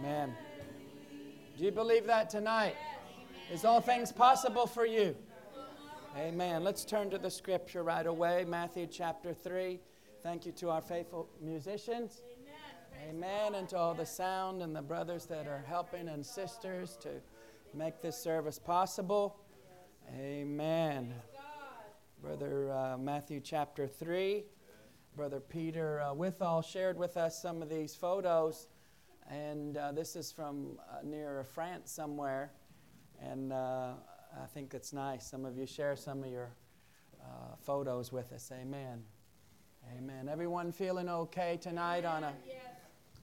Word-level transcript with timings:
Amen. 0.00 0.34
Do 1.58 1.64
you 1.64 1.70
believe 1.70 2.06
that 2.06 2.30
tonight? 2.30 2.74
Is 3.52 3.66
all 3.66 3.82
things 3.82 4.10
possible 4.10 4.66
for 4.66 4.86
you? 4.86 5.14
Amen. 6.16 6.64
Let's 6.64 6.86
turn 6.86 7.10
to 7.10 7.18
the 7.18 7.30
scripture 7.30 7.82
right 7.82 8.06
away. 8.06 8.46
Matthew 8.48 8.86
chapter 8.86 9.34
3. 9.34 9.78
Thank 10.22 10.46
you 10.46 10.52
to 10.52 10.70
our 10.70 10.80
faithful 10.80 11.28
musicians. 11.38 12.22
Amen. 13.10 13.54
And 13.54 13.68
to 13.68 13.76
all 13.76 13.92
the 13.92 14.06
sound 14.06 14.62
and 14.62 14.74
the 14.74 14.80
brothers 14.80 15.26
that 15.26 15.46
are 15.46 15.62
helping 15.68 16.08
and 16.08 16.24
sisters 16.24 16.96
to 17.02 17.10
make 17.74 18.00
this 18.00 18.16
service 18.16 18.58
possible. 18.58 19.36
Amen. 20.18 21.12
Brother 22.22 22.72
uh, 22.72 22.96
Matthew 22.96 23.40
chapter 23.40 23.86
3. 23.86 24.44
Brother 25.14 25.40
Peter 25.40 26.00
uh, 26.00 26.14
Withall 26.14 26.64
shared 26.64 26.96
with 26.96 27.18
us 27.18 27.42
some 27.42 27.60
of 27.60 27.68
these 27.68 27.94
photos. 27.94 28.68
And 29.30 29.76
uh, 29.76 29.92
this 29.92 30.16
is 30.16 30.32
from 30.32 30.78
uh, 30.90 30.96
near 31.04 31.46
France 31.54 31.92
somewhere. 31.92 32.50
And 33.22 33.52
uh, 33.52 33.92
I 34.36 34.46
think 34.52 34.74
it's 34.74 34.92
nice. 34.92 35.24
Some 35.24 35.44
of 35.44 35.56
you 35.56 35.66
share 35.66 35.94
some 35.94 36.24
of 36.24 36.30
your 36.30 36.50
uh, 37.22 37.54
photos 37.60 38.10
with 38.10 38.32
us. 38.32 38.50
Amen. 38.52 39.04
Amen. 39.96 40.28
Everyone 40.28 40.72
feeling 40.72 41.08
okay 41.08 41.58
tonight 41.60 42.04
on 42.04 42.24
a 42.24 42.32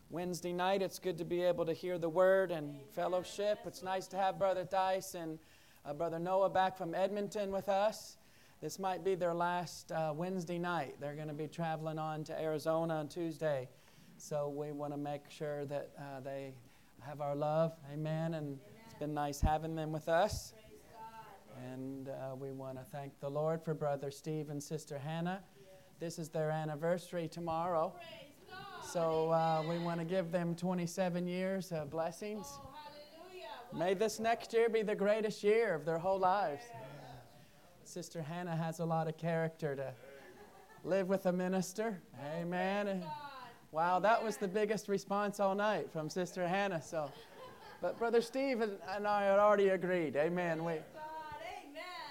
Wednesday 0.09 0.53
night? 0.53 0.81
It's 0.81 0.98
good 0.98 1.17
to 1.17 1.25
be 1.25 1.41
able 1.43 1.65
to 1.65 1.73
hear 1.73 1.98
the 1.98 2.07
word 2.07 2.51
and 2.51 2.76
fellowship. 2.93 3.59
It's 3.65 3.84
nice 3.84 4.07
to 4.07 4.17
have 4.17 4.39
Brother 4.39 4.63
Dice 4.63 5.13
and 5.13 5.37
uh, 5.85 5.93
Brother 5.93 6.20
Noah 6.20 6.49
back 6.49 6.77
from 6.77 6.95
Edmonton 6.95 7.51
with 7.51 7.67
us. 7.67 8.15
This 8.62 8.79
might 8.79 9.03
be 9.03 9.15
their 9.15 9.34
last 9.34 9.91
uh, 9.91 10.13
Wednesday 10.15 10.57
night. 10.57 10.95
They're 11.01 11.15
going 11.15 11.27
to 11.27 11.34
be 11.34 11.48
traveling 11.48 11.99
on 11.99 12.23
to 12.26 12.41
Arizona 12.41 12.95
on 12.95 13.09
Tuesday. 13.09 13.67
So 14.17 14.49
we 14.49 14.71
want 14.71 14.94
to 14.94 14.98
make 14.98 15.30
sure 15.30 15.66
that 15.66 15.91
uh, 15.98 16.20
they 16.21 16.53
have 17.02 17.21
our 17.21 17.35
love. 17.35 17.73
Amen. 17.94 18.34
And 18.34 18.48
Amen. 18.48 18.59
it's 18.85 18.95
been 18.95 19.13
nice 19.13 19.40
having 19.40 19.76
them 19.76 19.91
with 19.91 20.10
us. 20.10 20.54
And 21.71 22.10
uh, 22.10 22.35
we 22.35 22.51
want 22.51 22.77
to 22.77 22.84
thank 22.91 23.20
the 23.20 23.29
Lord 23.29 23.63
for 23.63 23.73
Brother 23.73 24.12
Steve 24.12 24.49
and 24.49 24.62
Sister 24.62 24.98
Hannah. 24.98 25.41
This 25.99 26.20
is 26.20 26.29
their 26.29 26.49
anniversary 26.49 27.27
tomorrow. 27.27 27.93
So 28.84 29.32
uh, 29.32 29.63
we 29.68 29.79
want 29.79 29.99
to 29.99 30.05
give 30.05 30.32
them 30.32 30.55
27 30.55 31.27
years 31.27 31.71
of 31.71 31.90
blessings. 31.90 32.60
May 33.73 33.93
this 33.93 34.20
next 34.20 34.54
year 34.54 34.70
be 34.70 34.82
the 34.82 34.95
greatest 34.95 35.43
year 35.43 35.76
of 35.76 35.85
their 35.85 35.98
whole 35.98 36.20
lives. 36.20 36.63
Sister 37.84 38.21
Hannah 38.21 38.55
has 38.55 38.79
a 38.79 38.85
lot 38.85 39.07
of 39.07 39.18
character 39.18 39.76
to 39.76 39.93
live 40.84 41.07
with 41.07 41.26
a 41.26 41.32
minister. 41.32 42.01
Amen. 42.35 43.04
Wow, 43.71 43.99
that 43.99 44.23
was 44.23 44.37
the 44.37 44.48
biggest 44.48 44.87
response 44.87 45.40
all 45.40 45.54
night 45.54 45.91
from 45.91 46.10
Sister 46.10 46.48
Hannah. 46.48 46.82
So, 46.82 47.12
but 47.82 47.98
Brother 47.99 48.21
Steve 48.21 48.62
and 48.62 49.07
I 49.07 49.26
had 49.26 49.40
already 49.40 49.70
agreed. 49.70 50.15
Amen. 50.15 50.63
We, 50.63 50.76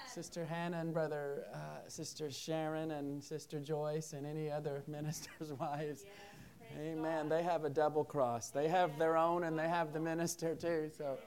Sister 0.07 0.45
Hannah 0.45 0.79
and 0.79 0.93
Brother 0.93 1.45
uh, 1.53 1.87
Sister 1.87 2.31
Sharon 2.31 2.91
and 2.91 3.23
Sister 3.23 3.59
Joyce 3.59 4.13
and 4.13 4.25
any 4.25 4.49
other 4.49 4.83
ministers' 4.87 5.53
wives. 5.53 6.05
Amen. 6.79 7.29
They 7.29 7.43
have 7.43 7.65
a 7.65 7.69
double 7.69 8.03
cross. 8.03 8.49
They 8.49 8.67
have 8.67 8.97
their 8.99 9.17
own 9.17 9.43
and 9.43 9.57
they 9.57 9.67
have 9.67 9.93
the 9.93 9.99
minister 9.99 10.55
too. 10.55 10.89
So, 10.95 11.17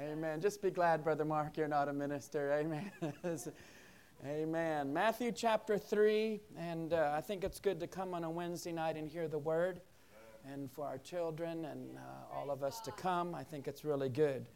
Amen. 0.00 0.40
Just 0.40 0.62
be 0.62 0.70
glad, 0.70 1.04
Brother 1.04 1.24
Mark, 1.24 1.58
you're 1.58 1.68
not 1.68 1.88
a 1.88 1.92
minister. 1.92 2.52
Amen. 2.52 2.90
Amen. 4.24 4.92
Matthew 4.92 5.32
chapter 5.32 5.76
3, 5.76 6.38
and 6.56 6.92
uh, 6.92 7.12
I 7.12 7.20
think 7.20 7.42
it's 7.42 7.58
good 7.58 7.80
to 7.80 7.88
come 7.88 8.14
on 8.14 8.22
a 8.22 8.30
Wednesday 8.30 8.70
night 8.70 8.94
and 8.96 9.08
hear 9.10 9.26
the 9.26 9.38
word. 9.38 9.80
And 10.48 10.70
for 10.70 10.86
our 10.86 10.98
children 10.98 11.64
and 11.64 11.98
uh, 11.98 12.36
all 12.36 12.52
of 12.52 12.62
us 12.62 12.78
to 12.82 12.92
come, 12.92 13.34
I 13.34 13.42
think 13.42 13.66
it's 13.66 13.84
really 13.84 14.08
good. 14.08 14.46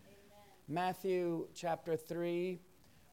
Matthew 0.69 1.48
chapter 1.53 1.97
3, 1.97 2.61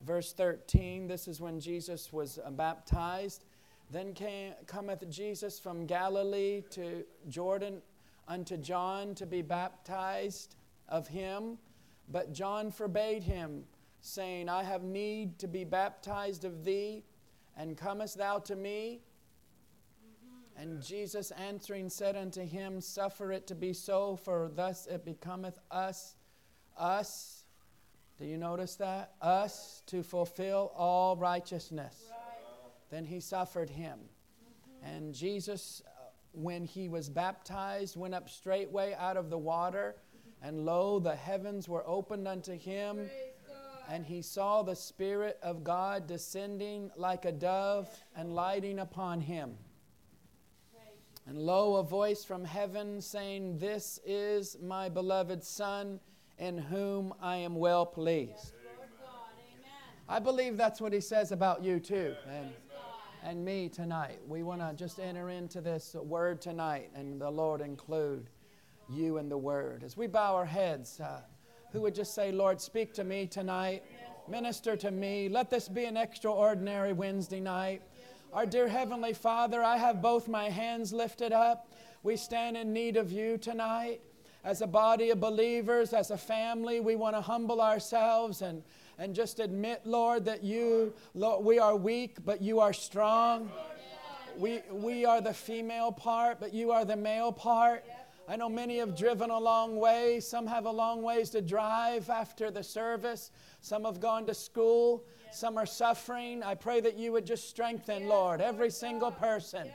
verse 0.06 0.32
13. 0.34 1.08
This 1.08 1.28
is 1.28 1.42
when 1.42 1.60
Jesus 1.60 2.14
was 2.14 2.38
uh, 2.38 2.52
baptized. 2.52 3.46
Then 3.90 4.14
came, 4.14 4.54
cometh 4.68 5.10
Jesus 5.10 5.58
from 5.60 5.88
Galilee 5.88 6.62
to 6.70 7.04
Jordan 7.30 7.82
unto 8.28 8.58
John 8.58 9.16
to 9.16 9.26
be 9.26 9.42
baptized 9.42 10.56
of 10.88 11.08
him. 11.08 11.58
But 12.10 12.32
John 12.32 12.70
forbade 12.70 13.24
him 13.24 13.64
saying, 14.04 14.50
I 14.50 14.64
have 14.64 14.84
need 14.84 15.40
to 15.40 15.48
be 15.48 15.64
baptized 15.64 16.44
of 16.44 16.66
thee, 16.66 17.04
and 17.56 17.78
comest 17.78 18.18
thou 18.18 18.40
to 18.40 18.56
me? 18.56 19.00
And 20.58 20.84
Jesus 20.84 21.32
answering 21.32 21.90
said 21.90 22.16
unto 22.16 22.46
him, 22.46 22.82
Suffer 22.82 23.32
it 23.32 23.48
to 23.48 23.56
be 23.56 23.74
so, 23.74 24.18
for 24.18 24.52
thus 24.54 24.88
it 24.88 25.06
becometh 25.06 25.58
us, 25.72 26.16
us, 26.78 27.46
do 28.20 28.26
you 28.26 28.38
notice 28.38 28.76
that? 28.76 29.14
Us 29.22 29.82
to 29.88 30.04
fulfill 30.04 30.74
all 30.76 31.16
righteousness. 31.16 31.96
Right. 32.10 32.20
Then 32.92 33.06
he 33.06 33.20
suffered 33.20 33.70
him. 33.70 34.00
Mm-hmm. 34.00 34.96
And 34.96 35.14
Jesus, 35.16 35.82
uh, 35.88 36.10
when 36.34 36.66
he 36.66 36.90
was 36.90 37.10
baptized, 37.10 37.96
went 37.96 38.14
up 38.14 38.30
straightway 38.30 38.96
out 39.00 39.18
of 39.18 39.30
the 39.30 39.38
water, 39.38 39.96
and 40.42 40.66
lo, 40.66 41.00
the 41.00 41.16
heavens 41.16 41.70
were 41.70 41.88
opened 41.88 42.28
unto 42.28 42.52
him. 42.52 42.98
Praise 42.98 43.33
and 43.94 44.04
he 44.04 44.24
saw 44.24 44.64
the 44.64 44.76
Spirit 44.76 45.38
of 45.44 45.64
God 45.64 46.08
descending 46.08 46.90
like 46.96 47.26
a 47.26 47.32
dove 47.32 47.88
and 48.16 48.34
lighting 48.34 48.80
upon 48.80 49.22
him. 49.22 49.56
And 51.28 51.38
lo, 51.38 51.76
a 51.76 51.84
voice 51.84 52.24
from 52.24 52.44
heaven 52.44 53.00
saying, 53.00 53.60
This 53.60 54.00
is 54.04 54.58
my 54.64 54.90
beloved 54.90 55.44
Son, 55.44 56.00
in 56.40 56.58
whom 56.58 57.14
I 57.22 57.36
am 57.36 57.54
well 57.56 57.86
pleased. 57.86 58.54
I 60.10 60.18
believe 60.18 60.58
that's 60.58 60.82
what 60.82 60.92
he 60.92 61.00
says 61.00 61.32
about 61.32 61.64
you 61.64 61.80
too, 61.80 62.16
and, 62.28 62.50
and 63.24 63.46
me 63.46 63.70
tonight. 63.70 64.18
We 64.28 64.42
want 64.42 64.62
to 64.62 64.74
just 64.74 65.00
enter 65.00 65.30
into 65.30 65.62
this 65.62 65.94
word 65.94 66.42
tonight, 66.42 66.90
and 66.96 67.22
the 67.22 67.30
Lord 67.30 67.62
include 67.62 68.32
you 68.90 69.20
in 69.20 69.30
the 69.30 69.38
word. 69.38 69.84
As 69.84 69.96
we 69.96 70.08
bow 70.08 70.34
our 70.34 70.46
heads, 70.46 71.00
uh, 71.00 71.22
who 71.74 71.82
would 71.82 71.96
just 71.96 72.14
say, 72.14 72.32
Lord, 72.32 72.62
speak 72.62 72.94
to 72.94 73.04
me 73.04 73.26
tonight, 73.26 73.84
minister 74.28 74.78
to 74.78 74.92
me. 74.92 75.28
Let 75.28 75.50
this 75.50 75.68
be 75.68 75.86
an 75.86 75.98
extraordinary 75.98 76.94
Wednesday 76.94 77.40
night. 77.40 77.82
Our 78.32 78.46
dear 78.46 78.68
Heavenly 78.68 79.14
Father, 79.14 79.64
I 79.64 79.78
have 79.78 80.02
both 80.02 80.28
my 80.28 80.50
hands 80.50 80.94
lifted 80.94 81.34
up. 81.34 81.72
We 82.04 82.16
stand 82.16 82.58
in 82.58 82.74
need 82.74 82.96
of 82.96 83.12
you 83.12 83.40
tonight. 83.40 84.02
As 84.44 84.62
a 84.62 84.68
body 84.68 85.10
of 85.10 85.20
believers, 85.20 85.94
as 85.94 86.12
a 86.12 86.18
family, 86.18 86.80
we 86.80 86.96
want 86.96 87.16
to 87.16 87.22
humble 87.22 87.60
ourselves 87.60 88.44
and, 88.44 88.62
and 89.00 89.16
just 89.16 89.40
admit, 89.40 89.82
Lord, 89.84 90.26
that 90.26 90.44
you, 90.44 90.94
Lord, 91.16 91.44
we 91.44 91.58
are 91.58 91.76
weak, 91.76 92.18
but 92.24 92.42
you 92.42 92.60
are 92.60 92.74
strong. 92.74 93.50
We, 94.38 94.62
we 94.72 95.06
are 95.06 95.22
the 95.22 95.34
female 95.34 95.92
part, 95.92 96.40
but 96.40 96.54
you 96.54 96.72
are 96.72 96.86
the 96.86 96.96
male 96.96 97.32
part. 97.32 97.84
I 98.28 98.38
know 98.38 98.48
many 98.48 98.78
have 98.78 98.96
driven 98.96 99.30
a 99.30 99.40
long 99.40 99.76
way. 99.76 100.20
Some 100.22 100.48
have 100.48 100.66
a 100.66 100.72
long 100.72 101.02
ways 101.02 101.30
to 101.32 101.42
drive 101.42 102.10
after 102.10 102.50
the 102.52 102.64
service. 102.64 103.32
Some 103.60 103.84
have 103.84 104.00
gone 104.00 104.26
to 104.28 104.34
school. 104.34 105.04
Some 105.32 105.58
are 105.58 105.66
suffering. 105.66 106.42
I 106.42 106.56
pray 106.56 106.80
that 106.80 106.96
you 106.96 107.12
would 107.12 107.26
just 107.26 107.50
strengthen, 107.50 108.08
Lord, 108.08 108.40
every 108.40 108.70
single 108.70 109.12
person. 109.12 109.70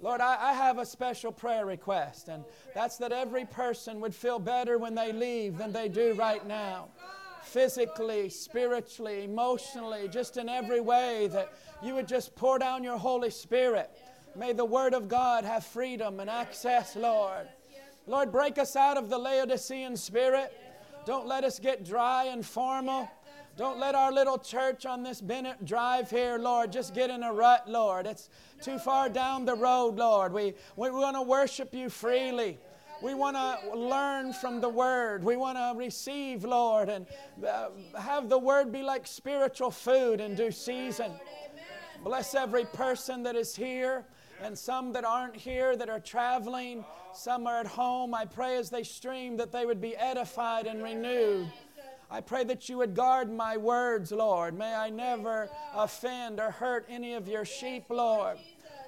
Lord, 0.00 0.20
I, 0.20 0.36
I, 0.50 0.52
have 0.52 0.78
a 0.78 0.84
special 0.84 1.32
prayer 1.32 1.64
request, 1.64 2.28
and 2.28 2.44
that's 2.74 2.98
that 2.98 3.12
every 3.12 3.46
person 3.46 4.00
would 4.00 4.14
feel 4.14 4.38
better 4.38 4.76
when 4.76 4.94
they 4.94 5.10
leave 5.10 5.56
than 5.56 5.72
they 5.72 5.88
do 5.88 6.12
right 6.14 6.46
now. 6.46 6.88
Physically, 7.42 8.28
spiritually, 8.28 9.24
emotionally, 9.24 10.08
just 10.08 10.36
in 10.36 10.50
every 10.50 10.80
way, 10.80 11.28
that 11.28 11.54
you 11.82 11.94
would 11.94 12.06
just 12.06 12.36
pour 12.36 12.58
down 12.58 12.84
your 12.84 12.98
Holy 12.98 13.30
Spirit. 13.30 13.90
May 14.36 14.52
the 14.52 14.66
Word 14.66 14.92
of 14.92 15.08
God 15.08 15.44
have 15.44 15.64
freedom 15.64 16.20
and 16.20 16.28
access, 16.28 16.94
Lord. 16.94 17.48
Lord, 18.06 18.30
break 18.30 18.56
us 18.58 18.76
out 18.76 18.96
of 18.96 19.10
the 19.10 19.18
Laodicean 19.18 19.96
spirit. 19.96 20.52
Don't 21.04 21.26
let 21.26 21.44
us 21.44 21.58
get 21.58 21.84
dry 21.84 22.24
and 22.24 22.44
formal. 22.44 23.10
Don't 23.56 23.78
let 23.78 23.94
our 23.94 24.12
little 24.12 24.38
church 24.38 24.84
on 24.84 25.02
this 25.02 25.20
Bennett 25.20 25.64
Drive 25.64 26.10
here, 26.10 26.36
Lord, 26.38 26.70
just 26.70 26.94
get 26.94 27.10
in 27.10 27.22
a 27.22 27.32
rut, 27.32 27.68
Lord. 27.68 28.06
It's 28.06 28.28
too 28.60 28.78
far 28.78 29.08
down 29.08 29.44
the 29.44 29.54
road, 29.54 29.96
Lord. 29.96 30.32
We, 30.32 30.54
we 30.76 30.90
want 30.90 31.16
to 31.16 31.22
worship 31.22 31.74
you 31.74 31.88
freely. 31.88 32.58
We 33.02 33.14
want 33.14 33.36
to 33.36 33.76
learn 33.76 34.34
from 34.34 34.60
the 34.60 34.68
Word. 34.68 35.24
We 35.24 35.36
want 35.36 35.56
to 35.58 35.72
receive, 35.76 36.44
Lord, 36.44 36.88
and 36.88 37.06
uh, 37.46 37.68
have 37.98 38.28
the 38.28 38.38
Word 38.38 38.70
be 38.72 38.82
like 38.82 39.06
spiritual 39.06 39.70
food 39.70 40.20
in 40.20 40.34
due 40.34 40.50
season. 40.50 41.12
Bless 42.04 42.34
every 42.34 42.66
person 42.66 43.22
that 43.22 43.36
is 43.36 43.56
here 43.56 44.04
and 44.42 44.56
some 44.56 44.92
that 44.92 45.04
aren't 45.04 45.36
here 45.36 45.76
that 45.76 45.88
are 45.88 46.00
traveling. 46.00 46.84
Some 47.14 47.46
are 47.46 47.60
at 47.60 47.66
home. 47.66 48.14
I 48.14 48.24
pray 48.24 48.56
as 48.56 48.70
they 48.70 48.82
stream 48.82 49.36
that 49.38 49.52
they 49.52 49.66
would 49.66 49.80
be 49.80 49.96
edified 49.96 50.66
and 50.66 50.82
renewed. 50.82 51.50
I 52.10 52.20
pray 52.20 52.44
that 52.44 52.68
you 52.68 52.78
would 52.78 52.94
guard 52.94 53.32
my 53.32 53.56
words, 53.56 54.12
Lord. 54.12 54.56
May 54.56 54.74
I 54.74 54.90
never 54.90 55.48
offend 55.74 56.38
or 56.38 56.50
hurt 56.50 56.86
any 56.88 57.14
of 57.14 57.26
your 57.26 57.44
sheep, 57.44 57.86
Lord. 57.88 58.38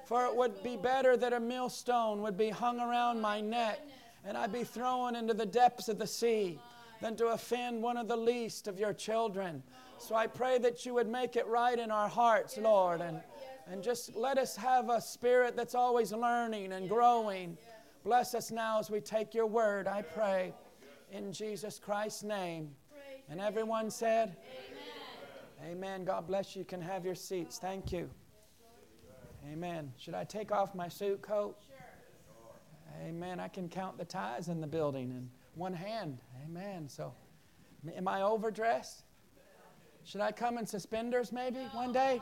For 0.05 0.25
it 0.25 0.35
would 0.35 0.63
be 0.63 0.77
better 0.77 1.17
that 1.17 1.33
a 1.33 1.39
millstone 1.39 2.21
would 2.21 2.37
be 2.37 2.49
hung 2.49 2.79
around 2.79 3.21
my 3.21 3.41
neck 3.41 3.79
and 4.25 4.37
I 4.37 4.47
be 4.47 4.63
thrown 4.63 5.15
into 5.15 5.33
the 5.33 5.45
depths 5.45 5.89
of 5.89 5.97
the 5.97 6.07
sea 6.07 6.59
than 7.01 7.15
to 7.17 7.27
offend 7.27 7.81
one 7.81 7.97
of 7.97 8.07
the 8.07 8.17
least 8.17 8.67
of 8.67 8.79
your 8.79 8.93
children. 8.93 9.63
So 9.97 10.15
I 10.15 10.27
pray 10.27 10.57
that 10.59 10.85
you 10.85 10.93
would 10.93 11.07
make 11.07 11.35
it 11.35 11.45
right 11.47 11.77
in 11.77 11.91
our 11.91 12.07
hearts, 12.07 12.57
Lord, 12.57 13.01
and, 13.01 13.21
and 13.71 13.83
just 13.83 14.15
let 14.15 14.37
us 14.37 14.55
have 14.55 14.89
a 14.89 14.99
spirit 14.99 15.55
that's 15.55 15.75
always 15.75 16.11
learning 16.11 16.73
and 16.73 16.89
growing. 16.89 17.57
Bless 18.03 18.33
us 18.33 18.51
now 18.51 18.79
as 18.79 18.89
we 18.89 18.99
take 18.99 19.33
your 19.33 19.45
word, 19.45 19.87
I 19.87 20.01
pray, 20.01 20.53
in 21.11 21.31
Jesus 21.31 21.79
Christ's 21.79 22.23
name. 22.23 22.71
And 23.29 23.39
everyone 23.39 23.91
said, 23.91 24.35
Amen. 25.61 25.71
Amen. 25.71 26.05
God 26.05 26.25
bless 26.25 26.55
you. 26.55 26.59
You 26.61 26.65
can 26.65 26.81
have 26.81 27.05
your 27.05 27.15
seats. 27.15 27.59
Thank 27.59 27.91
you. 27.91 28.09
Amen. 29.51 29.91
Should 29.97 30.15
I 30.15 30.23
take 30.23 30.51
off 30.51 30.73
my 30.73 30.87
suit 30.87 31.21
coat? 31.21 31.57
Amen. 33.05 33.39
I 33.39 33.47
can 33.47 33.69
count 33.69 33.97
the 33.97 34.05
ties 34.05 34.47
in 34.47 34.61
the 34.61 34.67
building 34.67 35.11
in 35.11 35.29
one 35.55 35.73
hand. 35.73 36.19
Amen. 36.43 36.89
So, 36.89 37.13
am 37.95 38.07
I 38.07 38.23
overdressed? 38.23 39.03
Should 40.03 40.21
I 40.21 40.31
come 40.31 40.57
in 40.57 40.65
suspenders 40.65 41.31
maybe 41.31 41.59
one 41.73 41.93
day? 41.93 42.21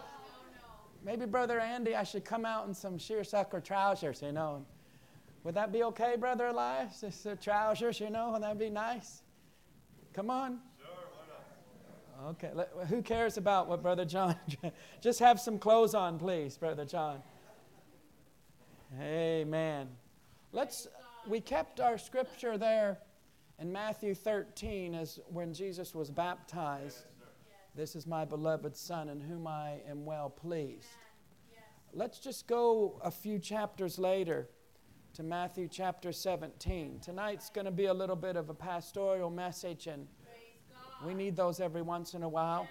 Maybe 1.08 1.26
Brother 1.26 1.58
Andy, 1.62 1.96
I 1.96 2.04
should 2.04 2.26
come 2.26 2.46
out 2.46 2.68
in 2.68 2.74
some 2.74 3.00
seersucker 3.00 3.62
trousers, 3.62 4.22
you 4.22 4.34
know. 4.34 4.66
Would 5.46 5.56
that 5.56 5.72
be 5.72 5.84
okay, 5.84 6.18
Brother 6.20 6.48
Elias? 6.48 7.00
Just 7.00 7.24
the 7.24 7.32
uh, 7.32 7.36
trousers, 7.36 8.02
you 8.02 8.10
know, 8.10 8.32
would 8.32 8.44
that 8.44 8.60
be 8.60 8.70
nice? 8.70 9.22
Come 10.12 10.30
on. 10.30 10.60
Sure, 10.78 12.28
okay, 12.32 12.52
who 12.90 13.02
cares 13.02 13.38
about 13.38 13.70
what 13.70 13.82
Brother 13.82 14.04
John? 14.04 14.36
Just 15.02 15.20
have 15.20 15.40
some 15.40 15.58
clothes 15.58 15.96
on, 15.96 16.20
please, 16.20 16.58
Brother 16.58 16.84
John. 16.84 17.22
Amen. 19.00 19.88
Let's. 20.52 20.90
We 21.26 21.40
kept 21.40 21.80
our 21.80 21.98
scripture 21.98 22.58
there 22.58 22.98
in 23.60 23.72
Matthew 23.72 24.14
13 24.14 24.94
as 24.94 25.22
when 25.30 25.54
Jesus 25.54 25.96
was 25.96 26.10
baptized. 26.10 27.06
This 27.78 27.96
is 27.96 28.08
my 28.08 28.26
beloved 28.26 28.76
Son 28.76 29.08
in 29.08 29.22
whom 29.22 29.46
I 29.46 29.82
am 29.88 30.04
well 30.04 30.32
pleased. 30.32 30.88
Let's 31.94 32.18
just 32.18 32.48
go 32.48 33.00
a 33.04 33.12
few 33.12 33.38
chapters 33.38 34.00
later 34.00 34.50
to 35.14 35.22
Matthew 35.22 35.68
chapter 35.68 36.12
17. 36.12 37.02
Tonight's 37.02 37.52
going 37.52 37.66
to 37.66 37.72
be 37.72 37.86
a 37.86 37.94
little 37.94 38.16
bit 38.16 38.36
of 38.36 38.50
a 38.50 38.54
pastoral 38.56 39.30
message, 39.30 39.86
and 39.86 40.08
we 41.06 41.14
need 41.14 41.36
those 41.36 41.60
every 41.60 41.84
once 41.84 42.16
in 42.16 42.24
a 42.24 42.30
while. 42.30 42.68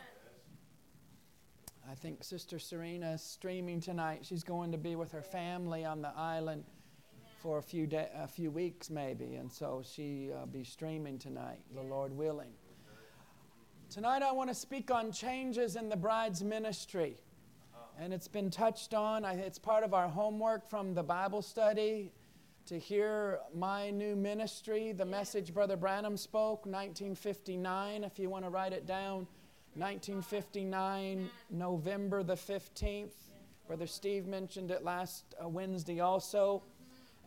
I 1.88 1.94
think 1.94 2.25
Sister 2.25 2.58
Serena 2.58 3.12
is 3.12 3.23
streaming 3.23 3.81
tonight. 3.81 4.26
She's 4.26 4.43
going 4.43 4.73
to 4.73 4.79
be 4.79 4.97
with 4.97 5.12
her 5.12 5.23
family 5.23 5.85
on 5.85 6.03
the 6.03 6.11
island 6.17 6.64
for 7.38 7.58
a 7.58 7.62
few, 7.62 7.87
day, 7.87 8.08
a 8.12 8.26
few 8.26 8.50
weeks, 8.50 8.91
maybe, 8.91 9.37
and 9.37 9.53
so 9.53 9.85
she'll 9.88 10.37
uh, 10.37 10.47
be 10.47 10.64
streaming 10.64 11.17
tonight, 11.17 11.61
the 11.76 11.82
Lord 11.82 12.12
willing. 12.12 12.50
Tonight, 13.88 14.22
I 14.22 14.32
want 14.32 14.50
to 14.50 14.54
speak 14.54 14.90
on 14.90 15.12
changes 15.12 15.76
in 15.76 15.88
the 15.88 15.96
bride's 15.96 16.42
ministry. 16.42 17.16
And 17.98 18.12
it's 18.12 18.26
been 18.26 18.50
touched 18.50 18.92
on. 18.94 19.24
It's 19.24 19.60
part 19.60 19.84
of 19.84 19.94
our 19.94 20.08
homework 20.08 20.68
from 20.68 20.92
the 20.92 21.04
Bible 21.04 21.40
study 21.40 22.12
to 22.66 22.78
hear 22.80 23.38
my 23.54 23.90
new 23.90 24.16
ministry, 24.16 24.90
the 24.90 25.04
message 25.04 25.54
Brother 25.54 25.76
Branham 25.76 26.16
spoke, 26.16 26.66
1959, 26.66 28.02
if 28.02 28.18
you 28.18 28.28
want 28.28 28.44
to 28.44 28.50
write 28.50 28.72
it 28.72 28.86
down. 28.86 29.26
1959, 29.74 31.30
November 31.50 32.24
the 32.24 32.34
15th. 32.34 33.14
Brother 33.68 33.86
Steve 33.86 34.26
mentioned 34.26 34.72
it 34.72 34.82
last 34.82 35.36
uh, 35.42 35.48
Wednesday 35.48 36.00
also. 36.00 36.64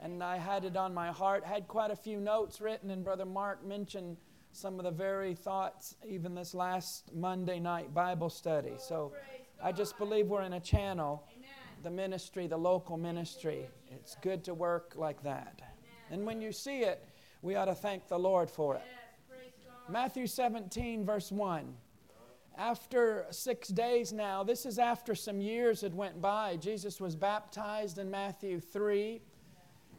And 0.02 0.22
I 0.22 0.38
had 0.38 0.66
it 0.66 0.76
on 0.76 0.94
my 0.94 1.08
heart, 1.08 1.46
had 1.46 1.70
quite 1.70 1.92
a 1.92 1.96
few 1.96 2.20
notes 2.20 2.60
written, 2.60 2.92
and 2.92 3.04
Brother 3.04 3.26
Mark 3.26 3.66
mentioned 3.66 4.18
some 4.52 4.80
of 4.80 4.86
the 4.86 4.92
very 4.92 5.34
thoughts 5.34 5.96
even 6.08 6.36
this 6.36 6.54
last 6.54 7.14
Monday 7.14 7.60
night 7.60 7.94
Bible 7.94 8.30
study. 8.30 8.74
So 8.78 9.14
I 9.64 9.72
just 9.72 9.98
believe 9.98 10.28
we're 10.28 10.44
in 10.44 10.54
a 10.54 10.60
channel, 10.60 11.24
the 11.84 11.90
ministry, 11.90 12.48
the 12.48 12.58
local 12.58 12.98
ministry. 12.98 13.68
It's 13.92 14.16
good 14.22 14.44
to 14.46 14.54
work 14.54 14.94
like 14.96 15.22
that. 15.24 15.62
And 16.12 16.26
when 16.26 16.42
you 16.42 16.52
see 16.52 16.80
it, 16.80 17.08
we 17.42 17.56
ought 17.56 17.66
to 17.66 17.76
thank 17.76 18.08
the 18.08 18.18
Lord 18.20 18.50
for 18.50 18.76
it. 18.76 18.82
Matthew 19.88 20.28
17, 20.28 21.06
verse 21.06 21.32
1. 21.32 21.74
After 22.58 23.26
six 23.30 23.70
days 23.70 24.12
now, 24.12 24.44
this 24.44 24.66
is 24.66 24.80
after 24.80 25.16
some 25.16 25.40
years 25.40 25.82
had 25.82 25.94
went 25.94 26.22
by. 26.22 26.58
Jesus 26.58 27.00
was 27.00 27.16
baptized 27.16 27.98
in 27.98 28.12
Matthew 28.12 28.60
3. 28.60 29.22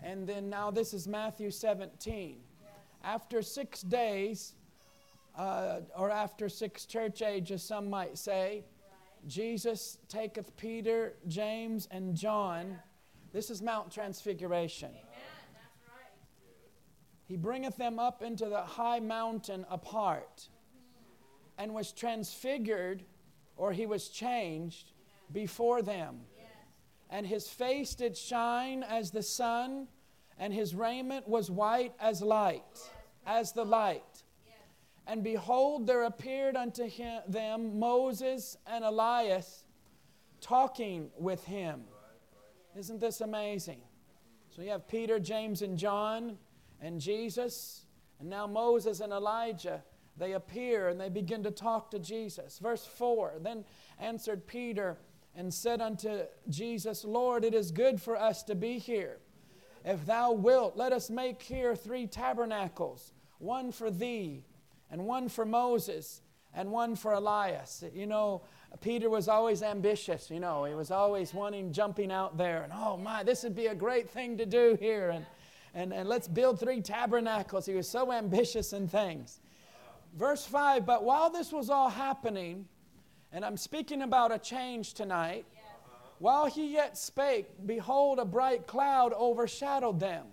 And 0.03 0.27
then 0.27 0.51
now 0.51 0.71
this 0.71 0.93
is 0.93 1.09
Matthew 1.09 1.51
17 1.51 2.41
after 3.05 3.43
six 3.43 3.83
days, 3.83 4.55
uh, 5.37 5.81
or 5.97 6.11
after 6.11 6.49
six 6.49 6.85
church 6.85 7.23
ages, 7.23 7.63
some 7.63 7.89
might 7.89 8.19
say, 8.19 8.65
Jesus 9.27 9.99
taketh 10.09 10.57
Peter, 10.57 11.15
James, 11.29 11.89
and 11.91 12.15
John. 12.17 12.79
This 13.33 13.51
is 13.51 13.63
Mount 13.63 13.93
Transfiguration. 13.93 14.91
He 17.27 17.37
bringeth 17.37 17.77
them 17.77 17.99
up 17.99 18.23
into 18.23 18.49
the 18.49 18.63
high 18.63 18.99
mountain 18.99 19.65
apart 19.71 20.49
and 21.59 21.75
was 21.75 21.93
transfigured, 21.93 23.05
or 23.57 23.73
he 23.73 23.87
was 23.87 24.09
changed 24.09 24.93
before 25.33 25.83
them. 25.83 26.21
And 27.09 27.27
his 27.27 27.49
face 27.49 27.95
did 27.95 28.17
shine 28.17 28.83
as 28.83 29.11
the 29.11 29.23
sun 29.23 29.89
and 30.41 30.55
his 30.55 30.75
raiment 30.75 31.29
was 31.29 31.51
white 31.51 31.93
as 32.01 32.23
light, 32.23 32.91
as 33.27 33.53
the 33.53 33.65
light. 33.65 34.25
And 35.07 35.23
behold, 35.23 35.87
there 35.87 36.05
appeared 36.05 36.57
unto 36.57 36.89
him, 36.89 37.21
them 37.29 37.79
Moses 37.79 38.57
and 38.67 38.83
Elias 38.83 39.65
talking 40.41 41.11
with 41.19 41.45
him. 41.45 41.83
Isn't 42.77 43.01
this 43.01 43.21
amazing? 43.21 43.83
So 44.49 44.63
you 44.63 44.71
have 44.71 44.89
Peter, 44.89 45.19
James, 45.19 45.63
and 45.63 45.77
John, 45.77 46.39
and 46.81 47.01
Jesus, 47.01 47.85
and 48.19 48.31
now 48.31 48.47
Moses 48.47 49.01
and 49.01 49.13
Elijah. 49.13 49.83
They 50.17 50.33
appear 50.33 50.89
and 50.89 51.01
they 51.01 51.09
begin 51.09 51.43
to 51.43 51.51
talk 51.51 51.91
to 51.91 51.99
Jesus. 51.99 52.59
Verse 52.59 52.87
4 52.87 53.35
Then 53.41 53.65
answered 53.99 54.47
Peter 54.47 54.97
and 55.37 55.53
said 55.53 55.81
unto 55.81 56.23
Jesus, 56.49 57.05
Lord, 57.05 57.45
it 57.45 57.55
is 57.55 57.71
good 57.71 58.01
for 58.01 58.17
us 58.17 58.43
to 58.45 58.55
be 58.55 58.79
here. 58.79 59.19
If 59.85 60.05
thou 60.07 60.33
wilt, 60.33 60.77
let 60.77 60.93
us 60.93 61.11
make 61.11 61.43
here 61.43 61.75
three 61.75 62.07
tabernacles 62.07 63.13
one 63.39 63.73
for 63.73 63.91
thee, 63.91 64.45
and 64.91 65.07
one 65.07 65.29
for 65.29 65.47
Moses, 65.47 66.21
and 66.55 66.71
one 66.71 66.95
for 66.95 67.15
Elias. 67.15 67.83
You 67.95 68.07
know, 68.07 68.43
Peter 68.81 69.09
was 69.09 69.29
always 69.29 69.63
ambitious, 69.63 70.31
you 70.31 70.41
know, 70.41 70.65
he 70.65 70.75
was 70.75 70.91
always 70.91 71.33
wanting, 71.33 71.73
jumping 71.73 72.13
out 72.13 72.37
there, 72.37 72.63
and 72.63 72.73
oh 72.75 72.97
my, 72.97 73.23
this 73.23 73.43
would 73.43 73.57
be 73.57 73.67
a 73.67 73.75
great 73.75 74.11
thing 74.11 74.37
to 74.37 74.47
do 74.47 74.77
here, 74.79 75.11
and, 75.11 75.25
and, 75.75 75.93
and 75.93 76.09
let's 76.09 76.29
build 76.29 76.61
three 76.61 76.83
tabernacles. 76.83 77.65
He 77.65 77.75
was 77.75 77.89
so 77.89 78.13
ambitious 78.13 78.73
in 78.75 78.89
things. 78.89 79.41
Verse 80.17 80.45
5 80.45 80.85
But 80.85 81.05
while 81.05 81.31
this 81.31 81.53
was 81.53 81.71
all 81.71 81.89
happening, 81.89 82.67
and 83.33 83.45
I'm 83.45 83.57
speaking 83.57 84.03
about 84.03 84.33
a 84.33 84.39
change 84.39 84.95
tonight. 84.95 85.47
While 86.21 86.49
he 86.49 86.75
yet 86.75 86.99
spake, 86.99 87.47
behold, 87.65 88.19
a 88.19 88.27
bright 88.27 88.67
cloud 88.67 89.15
overshadowed 89.15 90.01
them. 90.01 90.27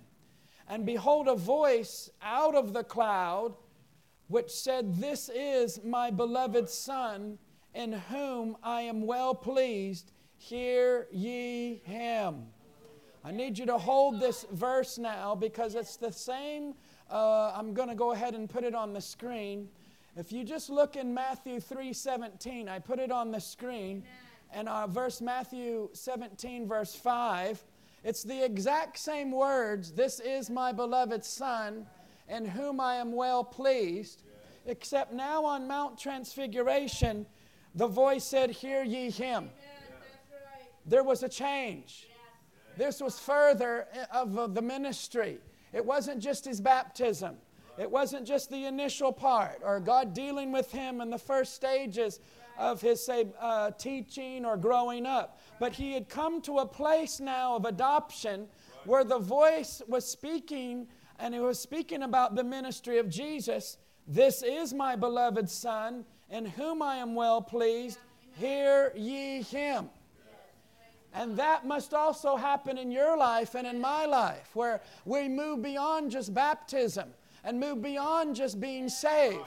And 0.68 0.86
behold, 0.86 1.30
a 1.30 1.36
voice 1.36 2.10
out 2.22 2.56
of 2.56 2.74
the 2.74 2.84
cloud 2.84 3.56
which 4.28 4.52
said, 4.52 4.98
This 4.98 5.30
is 5.34 5.82
my 5.86 6.12
beloved 6.12 6.70
Son, 6.70 7.40
in 7.74 7.94
whom 7.94 8.58
I 8.62 8.82
am 8.82 9.08
well 9.08 9.34
pleased. 9.34 10.12
Hear 10.36 11.08
ye 11.10 11.82
him. 11.86 12.48
I 13.24 13.32
need 13.32 13.58
you 13.58 13.66
to 13.68 13.78
hold 13.78 14.20
this 14.20 14.46
verse 14.52 14.98
now 14.98 15.36
because 15.36 15.76
it's 15.76 15.96
the 15.96 16.12
same. 16.12 16.74
Uh, 17.10 17.54
I'm 17.56 17.74
going 17.74 17.88
to 17.88 17.96
go 17.96 18.12
ahead 18.12 18.34
and 18.34 18.50
put 18.50 18.66
it 18.66 18.76
on 18.76 18.92
the 18.92 19.00
screen. 19.00 19.70
If 20.18 20.34
you 20.34 20.44
just 20.44 20.70
look 20.70 20.98
in 20.98 21.14
Matthew 21.14 21.62
3:17, 21.62 22.68
I 22.68 22.80
put 22.80 23.00
it 23.00 23.10
on 23.10 23.32
the 23.32 23.40
screen. 23.40 24.04
Amen 24.06 24.27
and 24.54 24.68
our 24.70 24.88
verse 24.88 25.22
Matthew 25.22 25.90
17, 25.94 26.68
verse 26.68 26.96
5, 26.96 27.64
it's 28.04 28.24
the 28.24 28.44
exact 28.44 28.98
same 28.98 29.32
words 29.32 29.92
This 29.92 30.20
is 30.20 30.50
my 30.50 30.72
beloved 30.72 31.26
Son, 31.26 31.86
in 32.30 32.46
whom 32.46 32.80
I 32.80 32.96
am 32.96 33.12
well 33.12 33.44
pleased. 33.44 34.24
Except 34.66 35.14
now 35.14 35.46
on 35.46 35.68
Mount 35.68 35.98
Transfiguration, 35.98 37.26
the 37.76 37.88
voice 37.88 38.26
said, 38.26 38.50
Hear 38.50 38.84
ye 38.84 39.10
him. 39.10 39.50
There 40.86 41.04
was 41.04 41.24
a 41.24 41.30
change. 41.30 42.08
This 42.78 43.02
was 43.02 43.20
further 43.20 43.88
eh, 43.94 44.06
of 44.14 44.54
the 44.54 44.62
ministry. 44.62 45.40
It 45.74 45.86
wasn't 45.86 46.20
just 46.22 46.46
his 46.46 46.62
baptism. 46.62 47.38
It 47.78 47.90
wasn't 47.90 48.26
just 48.26 48.50
the 48.50 48.66
initial 48.66 49.12
part 49.12 49.62
or 49.64 49.80
God 49.80 50.14
dealing 50.14 50.52
with 50.52 50.72
him 50.72 51.02
in 51.02 51.10
the 51.10 51.18
first 51.18 51.54
stages 51.54 52.20
of 52.58 52.82
his, 52.82 53.06
say, 53.06 53.28
uh, 53.40 53.72
teaching 53.72 54.46
or 54.46 54.58
growing 54.58 55.06
up. 55.06 55.40
But 55.60 55.74
he 55.74 55.94
had 55.94 56.10
come 56.10 56.42
to 56.42 56.60
a 56.60 56.66
place 56.66 57.20
now 57.20 57.56
of 57.56 57.66
adoption 57.66 58.48
where 58.86 59.04
the 59.04 59.20
voice 59.20 59.82
was 59.88 60.10
speaking 60.10 60.88
and 61.20 61.34
it 61.34 61.40
was 61.40 61.60
speaking 61.60 62.04
about 62.04 62.36
the 62.36 62.44
ministry 62.44 63.00
of 63.00 63.10
Jesus. 63.10 63.78
This 64.08 64.44
is 64.44 64.74
my 64.74 64.96
beloved 64.96 65.50
Son, 65.50 66.06
in 66.30 66.46
whom 66.46 66.82
I 66.82 66.98
am 66.98 67.16
well 67.16 67.42
pleased. 67.42 67.98
Hear 68.34 68.94
ye 68.96 69.42
him. 69.42 69.90
And 71.14 71.36
that 71.38 71.66
must 71.66 71.94
also 71.94 72.36
happen 72.36 72.78
in 72.78 72.92
your 72.92 73.18
life 73.18 73.56
and 73.56 73.66
in 73.66 73.82
my 73.82 74.06
life, 74.06 74.52
where 74.54 74.82
we 75.06 75.28
move 75.28 75.64
beyond 75.64 76.12
just 76.12 76.34
baptism 76.34 77.10
and 77.44 77.60
move 77.60 77.82
beyond 77.82 78.36
just 78.36 78.60
being 78.60 78.88
saved 78.88 79.42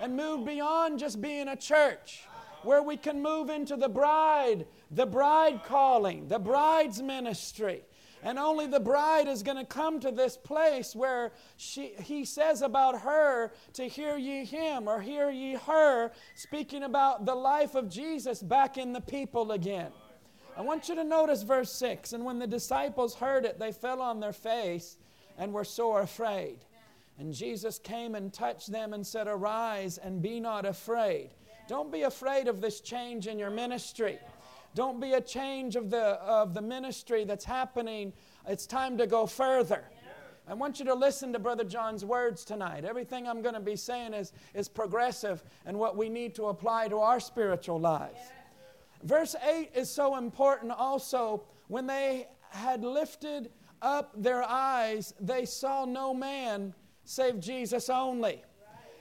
and 0.00 0.14
move 0.14 0.44
beyond 0.44 0.98
just 0.98 1.22
being 1.22 1.48
a 1.48 1.56
church, 1.56 2.24
where 2.64 2.82
we 2.82 2.96
can 2.96 3.22
move 3.22 3.50
into 3.50 3.76
the 3.76 3.88
bride, 3.88 4.66
the 4.90 5.06
bride 5.06 5.62
calling, 5.64 6.28
the 6.28 6.38
bride's 6.38 7.02
ministry. 7.02 7.82
And 8.22 8.38
only 8.38 8.66
the 8.66 8.80
bride 8.80 9.28
is 9.28 9.42
going 9.42 9.58
to 9.58 9.66
come 9.66 10.00
to 10.00 10.10
this 10.10 10.38
place 10.38 10.96
where 10.96 11.32
she, 11.58 11.92
he 12.02 12.24
says 12.24 12.62
about 12.62 13.02
her 13.02 13.52
to 13.74 13.86
hear 13.86 14.16
ye 14.16 14.46
him 14.46 14.88
or 14.88 15.02
hear 15.02 15.30
ye 15.30 15.56
her, 15.56 16.10
speaking 16.34 16.84
about 16.84 17.26
the 17.26 17.34
life 17.34 17.74
of 17.74 17.90
Jesus 17.90 18.42
back 18.42 18.78
in 18.78 18.94
the 18.94 19.00
people 19.02 19.52
again. 19.52 19.92
I 20.56 20.62
want 20.62 20.88
you 20.88 20.94
to 20.94 21.04
notice 21.04 21.42
verse 21.42 21.70
6. 21.72 22.14
And 22.14 22.24
when 22.24 22.38
the 22.38 22.46
disciples 22.46 23.14
heard 23.14 23.44
it, 23.44 23.58
they 23.58 23.72
fell 23.72 24.00
on 24.00 24.20
their 24.20 24.32
face 24.32 24.96
and 25.36 25.52
were 25.52 25.64
sore 25.64 26.00
afraid. 26.00 26.64
And 27.18 27.34
Jesus 27.34 27.78
came 27.78 28.14
and 28.14 28.32
touched 28.32 28.72
them 28.72 28.94
and 28.94 29.06
said, 29.06 29.26
Arise 29.26 29.98
and 29.98 30.22
be 30.22 30.40
not 30.40 30.64
afraid. 30.64 31.30
Don't 31.66 31.90
be 31.90 32.02
afraid 32.02 32.48
of 32.48 32.60
this 32.60 32.80
change 32.80 33.26
in 33.26 33.38
your 33.38 33.50
ministry. 33.50 34.18
Don't 34.74 35.00
be 35.00 35.12
a 35.12 35.20
change 35.20 35.76
of 35.76 35.90
the, 35.90 36.02
of 36.02 36.52
the 36.52 36.60
ministry 36.60 37.24
that's 37.24 37.44
happening. 37.44 38.12
It's 38.46 38.66
time 38.66 38.98
to 38.98 39.06
go 39.06 39.26
further. 39.26 39.84
I 40.46 40.52
want 40.52 40.78
you 40.78 40.84
to 40.86 40.94
listen 40.94 41.32
to 41.32 41.38
Brother 41.38 41.64
John's 41.64 42.04
words 42.04 42.44
tonight. 42.44 42.84
Everything 42.84 43.26
I'm 43.26 43.40
going 43.40 43.54
to 43.54 43.60
be 43.60 43.76
saying 43.76 44.12
is, 44.12 44.32
is 44.52 44.68
progressive 44.68 45.42
and 45.64 45.78
what 45.78 45.96
we 45.96 46.10
need 46.10 46.34
to 46.34 46.46
apply 46.46 46.88
to 46.88 46.98
our 46.98 47.18
spiritual 47.18 47.80
lives. 47.80 48.20
Verse 49.02 49.34
8 49.42 49.70
is 49.74 49.88
so 49.88 50.16
important 50.16 50.72
also. 50.72 51.44
When 51.68 51.86
they 51.86 52.28
had 52.50 52.84
lifted 52.84 53.50
up 53.80 54.12
their 54.16 54.42
eyes, 54.42 55.14
they 55.18 55.46
saw 55.46 55.86
no 55.86 56.12
man 56.12 56.74
save 57.04 57.40
Jesus 57.40 57.88
only. 57.88 58.42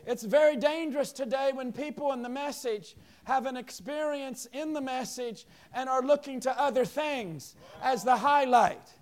It's 0.05 0.23
very 0.23 0.57
dangerous 0.57 1.11
today 1.11 1.51
when 1.53 1.71
people 1.71 2.11
in 2.11 2.21
the 2.21 2.29
message 2.29 2.95
have 3.23 3.45
an 3.45 3.55
experience 3.55 4.47
in 4.51 4.73
the 4.73 4.81
message 4.81 5.45
and 5.73 5.87
are 5.87 6.01
looking 6.01 6.39
to 6.41 6.59
other 6.59 6.83
things 6.83 7.55
as 7.81 8.03
the 8.03 8.17
highlight. 8.17 8.93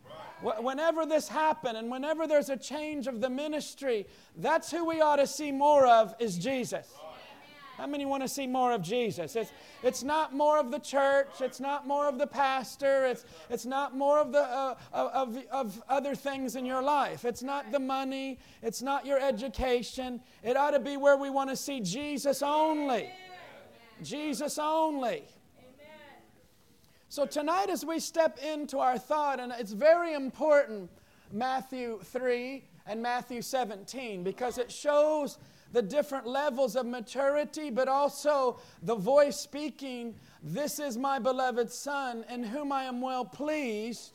Whenever 0.42 1.06
this 1.06 1.28
happens 1.28 1.78
and 1.78 1.92
whenever 1.92 2.28
there's 2.28 2.50
a 2.50 2.58
change 2.58 3.08
of 3.08 3.22
the 3.22 3.30
ministry, 3.30 4.08
that's 4.38 4.72
who 4.72 4.86
we 4.86 5.02
ought 5.02 5.18
to 5.18 5.28
see 5.28 5.52
more 5.52 5.86
of 5.86 6.16
is 6.20 6.38
Jesus. 6.38 6.88
How 7.82 7.88
many 7.88 8.06
want 8.06 8.22
to 8.22 8.30
see 8.30 8.46
more 8.46 8.74
of 8.74 8.84
Jesus? 8.84 9.36
It's, 9.36 9.52
it's 9.82 10.04
not 10.04 10.36
more 10.36 10.60
of 10.60 10.70
the 10.70 10.78
church. 10.78 11.42
It's 11.42 11.60
not 11.60 11.88
more 11.88 12.08
of 12.08 12.20
the 12.20 12.28
pastor. 12.28 13.08
It's, 13.08 13.26
it's 13.50 13.66
not 13.66 13.98
more 13.98 14.20
of, 14.20 14.32
the, 14.32 14.44
uh, 14.44 14.76
of, 14.94 15.36
of 15.52 15.82
other 15.90 16.14
things 16.14 16.56
in 16.56 16.64
your 16.64 16.84
life. 16.84 17.26
It's 17.26 17.42
not 17.42 17.72
the 17.72 17.80
money. 17.80 18.38
It's 18.62 18.84
not 18.84 19.04
your 19.04 19.20
education. 19.20 20.22
It 20.44 20.56
ought 20.56 20.72
to 20.72 20.80
be 20.80 20.96
where 20.96 21.18
we 21.18 21.32
want 21.32 21.50
to 21.50 21.56
see 21.56 21.80
Jesus 21.80 22.44
only. 22.44 23.10
Jesus 24.04 24.60
only. 24.60 25.24
So, 27.10 27.26
tonight, 27.26 27.72
as 27.72 27.84
we 27.84 28.00
step 28.00 28.38
into 28.44 28.78
our 28.78 29.00
thought, 29.00 29.40
and 29.40 29.52
it's 29.58 29.72
very 29.72 30.14
important, 30.14 30.92
Matthew 31.32 32.00
3 32.04 32.64
and 32.86 33.02
Matthew 33.02 33.42
17, 33.42 34.24
because 34.24 34.60
it 34.60 34.72
shows 34.72 35.40
the 35.72 35.82
different 35.82 36.28
levels 36.28 36.76
of 36.76 36.86
maturity, 36.86 37.70
but 37.70 37.88
also 37.88 38.60
the 38.84 38.96
voice 38.96 39.38
speaking, 39.38 40.16
This 40.44 40.80
is 40.80 40.98
my 40.98 41.20
beloved 41.20 41.72
Son, 41.72 42.26
in 42.30 42.44
whom 42.44 42.72
I 42.72 42.84
am 42.84 43.02
well 43.02 43.26
pleased. 43.26 44.12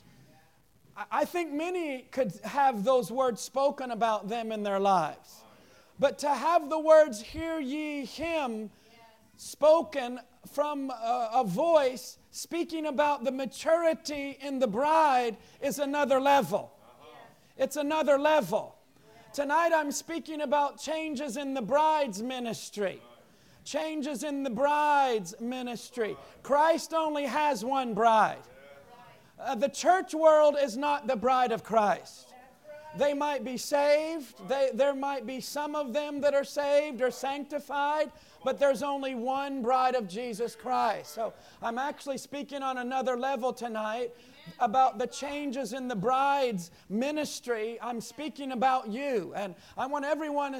I 1.11 1.25
think 1.25 1.53
many 1.53 2.03
could 2.11 2.33
have 2.45 2.85
those 2.85 3.11
words 3.11 3.43
spoken 3.43 3.91
about 3.91 4.29
them 4.29 4.51
in 4.51 4.63
their 4.63 4.81
lives. 4.81 5.43
But 5.99 6.19
to 6.21 6.29
have 6.29 6.71
the 6.71 6.79
words, 6.79 7.21
Hear 7.21 7.59
ye 7.59 8.05
him, 8.05 8.71
spoken 9.37 10.21
from 10.53 10.91
a, 10.91 11.31
a, 11.35 11.45
voice 11.45 12.19
speaking 12.31 12.87
about 12.87 13.25
the 13.25 13.33
maturity 13.33 14.39
in 14.41 14.59
the 14.59 14.67
bride 14.67 15.37
is 15.61 15.79
another 15.79 16.21
level. 16.21 16.73
It's 17.59 17.77
another 17.77 18.19
level. 18.19 18.76
Tonight 19.37 19.73
I'm 19.75 19.93
speaking 19.93 20.41
about 20.41 20.81
changes 20.81 21.37
in 21.37 21.53
the 21.53 21.61
bride's 21.61 22.23
ministry. 22.23 23.03
Changes 23.67 24.23
in 24.23 24.43
the 24.43 24.49
bride's 24.49 25.35
ministry. 25.43 26.17
Christ 26.43 26.95
only 26.95 27.27
has 27.27 27.63
one 27.63 27.93
bride. 27.93 28.39
Uh, 29.39 29.55
the 29.55 29.69
church 29.69 30.15
world 30.15 30.57
is 30.59 30.79
not 30.79 31.07
the 31.07 31.17
bride 31.17 31.53
of 31.53 31.63
Christ. 31.63 32.33
They 32.97 33.13
might 33.13 33.45
be 33.45 33.59
saved. 33.59 34.49
They, 34.49 34.71
there 34.73 34.95
might 34.95 35.27
be 35.27 35.43
some 35.43 35.75
of 35.75 35.93
them 35.93 36.23
that 36.23 36.33
are 36.33 36.43
saved 36.43 37.03
or 37.03 37.11
sanctified, 37.11 38.11
but 38.43 38.59
there's 38.59 38.83
only 38.83 39.15
one 39.15 39.61
bride 39.61 39.97
of 39.97 40.09
Jesus 40.09 40.57
Christ. 40.57 41.15
So 41.15 41.35
I'm 41.63 41.77
actually 41.77 42.17
speaking 42.17 42.63
on 42.63 42.79
another 42.79 43.19
level 43.19 43.53
tonight 43.53 44.13
about 44.59 44.99
the 44.99 45.07
changes 45.07 45.73
in 45.73 45.89
the 45.89 45.97
bride's 45.97 46.71
ministry. 46.89 47.79
I'm 47.83 48.01
speaking 48.01 48.53
about 48.53 48.89
you. 48.89 49.33
And 49.37 49.55
I 49.77 49.87
want 49.87 50.05
everyone, 50.05 50.59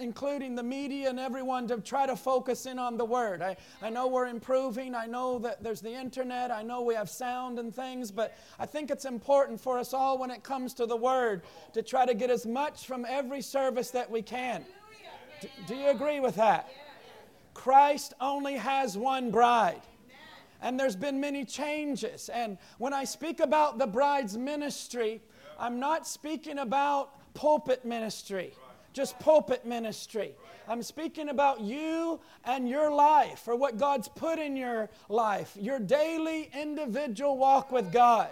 including 0.00 0.54
the 0.54 0.62
media 0.62 1.10
and 1.10 1.18
everyone, 1.18 1.66
to 1.68 1.78
try 1.78 2.06
to 2.06 2.16
focus 2.16 2.66
in 2.66 2.78
on 2.78 2.96
the 2.96 3.04
word. 3.04 3.42
I, 3.42 3.56
I 3.82 3.90
know 3.90 4.06
we're 4.06 4.26
improving. 4.26 4.94
I 4.94 5.06
know 5.06 5.38
that 5.40 5.62
there's 5.62 5.80
the 5.80 5.92
internet. 5.92 6.50
I 6.50 6.62
know 6.62 6.82
we 6.82 6.94
have 6.94 7.10
sound 7.10 7.58
and 7.58 7.74
things. 7.74 8.10
But 8.10 8.36
I 8.58 8.66
think 8.66 8.90
it's 8.90 9.04
important 9.04 9.60
for 9.60 9.78
us 9.78 9.92
all 9.92 10.18
when 10.18 10.30
it 10.30 10.42
comes 10.42 10.74
to 10.74 10.86
the 10.86 10.96
word 10.96 11.42
to 11.74 11.82
try 11.82 12.06
to 12.06 12.14
get 12.14 12.30
as 12.30 12.46
much 12.46 12.86
from 12.86 13.04
every 13.08 13.42
service 13.42 13.90
that 13.90 14.10
we 14.10 14.22
can. 14.22 14.64
Do, 15.40 15.48
do 15.68 15.74
you 15.76 15.90
agree 15.90 16.20
with 16.20 16.36
that? 16.36 16.68
Christ 17.54 18.14
only 18.20 18.54
has 18.54 18.96
one 18.96 19.30
bride. 19.30 19.82
And 20.60 20.78
there's 20.78 20.96
been 20.96 21.20
many 21.20 21.44
changes. 21.44 22.28
And 22.28 22.58
when 22.78 22.92
I 22.92 23.04
speak 23.04 23.40
about 23.40 23.78
the 23.78 23.86
bride's 23.86 24.36
ministry, 24.36 25.22
I'm 25.58 25.78
not 25.78 26.06
speaking 26.06 26.58
about 26.58 27.34
pulpit 27.34 27.84
ministry, 27.84 28.54
just 28.92 29.18
pulpit 29.18 29.64
ministry. 29.64 30.34
I'm 30.66 30.82
speaking 30.82 31.28
about 31.28 31.60
you 31.60 32.20
and 32.44 32.68
your 32.68 32.92
life, 32.92 33.46
or 33.46 33.56
what 33.56 33.78
God's 33.78 34.08
put 34.08 34.38
in 34.38 34.56
your 34.56 34.90
life, 35.08 35.56
your 35.58 35.78
daily 35.78 36.50
individual 36.52 37.38
walk 37.38 37.72
with 37.72 37.92
God. 37.92 38.28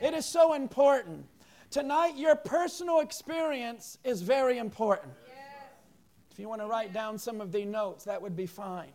It 0.00 0.14
is 0.14 0.26
so 0.26 0.52
important. 0.52 1.26
Tonight, 1.70 2.16
your 2.16 2.36
personal 2.36 3.00
experience 3.00 3.98
is 4.04 4.20
very 4.20 4.58
important. 4.58 5.12
If 6.30 6.38
you 6.38 6.48
want 6.48 6.60
to 6.60 6.66
write 6.66 6.92
down 6.92 7.18
some 7.18 7.40
of 7.40 7.52
the 7.52 7.64
notes, 7.64 8.04
that 8.04 8.20
would 8.20 8.36
be 8.36 8.46
fine. 8.46 8.90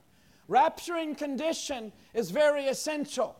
Rapturing 0.49 1.17
condition 1.17 1.91
is 2.13 2.31
very 2.31 2.67
essential. 2.67 3.35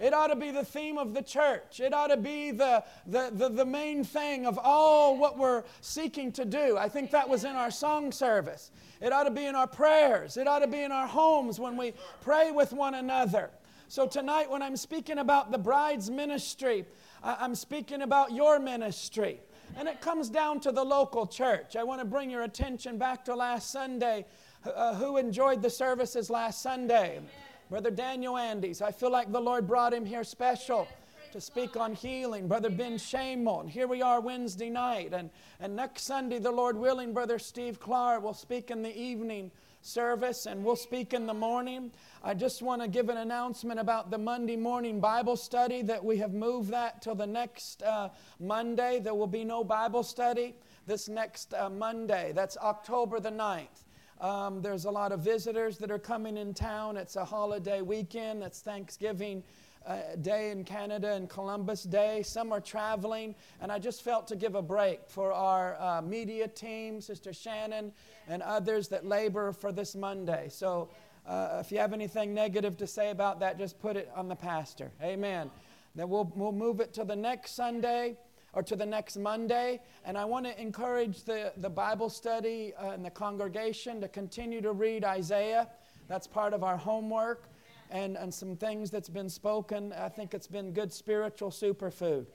It 0.00 0.12
ought 0.12 0.28
to 0.28 0.36
be 0.36 0.50
the 0.50 0.64
theme 0.64 0.98
of 0.98 1.14
the 1.14 1.22
church. 1.22 1.78
It 1.78 1.94
ought 1.94 2.08
to 2.08 2.16
be 2.16 2.50
the, 2.50 2.82
the, 3.06 3.30
the, 3.32 3.48
the, 3.48 3.64
main 3.64 4.02
thing 4.02 4.46
of 4.46 4.58
all 4.60 5.16
what 5.16 5.38
we're 5.38 5.62
seeking 5.80 6.32
to 6.32 6.44
do. 6.44 6.76
I 6.76 6.88
think 6.88 7.12
that 7.12 7.28
was 7.28 7.44
in 7.44 7.54
our 7.54 7.70
song 7.70 8.10
service. 8.10 8.72
It 9.00 9.12
ought 9.12 9.24
to 9.24 9.30
be 9.30 9.46
in 9.46 9.54
our 9.54 9.66
prayers. 9.66 10.36
It 10.36 10.48
ought 10.48 10.60
to 10.60 10.66
be 10.66 10.82
in 10.82 10.90
our 10.90 11.06
homes 11.06 11.60
when 11.60 11.76
we 11.76 11.94
pray 12.20 12.50
with 12.50 12.72
one 12.72 12.94
another. 12.94 13.50
So, 13.86 14.06
tonight, 14.06 14.50
when 14.50 14.62
I'm 14.62 14.76
speaking 14.76 15.18
about 15.18 15.52
the 15.52 15.58
bride's 15.58 16.10
ministry, 16.10 16.86
I'm 17.22 17.54
speaking 17.54 18.02
about 18.02 18.32
your 18.32 18.58
ministry. 18.58 19.40
And 19.76 19.86
it 19.86 20.00
comes 20.00 20.28
down 20.28 20.60
to 20.60 20.72
the 20.72 20.84
local 20.84 21.26
church. 21.26 21.76
I 21.76 21.84
want 21.84 22.00
to 22.00 22.04
bring 22.04 22.30
your 22.30 22.42
attention 22.42 22.98
back 22.98 23.24
to 23.26 23.34
last 23.34 23.70
Sunday. 23.70 24.26
Uh, 24.64 24.94
who 24.94 25.16
enjoyed 25.16 25.60
the 25.60 25.70
services 25.70 26.30
last 26.30 26.62
Sunday? 26.62 27.16
Amen. 27.16 27.28
Brother 27.68 27.90
Daniel 27.90 28.36
Andes. 28.36 28.80
I 28.80 28.92
feel 28.92 29.10
like 29.10 29.32
the 29.32 29.40
Lord 29.40 29.66
brought 29.66 29.92
him 29.92 30.04
here 30.04 30.22
special 30.22 30.86
to 31.32 31.40
speak 31.40 31.76
on 31.76 31.94
healing. 31.94 32.46
Brother 32.46 32.70
Ben 32.70 32.94
Shamon. 32.94 33.68
Here 33.68 33.88
we 33.88 34.02
are 34.02 34.20
Wednesday 34.20 34.70
night. 34.70 35.12
And, 35.14 35.30
and 35.58 35.74
next 35.74 36.02
Sunday, 36.02 36.38
the 36.38 36.52
Lord 36.52 36.76
willing, 36.76 37.12
Brother 37.12 37.40
Steve 37.40 37.80
Clark 37.80 38.22
will 38.22 38.34
speak 38.34 38.70
in 38.70 38.82
the 38.82 38.96
evening 38.96 39.50
service 39.80 40.46
and 40.46 40.64
we'll 40.64 40.76
speak 40.76 41.12
in 41.12 41.26
the 41.26 41.34
morning. 41.34 41.90
I 42.22 42.34
just 42.34 42.62
want 42.62 42.82
to 42.82 42.88
give 42.88 43.08
an 43.08 43.16
announcement 43.16 43.80
about 43.80 44.12
the 44.12 44.18
Monday 44.18 44.56
morning 44.56 45.00
Bible 45.00 45.36
study 45.36 45.82
that 45.82 46.04
we 46.04 46.18
have 46.18 46.34
moved 46.34 46.70
that 46.70 47.02
till 47.02 47.16
the 47.16 47.26
next 47.26 47.82
uh, 47.82 48.10
Monday. 48.38 49.00
There 49.00 49.14
will 49.14 49.26
be 49.26 49.44
no 49.44 49.64
Bible 49.64 50.04
study 50.04 50.54
this 50.86 51.08
next 51.08 51.52
uh, 51.54 51.68
Monday. 51.68 52.32
That's 52.32 52.56
October 52.58 53.18
the 53.18 53.32
9th. 53.32 53.82
Um, 54.22 54.62
there's 54.62 54.84
a 54.84 54.90
lot 54.90 55.10
of 55.10 55.18
visitors 55.18 55.78
that 55.78 55.90
are 55.90 55.98
coming 55.98 56.36
in 56.36 56.54
town. 56.54 56.96
It's 56.96 57.16
a 57.16 57.24
holiday 57.24 57.82
weekend, 57.82 58.44
it's 58.44 58.60
Thanksgiving 58.60 59.42
uh, 59.84 59.98
Day 60.20 60.52
in 60.52 60.62
Canada 60.62 61.14
and 61.14 61.28
Columbus 61.28 61.82
Day. 61.82 62.22
Some 62.22 62.52
are 62.52 62.60
traveling, 62.60 63.34
and 63.60 63.72
I 63.72 63.80
just 63.80 64.02
felt 64.02 64.28
to 64.28 64.36
give 64.36 64.54
a 64.54 64.62
break 64.62 65.00
for 65.08 65.32
our 65.32 65.76
uh, 65.80 66.02
media 66.02 66.46
team, 66.46 67.00
Sister 67.00 67.32
Shannon, 67.32 67.90
and 68.28 68.42
others 68.42 68.86
that 68.90 69.04
labor 69.04 69.50
for 69.50 69.72
this 69.72 69.96
Monday. 69.96 70.46
So 70.50 70.88
uh, 71.26 71.58
if 71.60 71.72
you 71.72 71.78
have 71.78 71.92
anything 71.92 72.32
negative 72.32 72.76
to 72.76 72.86
say 72.86 73.10
about 73.10 73.40
that, 73.40 73.58
just 73.58 73.80
put 73.80 73.96
it 73.96 74.08
on 74.14 74.28
the 74.28 74.36
pastor. 74.36 74.92
Amen. 75.02 75.50
Then 75.96 76.08
we'll, 76.08 76.32
we'll 76.36 76.52
move 76.52 76.78
it 76.78 76.92
to 76.94 77.02
the 77.02 77.16
next 77.16 77.56
Sunday 77.56 78.16
or 78.52 78.62
to 78.62 78.76
the 78.76 78.86
next 78.86 79.16
Monday. 79.16 79.80
And 80.04 80.16
I 80.16 80.24
want 80.24 80.46
to 80.46 80.60
encourage 80.60 81.24
the, 81.24 81.52
the 81.56 81.70
Bible 81.70 82.08
study 82.08 82.72
uh, 82.78 82.90
and 82.90 83.04
the 83.04 83.10
congregation 83.10 84.00
to 84.00 84.08
continue 84.08 84.60
to 84.60 84.72
read 84.72 85.04
Isaiah. 85.04 85.68
That's 86.08 86.26
part 86.26 86.52
of 86.52 86.62
our 86.62 86.76
homework 86.76 87.48
and, 87.90 88.16
and 88.16 88.32
some 88.32 88.56
things 88.56 88.90
that's 88.90 89.08
been 89.08 89.28
spoken. 89.28 89.92
I 89.92 90.08
think 90.08 90.34
it's 90.34 90.46
been 90.46 90.72
good 90.72 90.92
spiritual 90.92 91.50
superfood. 91.50 92.26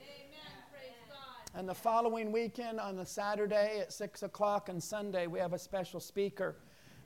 And 1.56 1.68
the 1.68 1.74
following 1.74 2.32
weekend 2.32 2.80
on 2.80 2.96
the 2.96 3.06
Saturday 3.06 3.80
at 3.80 3.92
6 3.92 4.24
o'clock 4.24 4.70
and 4.70 4.82
Sunday, 4.82 5.26
we 5.26 5.40
have 5.40 5.54
a 5.54 5.60
special 5.60 6.00
speaker 6.00 6.56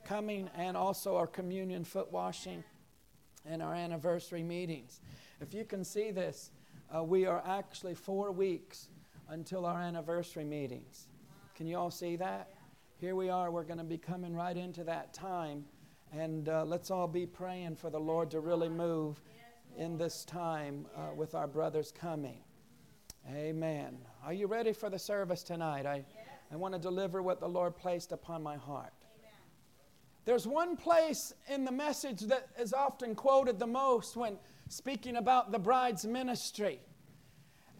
coming 0.04 0.50
and 0.56 0.76
also 0.76 1.16
our 1.16 1.26
communion 1.26 1.84
foot 1.84 2.12
washing 2.12 2.62
and 3.46 3.62
our 3.62 3.74
anniversary 3.74 4.42
meetings. 4.42 5.00
If 5.40 5.54
you 5.54 5.64
can 5.64 5.84
see 5.84 6.10
this, 6.10 6.50
uh, 6.94 7.02
we 7.02 7.24
are 7.24 7.42
actually 7.46 7.94
four 7.94 8.30
weeks 8.32 8.88
until 9.32 9.64
our 9.64 9.80
anniversary 9.80 10.44
meetings. 10.44 11.08
Can 11.54 11.66
you 11.66 11.78
all 11.78 11.90
see 11.90 12.16
that? 12.16 12.50
Here 12.98 13.16
we 13.16 13.30
are, 13.30 13.50
we're 13.50 13.64
going 13.64 13.78
to 13.78 13.84
be 13.84 13.96
coming 13.96 14.34
right 14.34 14.56
into 14.56 14.84
that 14.84 15.14
time. 15.14 15.64
And 16.12 16.50
uh, 16.50 16.64
let's 16.66 16.90
all 16.90 17.08
be 17.08 17.24
praying 17.24 17.76
for 17.76 17.88
the 17.88 17.98
Lord 17.98 18.30
to 18.32 18.40
really 18.40 18.68
move 18.68 19.22
in 19.78 19.96
this 19.96 20.26
time 20.26 20.86
uh, 20.94 21.14
with 21.16 21.34
our 21.34 21.46
brothers 21.46 21.90
coming. 21.90 22.40
Amen. 23.34 23.96
Are 24.22 24.34
you 24.34 24.46
ready 24.46 24.74
for 24.74 24.90
the 24.90 24.98
service 24.98 25.42
tonight? 25.42 25.86
I, 25.86 26.04
I 26.52 26.56
want 26.56 26.74
to 26.74 26.80
deliver 26.80 27.22
what 27.22 27.40
the 27.40 27.48
Lord 27.48 27.74
placed 27.74 28.12
upon 28.12 28.42
my 28.42 28.56
heart. 28.56 28.92
There's 30.26 30.46
one 30.46 30.76
place 30.76 31.32
in 31.48 31.64
the 31.64 31.72
message 31.72 32.20
that 32.22 32.48
is 32.58 32.74
often 32.74 33.14
quoted 33.14 33.58
the 33.58 33.66
most 33.66 34.14
when 34.14 34.36
speaking 34.68 35.16
about 35.16 35.52
the 35.52 35.58
bride's 35.58 36.04
ministry. 36.04 36.80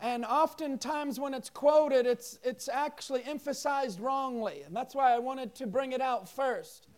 And 0.02 0.24
oftentimes, 0.24 1.20
when 1.20 1.32
it's 1.32 1.48
quoted, 1.48 2.06
it's, 2.06 2.36
it's 2.42 2.68
actually 2.68 3.22
emphasized 3.24 4.00
wrongly. 4.00 4.62
And 4.66 4.74
that's 4.74 4.96
why 4.96 5.14
I 5.14 5.20
wanted 5.20 5.54
to 5.54 5.66
bring 5.68 5.92
it 5.92 6.00
out 6.00 6.28
first. 6.28 6.88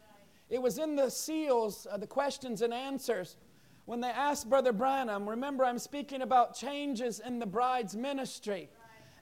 It 0.49 0.61
was 0.61 0.79
in 0.79 0.97
the 0.97 1.11
seals, 1.11 1.87
uh, 1.91 1.99
the 1.99 2.07
questions 2.07 2.63
and 2.63 2.73
answers, 2.73 3.37
when 3.85 4.01
they 4.01 4.09
asked 4.09 4.49
Brother 4.49 4.73
Branham, 4.73 5.29
remember, 5.29 5.67
I'm 5.67 5.79
speaking 5.79 6.23
about 6.23 6.57
changes 6.57 7.21
in 7.21 7.39
the 7.39 7.47
bride's 7.47 7.95
ministry. 7.95 8.71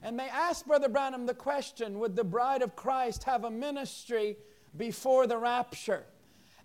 And 0.01 0.17
they 0.17 0.29
asked 0.29 0.65
Brother 0.65 0.87
Branham 0.87 1.25
the 1.25 1.33
question 1.33 1.99
Would 1.99 2.15
the 2.15 2.23
bride 2.23 2.61
of 2.61 2.77
Christ 2.77 3.25
have 3.25 3.43
a 3.43 3.51
ministry 3.51 4.37
before 4.77 5.27
the 5.27 5.37
rapture? 5.37 6.05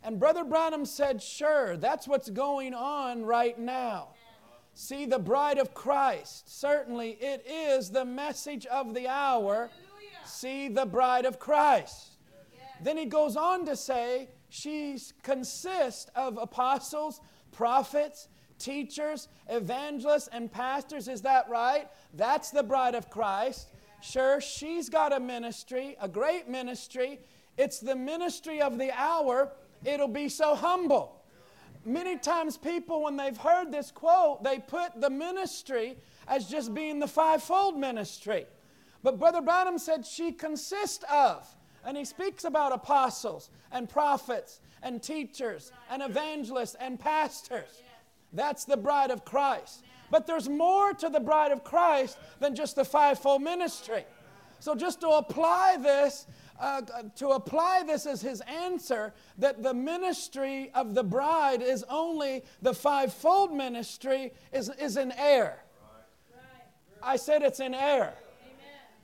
And 0.04 0.20
Brother 0.20 0.44
Branham 0.44 0.84
said, 0.84 1.20
Sure, 1.20 1.76
that's 1.76 2.06
what's 2.06 2.30
going 2.30 2.74
on 2.74 3.24
right 3.24 3.58
now. 3.58 4.10
See, 4.80 5.06
the 5.06 5.18
bride 5.18 5.58
of 5.58 5.74
Christ, 5.74 6.56
certainly 6.56 7.18
it 7.20 7.44
is 7.44 7.90
the 7.90 8.04
message 8.04 8.64
of 8.66 8.94
the 8.94 9.08
hour. 9.08 9.70
See, 10.24 10.68
the 10.68 10.86
bride 10.86 11.24
of 11.24 11.40
Christ. 11.40 12.12
Then 12.80 12.96
he 12.96 13.04
goes 13.04 13.34
on 13.34 13.66
to 13.66 13.74
say, 13.74 14.28
she 14.50 14.96
consists 15.24 16.08
of 16.14 16.38
apostles, 16.40 17.20
prophets, 17.50 18.28
teachers, 18.60 19.26
evangelists, 19.48 20.28
and 20.32 20.50
pastors. 20.50 21.08
Is 21.08 21.22
that 21.22 21.50
right? 21.50 21.88
That's 22.14 22.52
the 22.52 22.62
bride 22.62 22.94
of 22.94 23.10
Christ. 23.10 23.70
Sure, 24.00 24.40
she's 24.40 24.88
got 24.88 25.12
a 25.12 25.18
ministry, 25.18 25.96
a 26.00 26.06
great 26.06 26.48
ministry. 26.48 27.18
It's 27.56 27.80
the 27.80 27.96
ministry 27.96 28.62
of 28.62 28.78
the 28.78 28.92
hour. 28.92 29.50
It'll 29.84 30.06
be 30.06 30.28
so 30.28 30.54
humble. 30.54 31.17
Many 31.88 32.18
times, 32.18 32.58
people, 32.58 33.04
when 33.04 33.16
they've 33.16 33.36
heard 33.36 33.72
this 33.72 33.90
quote, 33.90 34.44
they 34.44 34.58
put 34.58 35.00
the 35.00 35.08
ministry 35.08 35.96
as 36.26 36.46
just 36.46 36.74
being 36.74 36.98
the 36.98 37.08
fivefold 37.08 37.78
ministry. 37.78 38.46
But 39.02 39.18
Brother 39.18 39.40
Branham 39.40 39.78
said 39.78 40.04
she 40.04 40.32
consists 40.32 41.02
of 41.10 41.48
and 41.86 41.96
he 41.96 42.04
speaks 42.04 42.44
about 42.44 42.72
apostles 42.72 43.48
and 43.72 43.88
prophets 43.88 44.60
and 44.82 45.02
teachers 45.02 45.72
and 45.90 46.02
evangelists 46.02 46.76
and 46.78 47.00
pastors. 47.00 47.82
That's 48.34 48.66
the 48.66 48.76
bride 48.76 49.10
of 49.10 49.24
Christ. 49.24 49.82
But 50.10 50.26
there's 50.26 50.48
more 50.48 50.92
to 50.92 51.08
the 51.08 51.20
bride 51.20 51.52
of 51.52 51.64
Christ 51.64 52.18
than 52.38 52.54
just 52.54 52.76
the 52.76 52.84
fivefold 52.84 53.40
ministry. 53.40 54.04
So 54.60 54.74
just 54.74 55.00
to 55.00 55.08
apply 55.08 55.78
this, 55.80 56.26
uh, 56.58 56.82
to 57.16 57.28
apply 57.28 57.82
this 57.86 58.06
as 58.06 58.20
his 58.20 58.40
answer, 58.42 59.14
that 59.38 59.62
the 59.62 59.74
ministry 59.74 60.70
of 60.74 60.94
the 60.94 61.04
bride 61.04 61.62
is 61.62 61.84
only 61.88 62.42
the 62.62 62.74
fivefold 62.74 63.52
ministry 63.52 64.32
is, 64.52 64.70
is 64.80 64.96
in 64.96 65.12
air. 65.12 65.62
I 67.02 67.16
said 67.16 67.42
it's 67.42 67.60
in 67.60 67.74
air. 67.74 68.14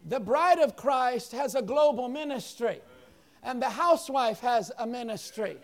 The 0.06 0.20
bride 0.20 0.58
of 0.58 0.76
Christ 0.76 1.32
has 1.32 1.54
a 1.54 1.62
global 1.62 2.08
ministry, 2.08 2.80
and 3.42 3.62
the 3.62 3.70
housewife 3.70 4.40
has 4.40 4.70
a 4.78 4.86
ministry. 4.86 5.56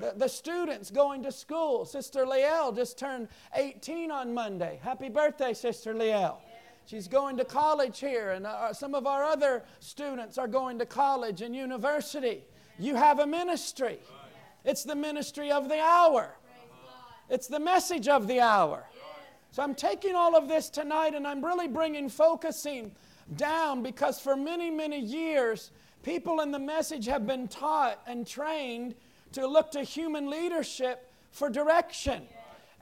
The, 0.00 0.12
the 0.16 0.28
students 0.28 0.90
going 0.90 1.22
to 1.22 1.32
school. 1.32 1.86
Sister 1.86 2.26
Liel 2.26 2.74
just 2.74 2.98
turned 2.98 3.28
18 3.54 4.10
on 4.10 4.34
Monday. 4.34 4.78
Happy 4.82 5.08
birthday, 5.08 5.54
Sister 5.54 5.94
Liel. 5.94 6.36
She's 6.86 7.08
going 7.08 7.36
to 7.38 7.44
college 7.44 7.98
here, 7.98 8.30
and 8.30 8.46
uh, 8.46 8.72
some 8.72 8.94
of 8.94 9.06
our 9.06 9.24
other 9.24 9.64
students 9.80 10.38
are 10.38 10.46
going 10.46 10.78
to 10.78 10.86
college 10.86 11.42
and 11.42 11.54
university. 11.54 12.44
You 12.78 12.94
have 12.94 13.18
a 13.18 13.26
ministry. 13.26 13.98
It's 14.64 14.84
the 14.84 14.94
ministry 14.94 15.50
of 15.50 15.68
the 15.68 15.80
hour, 15.80 16.36
it's 17.28 17.48
the 17.48 17.60
message 17.60 18.08
of 18.08 18.28
the 18.28 18.40
hour. 18.40 18.86
So 19.50 19.62
I'm 19.62 19.74
taking 19.74 20.14
all 20.14 20.36
of 20.36 20.48
this 20.48 20.68
tonight 20.68 21.14
and 21.14 21.26
I'm 21.26 21.42
really 21.42 21.66
bringing 21.66 22.10
focusing 22.10 22.92
down 23.36 23.82
because 23.82 24.20
for 24.20 24.36
many, 24.36 24.70
many 24.70 25.00
years, 25.00 25.70
people 26.02 26.40
in 26.40 26.50
the 26.50 26.58
message 26.58 27.06
have 27.06 27.26
been 27.26 27.48
taught 27.48 28.00
and 28.06 28.26
trained 28.26 28.94
to 29.32 29.46
look 29.46 29.70
to 29.70 29.82
human 29.82 30.28
leadership 30.28 31.10
for 31.30 31.48
direction. 31.48 32.26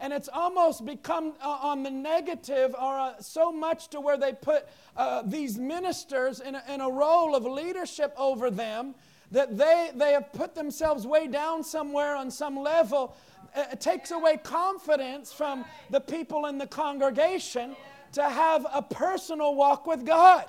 And 0.05 0.13
it's 0.13 0.29
almost 0.31 0.85
become 0.85 1.33
uh, 1.41 1.49
on 1.63 1.83
the 1.83 1.91
negative, 1.91 2.75
or 2.79 2.99
uh, 2.99 3.15
so 3.21 3.51
much 3.51 3.89
to 3.89 4.03
where 4.03 4.19
they 4.19 4.35
put 4.35 4.67
uh, 4.99 5.23
these 5.25 5.57
ministers 5.57 6.41
in 6.41 6.57
a, 6.57 6.63
in 6.69 6.83
a 6.83 6.91
role 6.91 7.35
of 7.35 7.45
leadership 7.47 8.13
over 8.19 8.51
them 8.51 8.95
that 9.31 9.57
they, 9.57 9.93
they 9.95 10.13
have 10.13 10.31
put 10.35 10.55
themselves 10.55 11.07
way 11.07 11.27
down 11.27 11.65
somewhere 11.65 12.15
on 12.17 12.31
some 12.31 12.59
level. 12.59 13.17
It 13.57 13.81
takes 13.81 14.11
away 14.11 14.37
confidence 14.37 15.33
from 15.33 15.65
the 15.89 16.01
people 16.01 16.45
in 16.45 16.59
the 16.59 16.67
congregation 16.67 17.75
to 18.13 18.25
have 18.25 18.67
a 18.75 18.83
personal 18.83 19.55
walk 19.55 19.87
with 19.87 20.05
God. 20.05 20.45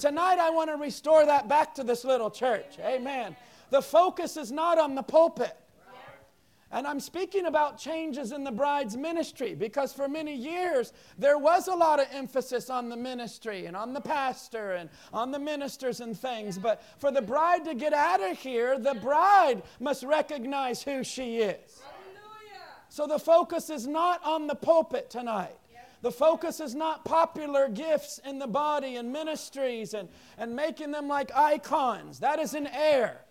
Tonight, 0.00 0.40
I 0.40 0.50
want 0.50 0.70
to 0.70 0.76
restore 0.76 1.24
that 1.24 1.46
back 1.46 1.72
to 1.76 1.84
this 1.84 2.04
little 2.04 2.32
church. 2.32 2.80
Amen. 2.80 3.36
The 3.70 3.80
focus 3.80 4.36
is 4.36 4.50
not 4.50 4.76
on 4.76 4.96
the 4.96 5.02
pulpit. 5.04 5.56
And 6.70 6.86
I'm 6.86 7.00
speaking 7.00 7.46
about 7.46 7.78
changes 7.78 8.32
in 8.32 8.44
the 8.44 8.50
bride's 8.50 8.96
ministry 8.96 9.54
because 9.54 9.92
for 9.92 10.06
many 10.06 10.34
years 10.34 10.92
there 11.16 11.38
was 11.38 11.66
a 11.66 11.74
lot 11.74 11.98
of 11.98 12.06
emphasis 12.12 12.68
on 12.68 12.90
the 12.90 12.96
ministry 12.96 13.64
and 13.64 13.74
on 13.74 13.94
the 13.94 14.02
pastor 14.02 14.72
and 14.72 14.90
on 15.12 15.30
the 15.30 15.38
ministers 15.38 16.00
and 16.00 16.18
things. 16.18 16.58
But 16.58 16.82
for 16.98 17.10
the 17.10 17.22
bride 17.22 17.64
to 17.64 17.74
get 17.74 17.94
out 17.94 18.20
of 18.20 18.38
here, 18.38 18.78
the 18.78 18.94
bride 18.94 19.62
must 19.80 20.02
recognize 20.02 20.82
who 20.82 21.02
she 21.02 21.38
is. 21.38 21.80
So 22.90 23.06
the 23.06 23.18
focus 23.18 23.70
is 23.70 23.86
not 23.86 24.22
on 24.24 24.46
the 24.46 24.54
pulpit 24.54 25.08
tonight. 25.08 25.56
The 26.00 26.12
focus 26.12 26.60
is 26.60 26.74
not 26.74 27.04
popular 27.04 27.68
gifts 27.68 28.20
in 28.24 28.38
the 28.38 28.46
body 28.46 28.96
and 28.96 29.12
ministries 29.12 29.94
and, 29.94 30.08
and 30.36 30.54
making 30.54 30.92
them 30.92 31.08
like 31.08 31.34
icons. 31.34 32.20
That 32.20 32.38
is 32.38 32.54
an 32.54 32.68
air. 32.68 33.22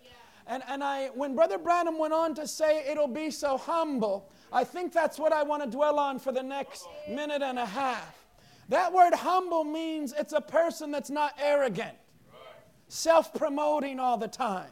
And, 0.48 0.62
and 0.66 0.82
I, 0.82 1.08
when 1.08 1.34
Brother 1.34 1.58
Branham 1.58 1.98
went 1.98 2.14
on 2.14 2.34
to 2.36 2.48
say 2.48 2.82
it'll 2.90 3.06
be 3.06 3.30
so 3.30 3.58
humble, 3.58 4.32
I 4.50 4.64
think 4.64 4.94
that's 4.94 5.18
what 5.18 5.30
I 5.30 5.42
want 5.42 5.62
to 5.62 5.68
dwell 5.68 5.98
on 5.98 6.18
for 6.18 6.32
the 6.32 6.42
next 6.42 6.88
minute 7.06 7.42
and 7.42 7.58
a 7.58 7.66
half. 7.66 8.14
That 8.70 8.92
word 8.92 9.12
humble 9.12 9.62
means 9.62 10.14
it's 10.16 10.32
a 10.32 10.40
person 10.40 10.90
that's 10.90 11.10
not 11.10 11.34
arrogant, 11.38 11.96
self 12.88 13.32
promoting 13.34 14.00
all 14.00 14.16
the 14.16 14.28
time. 14.28 14.70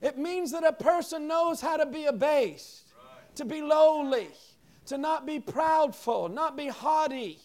It 0.00 0.16
means 0.16 0.52
that 0.52 0.64
a 0.64 0.72
person 0.72 1.28
knows 1.28 1.60
how 1.60 1.76
to 1.76 1.86
be 1.86 2.06
abased, 2.06 2.92
to 3.34 3.44
be 3.44 3.60
lowly, 3.60 4.28
to 4.86 4.96
not 4.96 5.26
be 5.26 5.38
proudful, 5.38 6.32
not 6.32 6.56
be 6.56 6.68
haughty, 6.68 7.38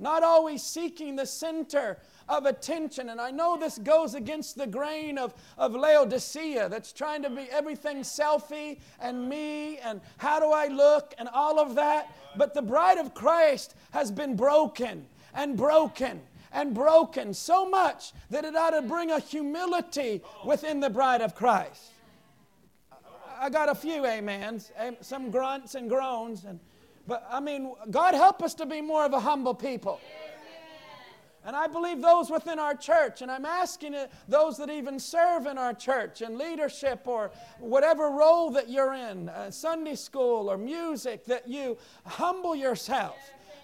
not 0.00 0.24
always 0.24 0.62
seeking 0.64 1.14
the 1.14 1.26
center 1.26 1.98
of 2.28 2.46
attention. 2.46 3.08
And 3.08 3.20
I 3.20 3.30
know 3.30 3.56
this 3.56 3.78
goes 3.78 4.14
against 4.14 4.56
the 4.56 4.66
grain 4.66 5.18
of, 5.18 5.34
of 5.56 5.74
Laodicea 5.74 6.68
that's 6.68 6.92
trying 6.92 7.22
to 7.22 7.30
be 7.30 7.48
everything 7.50 7.98
selfie 7.98 8.78
and 9.00 9.28
me 9.28 9.78
and 9.78 10.00
how 10.18 10.40
do 10.40 10.46
I 10.46 10.66
look 10.66 11.14
and 11.18 11.28
all 11.28 11.58
of 11.58 11.74
that. 11.76 12.14
But 12.36 12.54
the 12.54 12.62
bride 12.62 12.98
of 12.98 13.14
Christ 13.14 13.74
has 13.92 14.10
been 14.10 14.36
broken 14.36 15.06
and 15.34 15.56
broken 15.56 16.20
and 16.52 16.74
broken 16.74 17.34
so 17.34 17.68
much 17.68 18.12
that 18.30 18.44
it 18.44 18.56
ought 18.56 18.70
to 18.70 18.82
bring 18.82 19.10
a 19.10 19.20
humility 19.20 20.22
within 20.44 20.80
the 20.80 20.90
bride 20.90 21.20
of 21.20 21.34
Christ. 21.34 21.92
I 23.40 23.50
got 23.50 23.68
a 23.68 23.74
few 23.74 24.04
amens, 24.04 24.72
some 25.00 25.30
grunts 25.30 25.74
and 25.76 25.88
groans, 25.88 26.44
and 26.44 26.58
but 27.08 27.26
I 27.30 27.40
mean, 27.40 27.72
God 27.90 28.14
help 28.14 28.42
us 28.42 28.52
to 28.54 28.66
be 28.66 28.82
more 28.82 29.06
of 29.06 29.14
a 29.14 29.20
humble 29.20 29.54
people. 29.54 29.98
And 31.48 31.56
I 31.56 31.66
believe 31.66 32.02
those 32.02 32.28
within 32.28 32.58
our 32.58 32.74
church, 32.74 33.22
and 33.22 33.30
I'm 33.30 33.46
asking 33.46 33.96
those 34.28 34.58
that 34.58 34.68
even 34.68 35.00
serve 35.00 35.46
in 35.46 35.56
our 35.56 35.72
church 35.72 36.20
in 36.20 36.36
leadership 36.36 37.08
or 37.08 37.30
whatever 37.58 38.10
role 38.10 38.50
that 38.50 38.68
you're 38.68 38.92
in, 38.92 39.30
uh, 39.30 39.50
Sunday 39.50 39.94
school 39.94 40.50
or 40.50 40.58
music, 40.58 41.24
that 41.24 41.48
you 41.48 41.78
humble 42.04 42.54
yourself. 42.54 43.16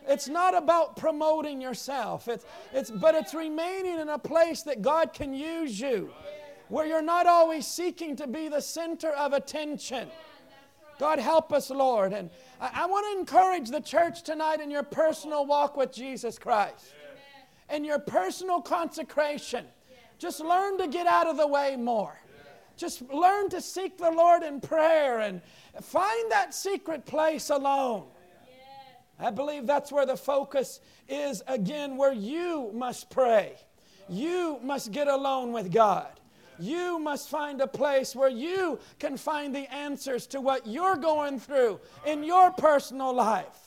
It's 0.09 0.29
not 0.29 0.57
about 0.57 0.97
promoting 0.97 1.61
yourself, 1.61 2.27
it's, 2.27 2.47
it's, 2.73 2.91
but 2.91 3.15
it's 3.15 3.35
remaining 3.35 4.01
in 4.01 4.09
a 4.09 4.19
place 4.19 4.63
that 4.63 4.81
God 4.81 5.13
can 5.13 5.35
use 5.35 5.79
you, 5.79 6.11
where 6.69 6.87
you're 6.87 7.03
not 7.03 7.27
always 7.27 7.67
seeking 7.67 8.17
to 8.17 8.27
be 8.27 8.49
the 8.49 8.63
center 8.63 9.11
of 9.11 9.35
attention. 9.35 10.09
God 10.99 11.19
help 11.19 11.53
us, 11.53 11.69
Lord. 11.69 12.15
And 12.15 12.31
I, 12.63 12.85
I 12.85 12.87
want 12.87 13.13
to 13.13 13.21
encourage 13.21 13.69
the 13.69 13.81
church 13.83 14.23
tonight 14.23 14.61
in 14.61 14.71
your 14.71 14.85
personal 14.85 15.45
walk 15.45 15.77
with 15.77 15.93
Jesus 15.93 16.39
Christ 16.39 16.94
and 17.75 17.85
your 17.85 17.99
personal 17.99 18.61
consecration. 18.61 19.67
Just 20.17 20.39
learn 20.39 20.79
to 20.79 20.87
get 20.87 21.09
out 21.09 21.27
of 21.27 21.37
the 21.37 21.47
way 21.47 21.75
more. 21.75 22.17
Just 22.77 23.03
learn 23.13 23.49
to 23.51 23.61
seek 23.61 23.99
the 23.99 24.13
Lord 24.13 24.45
in 24.45 24.61
prayer 24.61 25.19
and 25.19 25.43
find 25.83 26.31
that 26.31 26.55
secret 26.55 27.05
place 27.05 27.51
alone. 27.51 28.05
I 29.19 29.31
believe 29.31 29.67
that's 29.67 29.91
where 29.91 30.07
the 30.07 30.17
focus 30.17 30.81
is 31.09 31.43
again, 31.49 31.97
where 31.97 32.13
you 32.13 32.71
must 32.73 33.11
pray. 33.11 33.57
You 34.09 34.61
must 34.63 34.93
get 34.93 35.09
alone 35.09 35.53
with 35.53 35.73
God. 35.73 36.21
You 36.61 37.01
must 37.01 37.29
find 37.29 37.61
a 37.61 37.67
place 37.67 38.15
where 38.15 38.29
you 38.29 38.79
can 39.01 39.17
find 39.17 39.53
the 39.53 39.73
answers 39.75 40.29
to 40.29 40.41
what 40.41 40.65
you're 40.65 40.97
going 40.97 41.41
through 41.41 41.81
in 42.07 42.23
your 42.23 42.53
personal 42.53 43.13
life. 43.13 43.64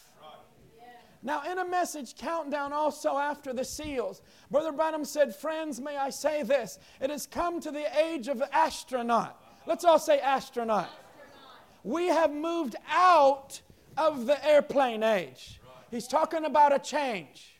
Now, 1.27 1.43
in 1.43 1.57
a 1.57 1.67
message 1.67 2.15
countdown 2.15 2.71
also 2.71 3.17
after 3.17 3.51
the 3.51 3.65
seals, 3.65 4.21
Brother 4.49 4.71
Branham 4.71 5.03
said, 5.03 5.35
Friends, 5.35 5.81
may 5.81 5.97
I 5.97 6.09
say 6.09 6.41
this? 6.41 6.79
It 7.01 7.09
has 7.09 7.27
come 7.27 7.59
to 7.59 7.69
the 7.69 7.85
age 7.99 8.29
of 8.29 8.41
astronaut. 8.53 9.37
Let's 9.65 9.83
all 9.83 9.99
say 9.99 10.21
astronaut. 10.21 10.85
astronaut. 10.85 11.83
We 11.83 12.07
have 12.07 12.31
moved 12.31 12.77
out 12.89 13.59
of 13.97 14.25
the 14.25 14.41
airplane 14.47 15.03
age. 15.03 15.59
He's 15.91 16.07
talking 16.07 16.45
about 16.45 16.73
a 16.73 16.79
change, 16.79 17.59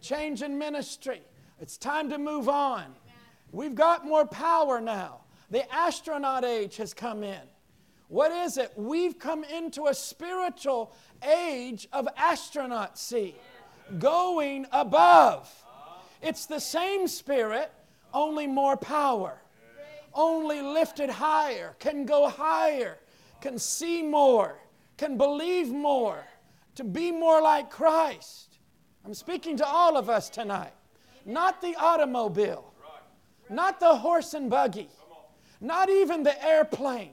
change 0.00 0.42
in 0.42 0.58
ministry. 0.58 1.22
It's 1.60 1.76
time 1.76 2.10
to 2.10 2.18
move 2.18 2.48
on. 2.48 2.96
We've 3.52 3.76
got 3.76 4.08
more 4.08 4.26
power 4.26 4.80
now. 4.80 5.20
The 5.52 5.72
astronaut 5.72 6.44
age 6.44 6.76
has 6.78 6.94
come 6.94 7.22
in. 7.22 7.42
What 8.08 8.32
is 8.32 8.56
it? 8.56 8.72
We've 8.74 9.18
come 9.18 9.44
into 9.44 9.86
a 9.86 9.94
spiritual 9.94 10.92
age 11.22 11.86
of 11.92 12.08
astronautcy, 12.16 13.34
going 13.98 14.66
above. 14.72 15.50
It's 16.22 16.46
the 16.46 16.58
same 16.58 17.06
spirit, 17.06 17.70
only 18.12 18.46
more 18.46 18.76
power, 18.76 19.40
only 20.14 20.62
lifted 20.62 21.10
higher, 21.10 21.76
can 21.78 22.06
go 22.06 22.28
higher, 22.28 22.98
can 23.40 23.58
see 23.58 24.02
more, 24.02 24.58
can 24.96 25.16
believe 25.16 25.68
more, 25.68 26.24
to 26.74 26.84
be 26.84 27.12
more 27.12 27.42
like 27.42 27.70
Christ. 27.70 28.58
I'm 29.04 29.14
speaking 29.14 29.56
to 29.58 29.66
all 29.66 29.96
of 29.96 30.08
us 30.08 30.30
tonight. 30.30 30.72
Not 31.26 31.60
the 31.60 31.76
automobile, 31.76 32.72
not 33.50 33.80
the 33.80 33.94
horse 33.96 34.32
and 34.32 34.48
buggy, 34.48 34.88
not 35.60 35.90
even 35.90 36.22
the 36.22 36.42
airplane, 36.44 37.12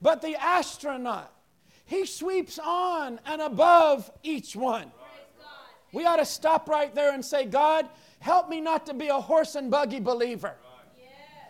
but 0.00 0.22
the 0.22 0.36
astronaut 0.36 1.32
he 1.88 2.04
sweeps 2.04 2.58
on 2.58 3.18
and 3.24 3.40
above 3.40 4.10
each 4.22 4.54
one. 4.54 4.92
We 5.90 6.04
ought 6.04 6.16
to 6.16 6.26
stop 6.26 6.68
right 6.68 6.94
there 6.94 7.14
and 7.14 7.24
say, 7.24 7.46
God, 7.46 7.88
help 8.20 8.50
me 8.50 8.60
not 8.60 8.84
to 8.86 8.94
be 8.94 9.08
a 9.08 9.18
horse 9.18 9.54
and 9.54 9.70
buggy 9.70 9.98
believer. 9.98 10.54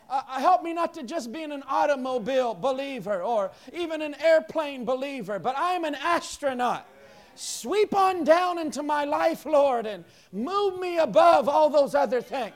Uh, 0.09 0.23
uh, 0.29 0.41
help 0.41 0.63
me 0.63 0.73
not 0.73 0.95
to 0.95 1.03
just 1.03 1.33
be 1.33 1.43
an 1.43 1.65
automobile 1.69 2.55
believer 2.55 3.21
or 3.21 3.51
even 3.73 4.01
an 4.01 4.15
airplane 4.23 4.85
believer, 4.85 5.41
but 5.41 5.57
I'm 5.59 5.85
an 5.85 5.97
astronaut. 5.97 6.87
Sweep 7.35 7.93
on 7.93 8.23
down 8.23 8.61
into 8.61 8.85
my 8.85 9.05
life, 9.05 9.45
Lord, 9.45 9.87
and 9.87 10.05
move 10.33 10.79
me 10.79 10.99
above 10.99 11.49
all 11.49 11.69
those 11.69 11.97
other 11.97 12.23
things. 12.23 12.55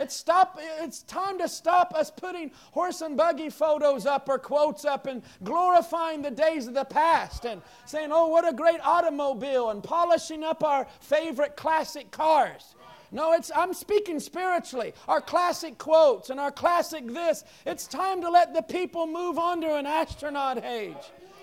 It's, 0.00 0.16
stop, 0.16 0.58
it's 0.80 1.02
time 1.02 1.38
to 1.38 1.48
stop 1.48 1.92
us 1.94 2.10
putting 2.10 2.52
horse 2.72 3.02
and 3.02 3.18
buggy 3.18 3.50
photos 3.50 4.06
up 4.06 4.30
or 4.30 4.38
quotes 4.38 4.86
up 4.86 5.06
and 5.06 5.22
glorifying 5.44 6.22
the 6.22 6.30
days 6.30 6.66
of 6.66 6.72
the 6.72 6.86
past 6.86 7.44
and 7.44 7.60
saying, 7.84 8.08
oh, 8.10 8.28
what 8.28 8.48
a 8.48 8.52
great 8.54 8.80
automobile 8.82 9.68
and 9.68 9.84
polishing 9.84 10.42
up 10.42 10.64
our 10.64 10.86
favorite 11.00 11.54
classic 11.54 12.10
cars. 12.10 12.74
No, 13.12 13.34
it's 13.34 13.50
I'm 13.54 13.74
speaking 13.74 14.20
spiritually. 14.20 14.94
Our 15.06 15.20
classic 15.20 15.76
quotes 15.76 16.30
and 16.30 16.40
our 16.40 16.52
classic 16.52 17.06
this. 17.06 17.44
It's 17.66 17.86
time 17.86 18.22
to 18.22 18.30
let 18.30 18.54
the 18.54 18.62
people 18.62 19.06
move 19.06 19.38
on 19.38 19.60
to 19.60 19.76
an 19.76 19.84
astronaut 19.84 20.64
age. 20.64 20.96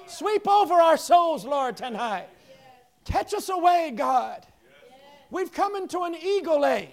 Sweep 0.08 0.48
over 0.48 0.74
our 0.74 0.98
souls, 0.98 1.46
Lord, 1.46 1.78
tonight. 1.78 2.28
Catch 3.06 3.36
us 3.36 3.50
away, 3.50 3.94
God. 3.96 4.48
We've 5.30 5.52
come 5.52 5.76
into 5.76 6.00
an 6.02 6.16
eagle 6.16 6.66
age. 6.66 6.88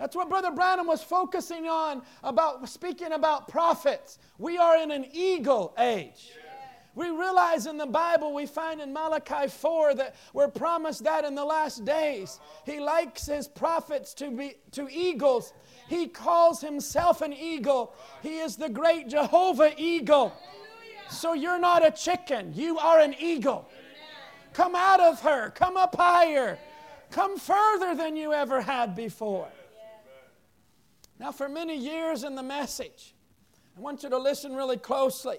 That's 0.00 0.16
what 0.16 0.30
Brother 0.30 0.50
Branham 0.50 0.86
was 0.86 1.02
focusing 1.02 1.66
on 1.66 2.00
about 2.24 2.66
speaking 2.70 3.12
about 3.12 3.48
prophets. 3.48 4.18
We 4.38 4.56
are 4.56 4.78
in 4.78 4.90
an 4.90 5.04
eagle 5.12 5.74
age. 5.78 6.32
We 6.94 7.10
realize 7.10 7.66
in 7.66 7.76
the 7.76 7.86
Bible, 7.86 8.32
we 8.32 8.46
find 8.46 8.80
in 8.80 8.94
Malachi 8.94 9.48
4 9.48 9.94
that 9.96 10.16
we're 10.32 10.48
promised 10.48 11.04
that 11.04 11.26
in 11.26 11.34
the 11.34 11.44
last 11.44 11.84
days. 11.84 12.40
He 12.64 12.80
likes 12.80 13.26
his 13.26 13.46
prophets 13.46 14.14
to 14.14 14.30
be 14.30 14.54
to 14.72 14.88
eagles. 14.90 15.52
He 15.86 16.08
calls 16.08 16.62
himself 16.62 17.20
an 17.20 17.34
eagle. 17.34 17.94
He 18.22 18.38
is 18.38 18.56
the 18.56 18.70
great 18.70 19.06
Jehovah 19.06 19.74
eagle. 19.76 20.32
So 21.10 21.34
you're 21.34 21.60
not 21.60 21.86
a 21.86 21.90
chicken, 21.90 22.54
you 22.54 22.78
are 22.78 23.00
an 23.00 23.14
eagle. 23.20 23.68
Come 24.54 24.74
out 24.74 25.00
of 25.00 25.20
her, 25.20 25.50
come 25.50 25.76
up 25.76 25.94
higher, 25.94 26.58
come 27.10 27.38
further 27.38 27.94
than 27.94 28.16
you 28.16 28.32
ever 28.32 28.62
had 28.62 28.96
before. 28.96 29.48
Now, 31.20 31.32
for 31.32 31.50
many 31.50 31.76
years 31.76 32.24
in 32.24 32.34
the 32.34 32.42
message, 32.42 33.14
I 33.76 33.80
want 33.80 34.02
you 34.02 34.08
to 34.08 34.16
listen 34.16 34.56
really 34.56 34.78
closely 34.78 35.36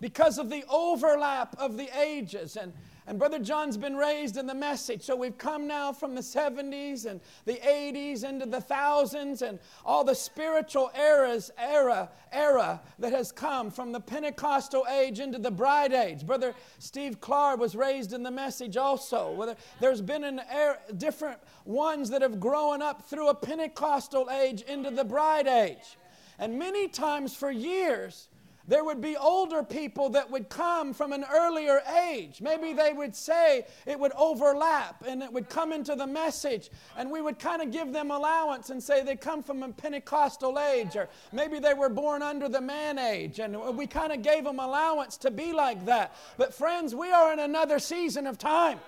because 0.00 0.38
of 0.38 0.50
the 0.50 0.64
overlap 0.68 1.54
of 1.56 1.76
the 1.76 1.88
ages. 1.96 2.56
And, 2.56 2.72
and 3.06 3.18
Brother 3.18 3.38
John's 3.38 3.76
been 3.76 3.96
raised 3.96 4.38
in 4.38 4.46
the 4.46 4.54
message. 4.54 5.02
So 5.02 5.14
we've 5.14 5.36
come 5.36 5.66
now 5.66 5.92
from 5.92 6.14
the 6.14 6.22
70s 6.22 7.04
and 7.04 7.20
the 7.44 7.56
80s 7.56 8.24
into 8.24 8.46
the 8.46 8.62
thousands 8.62 9.42
and 9.42 9.58
all 9.84 10.04
the 10.04 10.14
spiritual 10.14 10.90
eras, 10.98 11.50
era, 11.58 12.08
era 12.32 12.80
that 12.98 13.12
has 13.12 13.30
come 13.30 13.70
from 13.70 13.92
the 13.92 14.00
Pentecostal 14.00 14.86
age 14.90 15.20
into 15.20 15.38
the 15.38 15.50
bride 15.50 15.92
age. 15.92 16.26
Brother 16.26 16.54
Steve 16.78 17.20
Clark 17.20 17.60
was 17.60 17.76
raised 17.76 18.14
in 18.14 18.22
the 18.22 18.30
message 18.30 18.78
also. 18.78 19.54
There's 19.80 20.00
been 20.00 20.24
an 20.24 20.40
era, 20.50 20.78
different 20.96 21.40
ones 21.66 22.08
that 22.08 22.22
have 22.22 22.40
grown 22.40 22.80
up 22.80 23.08
through 23.08 23.28
a 23.28 23.34
Pentecostal 23.34 24.30
age 24.30 24.62
into 24.62 24.90
the 24.90 25.04
bride 25.04 25.46
age. 25.46 25.98
And 26.38 26.58
many 26.58 26.88
times 26.88 27.36
for 27.36 27.50
years, 27.50 28.28
there 28.66 28.82
would 28.82 29.00
be 29.00 29.16
older 29.16 29.62
people 29.62 30.08
that 30.10 30.30
would 30.30 30.48
come 30.48 30.94
from 30.94 31.12
an 31.12 31.24
earlier 31.30 31.82
age. 32.08 32.40
Maybe 32.40 32.72
they 32.72 32.92
would 32.92 33.14
say 33.14 33.66
it 33.86 33.98
would 33.98 34.12
overlap 34.16 35.04
and 35.06 35.22
it 35.22 35.32
would 35.32 35.50
come 35.50 35.72
into 35.72 35.94
the 35.94 36.06
message, 36.06 36.70
and 36.96 37.10
we 37.10 37.20
would 37.20 37.38
kind 37.38 37.60
of 37.60 37.70
give 37.70 37.92
them 37.92 38.10
allowance 38.10 38.70
and 38.70 38.82
say 38.82 39.02
they 39.02 39.16
come 39.16 39.42
from 39.42 39.62
a 39.62 39.68
Pentecostal 39.68 40.58
age, 40.58 40.96
or 40.96 41.08
maybe 41.32 41.58
they 41.58 41.74
were 41.74 41.90
born 41.90 42.22
under 42.22 42.48
the 42.48 42.60
man 42.60 42.98
age, 42.98 43.38
and 43.38 43.54
we 43.76 43.86
kind 43.86 44.12
of 44.12 44.22
gave 44.22 44.44
them 44.44 44.58
allowance 44.58 45.18
to 45.18 45.30
be 45.30 45.52
like 45.52 45.84
that. 45.84 46.16
But, 46.38 46.54
friends, 46.54 46.94
we 46.94 47.10
are 47.10 47.32
in 47.32 47.40
another 47.40 47.78
season 47.78 48.26
of 48.26 48.38
time. 48.38 48.80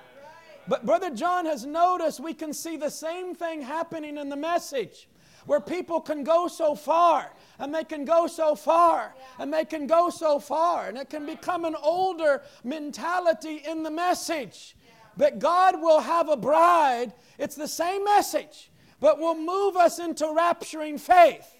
But 0.68 0.84
Brother 0.84 1.10
John 1.10 1.46
has 1.46 1.64
noticed 1.64 2.18
we 2.18 2.34
can 2.34 2.52
see 2.52 2.76
the 2.76 2.90
same 2.90 3.34
thing 3.34 3.62
happening 3.62 4.16
in 4.16 4.28
the 4.28 4.36
message 4.36 5.06
where 5.46 5.60
people 5.60 6.00
can 6.00 6.24
go 6.24 6.48
so 6.48 6.74
far 6.74 7.32
and 7.58 7.74
they 7.74 7.84
can 7.84 8.04
go 8.04 8.26
so 8.26 8.54
far 8.54 9.14
and 9.38 9.52
they 9.52 9.64
can 9.64 9.86
go 9.86 10.10
so 10.10 10.38
far 10.38 10.88
and 10.88 10.98
it 10.98 11.08
can 11.08 11.24
become 11.24 11.64
an 11.64 11.76
older 11.82 12.42
mentality 12.64 13.62
in 13.66 13.82
the 13.82 13.90
message 13.90 14.76
But 15.16 15.38
God 15.38 15.80
will 15.80 16.00
have 16.00 16.28
a 16.28 16.36
bride. 16.36 17.12
It's 17.38 17.54
the 17.56 17.68
same 17.68 18.04
message, 18.04 18.70
but 19.00 19.18
will 19.18 19.34
move 19.34 19.76
us 19.76 19.98
into 19.98 20.24
rapturing 20.26 21.00
faith. 21.00 21.52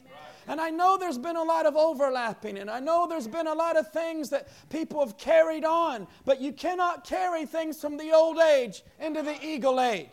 And 0.48 0.60
I 0.60 0.70
know 0.70 0.96
there's 0.96 1.18
been 1.18 1.36
a 1.36 1.42
lot 1.42 1.66
of 1.66 1.74
overlapping, 1.74 2.58
and 2.58 2.70
I 2.70 2.78
know 2.78 3.08
there's 3.08 3.26
been 3.26 3.48
a 3.48 3.54
lot 3.54 3.76
of 3.76 3.90
things 3.92 4.30
that 4.30 4.46
people 4.68 5.00
have 5.00 5.16
carried 5.18 5.64
on, 5.64 6.06
but 6.24 6.40
you 6.40 6.52
cannot 6.52 7.02
carry 7.04 7.46
things 7.46 7.80
from 7.80 7.96
the 7.96 8.12
old 8.12 8.38
age 8.38 8.84
into 9.00 9.22
the 9.22 9.36
eagle 9.44 9.80
age. 9.80 10.10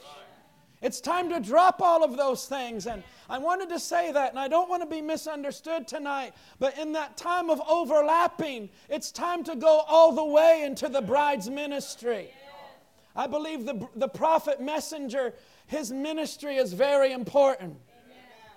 It's 0.84 1.00
time 1.00 1.30
to 1.30 1.39
drop 1.39 1.82
all 1.82 2.04
of 2.04 2.17
those 2.17 2.46
things. 2.46 2.88
And 2.88 3.04
I 3.30 3.38
wanted 3.38 3.69
to 3.69 3.80
say 3.80 4.12
that, 4.12 4.32
and 4.32 4.38
I 4.38 4.50
don't 4.50 4.69
want 4.69 4.84
to 4.84 4.88
be 4.88 5.02
misunderstood 5.02 5.88
tonight, 5.88 6.34
but 6.60 6.78
in 6.78 6.91
that 6.91 7.15
time 7.15 7.50
of 7.50 7.62
overlapping, 7.67 8.69
it's 8.89 9.10
time 9.10 9.46
to 9.46 9.56
go 9.56 9.86
all 9.88 10.12
the 10.12 10.26
way 10.26 10.63
into 10.63 10.89
the 10.89 11.02
bride's 11.02 11.50
ministry. 11.50 12.30
I 13.15 13.28
believe 13.28 13.65
the, 13.65 13.88
the 13.96 14.10
prophet 14.10 14.60
messenger, 14.60 15.34
his 15.67 15.89
ministry 15.89 16.58
is 16.58 16.74
very 16.74 17.13
important. 17.13 17.78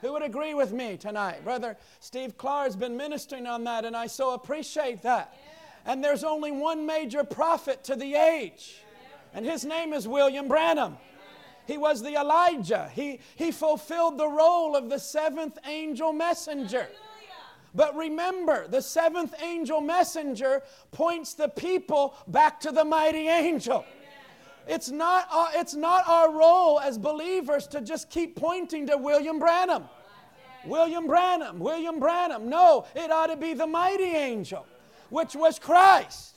Who 0.00 0.12
would 0.12 0.22
agree 0.22 0.54
with 0.54 0.72
me 0.72 0.96
tonight? 0.96 1.44
Brother 1.44 1.76
Steve 2.00 2.36
Clark 2.36 2.66
has 2.66 2.76
been 2.76 2.96
ministering 2.96 3.46
on 3.46 3.62
that, 3.64 3.84
and 3.84 3.96
I 3.96 4.08
so 4.08 4.34
appreciate 4.34 5.02
that. 5.02 5.36
And 5.84 6.02
there's 6.02 6.24
only 6.24 6.50
one 6.50 6.86
major 6.86 7.22
prophet 7.22 7.84
to 7.84 7.94
the 7.94 8.16
age, 8.16 8.82
and 9.32 9.46
his 9.46 9.64
name 9.64 9.92
is 9.92 10.08
William 10.08 10.48
Branham. 10.48 10.96
He 11.66 11.78
was 11.78 12.02
the 12.02 12.14
Elijah. 12.14 12.90
He, 12.94 13.20
he 13.34 13.50
fulfilled 13.50 14.18
the 14.18 14.28
role 14.28 14.76
of 14.76 14.88
the 14.88 14.98
seventh 14.98 15.58
angel 15.66 16.12
messenger. 16.12 16.88
But 17.74 17.94
remember, 17.94 18.66
the 18.68 18.80
seventh 18.80 19.34
angel 19.42 19.80
messenger 19.80 20.62
points 20.92 21.34
the 21.34 21.48
people 21.48 22.16
back 22.26 22.60
to 22.60 22.72
the 22.72 22.84
mighty 22.84 23.28
angel. 23.28 23.84
It's 24.66 24.90
not, 24.90 25.28
uh, 25.30 25.50
it's 25.54 25.74
not 25.74 26.08
our 26.08 26.32
role 26.32 26.80
as 26.80 26.98
believers 26.98 27.66
to 27.68 27.80
just 27.80 28.10
keep 28.10 28.34
pointing 28.34 28.86
to 28.86 28.96
William 28.96 29.38
Branham. 29.38 29.84
William 30.64 31.06
Branham, 31.06 31.58
William 31.60 32.00
Branham. 32.00 32.48
No, 32.48 32.86
it 32.94 33.10
ought 33.10 33.28
to 33.28 33.36
be 33.36 33.54
the 33.54 33.66
mighty 33.66 34.04
angel, 34.04 34.66
which 35.10 35.36
was 35.36 35.58
Christ. 35.58 36.35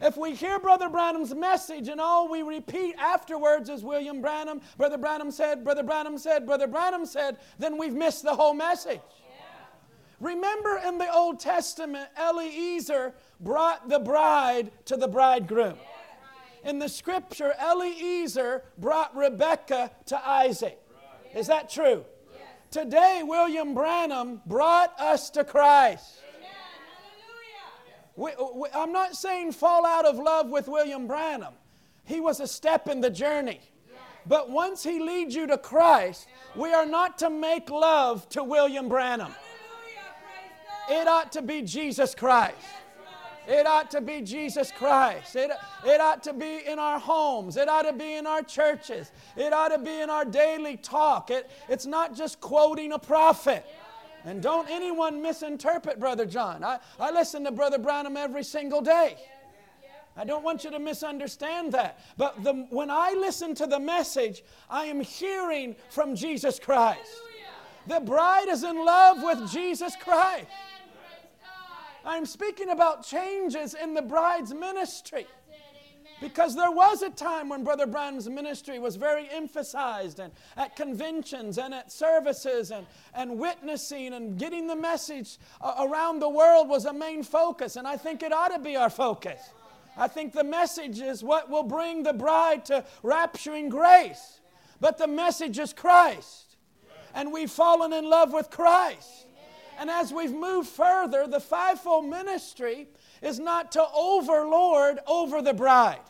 If 0.00 0.16
we 0.16 0.34
hear 0.34 0.58
Brother 0.58 0.88
Branham's 0.88 1.34
message 1.34 1.88
and 1.88 2.00
all 2.00 2.28
we 2.28 2.42
repeat 2.42 2.94
afterwards 2.98 3.68
is 3.68 3.84
William 3.84 4.22
Branham, 4.22 4.62
Brother 4.78 4.96
Branham 4.96 5.30
said, 5.30 5.62
Brother 5.62 5.82
Branham 5.82 6.16
said, 6.16 6.46
Brother 6.46 6.66
Branham 6.66 7.04
said, 7.04 7.36
then 7.58 7.76
we've 7.76 7.92
missed 7.92 8.22
the 8.22 8.34
whole 8.34 8.54
message. 8.54 9.00
Remember 10.18 10.80
in 10.86 10.98
the 10.98 11.12
Old 11.12 11.40
Testament, 11.40 12.08
Eliezer 12.18 13.14
brought 13.40 13.88
the 13.88 13.98
bride 13.98 14.70
to 14.86 14.96
the 14.96 15.08
bridegroom. 15.08 15.76
In 16.64 16.78
the 16.78 16.88
scripture, 16.88 17.54
Eliezer 17.58 18.64
brought 18.78 19.16
Rebekah 19.16 19.90
to 20.06 20.28
Isaac. 20.28 20.78
Is 21.34 21.46
that 21.46 21.70
true? 21.70 22.04
Today, 22.70 23.22
William 23.24 23.74
Branham 23.74 24.42
brought 24.46 24.98
us 25.00 25.30
to 25.30 25.44
Christ. 25.44 26.20
We, 28.20 28.32
uh, 28.32 28.44
we, 28.54 28.68
I'm 28.74 28.92
not 28.92 29.16
saying 29.16 29.52
fall 29.52 29.86
out 29.86 30.04
of 30.04 30.18
love 30.18 30.50
with 30.50 30.68
William 30.68 31.06
Branham. 31.06 31.54
He 32.04 32.20
was 32.20 32.38
a 32.40 32.46
step 32.46 32.86
in 32.86 33.00
the 33.00 33.08
journey. 33.08 33.60
But 34.26 34.50
once 34.50 34.82
he 34.82 35.00
leads 35.00 35.34
you 35.34 35.46
to 35.46 35.56
Christ, 35.56 36.28
we 36.54 36.74
are 36.74 36.84
not 36.84 37.16
to 37.20 37.30
make 37.30 37.70
love 37.70 38.28
to 38.30 38.44
William 38.44 38.90
Branham. 38.90 39.34
It 40.90 41.08
ought 41.08 41.32
to 41.32 41.40
be 41.40 41.62
Jesus 41.62 42.14
Christ. 42.14 42.58
It 43.48 43.66
ought 43.66 43.90
to 43.92 44.02
be 44.02 44.20
Jesus 44.20 44.70
Christ. 44.70 45.34
It, 45.34 45.50
it 45.86 46.00
ought 46.00 46.22
to 46.24 46.34
be 46.34 46.60
in 46.66 46.78
our 46.78 46.98
homes. 46.98 47.56
It 47.56 47.70
ought 47.70 47.82
to 47.82 47.94
be 47.94 48.16
in 48.16 48.26
our 48.26 48.42
churches. 48.42 49.12
It 49.34 49.54
ought 49.54 49.68
to 49.68 49.78
be 49.78 49.98
in 50.02 50.10
our 50.10 50.26
daily 50.26 50.76
talk. 50.76 51.30
It, 51.30 51.50
it's 51.70 51.86
not 51.86 52.14
just 52.14 52.38
quoting 52.42 52.92
a 52.92 52.98
prophet. 52.98 53.64
And 54.24 54.42
don't 54.42 54.68
anyone 54.70 55.22
misinterpret 55.22 55.98
Brother 55.98 56.26
John. 56.26 56.62
I, 56.62 56.78
I 56.98 57.10
listen 57.10 57.44
to 57.44 57.50
Brother 57.50 57.78
Branham 57.78 58.16
every 58.16 58.44
single 58.44 58.80
day. 58.80 59.16
I 60.16 60.24
don't 60.24 60.44
want 60.44 60.64
you 60.64 60.70
to 60.70 60.78
misunderstand 60.78 61.72
that. 61.72 62.00
But 62.16 62.42
the, 62.42 62.66
when 62.70 62.90
I 62.90 63.14
listen 63.18 63.54
to 63.56 63.66
the 63.66 63.80
message, 63.80 64.42
I 64.68 64.84
am 64.86 65.00
hearing 65.00 65.76
from 65.88 66.14
Jesus 66.14 66.58
Christ. 66.58 67.22
The 67.86 68.00
bride 68.00 68.48
is 68.48 68.62
in 68.62 68.84
love 68.84 69.22
with 69.22 69.50
Jesus 69.50 69.96
Christ. 69.96 70.46
I'm 72.04 72.26
speaking 72.26 72.70
about 72.70 73.04
changes 73.04 73.74
in 73.74 73.94
the 73.94 74.02
bride's 74.02 74.52
ministry. 74.54 75.26
Because 76.20 76.54
there 76.54 76.70
was 76.70 77.00
a 77.00 77.08
time 77.08 77.48
when 77.48 77.64
Brother 77.64 77.86
Branham's 77.86 78.28
ministry 78.28 78.78
was 78.78 78.96
very 78.96 79.26
emphasized 79.30 80.20
and 80.20 80.32
at 80.56 80.76
conventions 80.76 81.56
and 81.56 81.72
at 81.72 81.90
services 81.90 82.70
and, 82.70 82.86
and 83.14 83.38
witnessing 83.38 84.12
and 84.12 84.38
getting 84.38 84.66
the 84.66 84.76
message 84.76 85.38
around 85.78 86.20
the 86.20 86.28
world 86.28 86.68
was 86.68 86.84
a 86.84 86.92
main 86.92 87.22
focus. 87.22 87.76
And 87.76 87.88
I 87.88 87.96
think 87.96 88.22
it 88.22 88.32
ought 88.32 88.48
to 88.48 88.58
be 88.58 88.76
our 88.76 88.90
focus. 88.90 89.40
I 89.96 90.08
think 90.08 90.32
the 90.32 90.44
message 90.44 91.00
is 91.00 91.24
what 91.24 91.48
will 91.48 91.62
bring 91.62 92.02
the 92.02 92.12
bride 92.12 92.66
to 92.66 92.84
rapturing 93.02 93.70
grace. 93.70 94.40
But 94.78 94.98
the 94.98 95.08
message 95.08 95.58
is 95.58 95.72
Christ. 95.72 96.56
And 97.14 97.32
we've 97.32 97.50
fallen 97.50 97.92
in 97.92 98.08
love 98.08 98.32
with 98.32 98.50
Christ. 98.50 99.26
And 99.78 99.88
as 99.88 100.12
we've 100.12 100.34
moved 100.34 100.68
further, 100.68 101.26
the 101.26 101.40
fivefold 101.40 102.04
ministry 102.04 102.88
is 103.22 103.38
not 103.38 103.72
to 103.72 103.84
overlord 103.94 104.98
over 105.06 105.42
the 105.42 105.54
bride. 105.54 106.00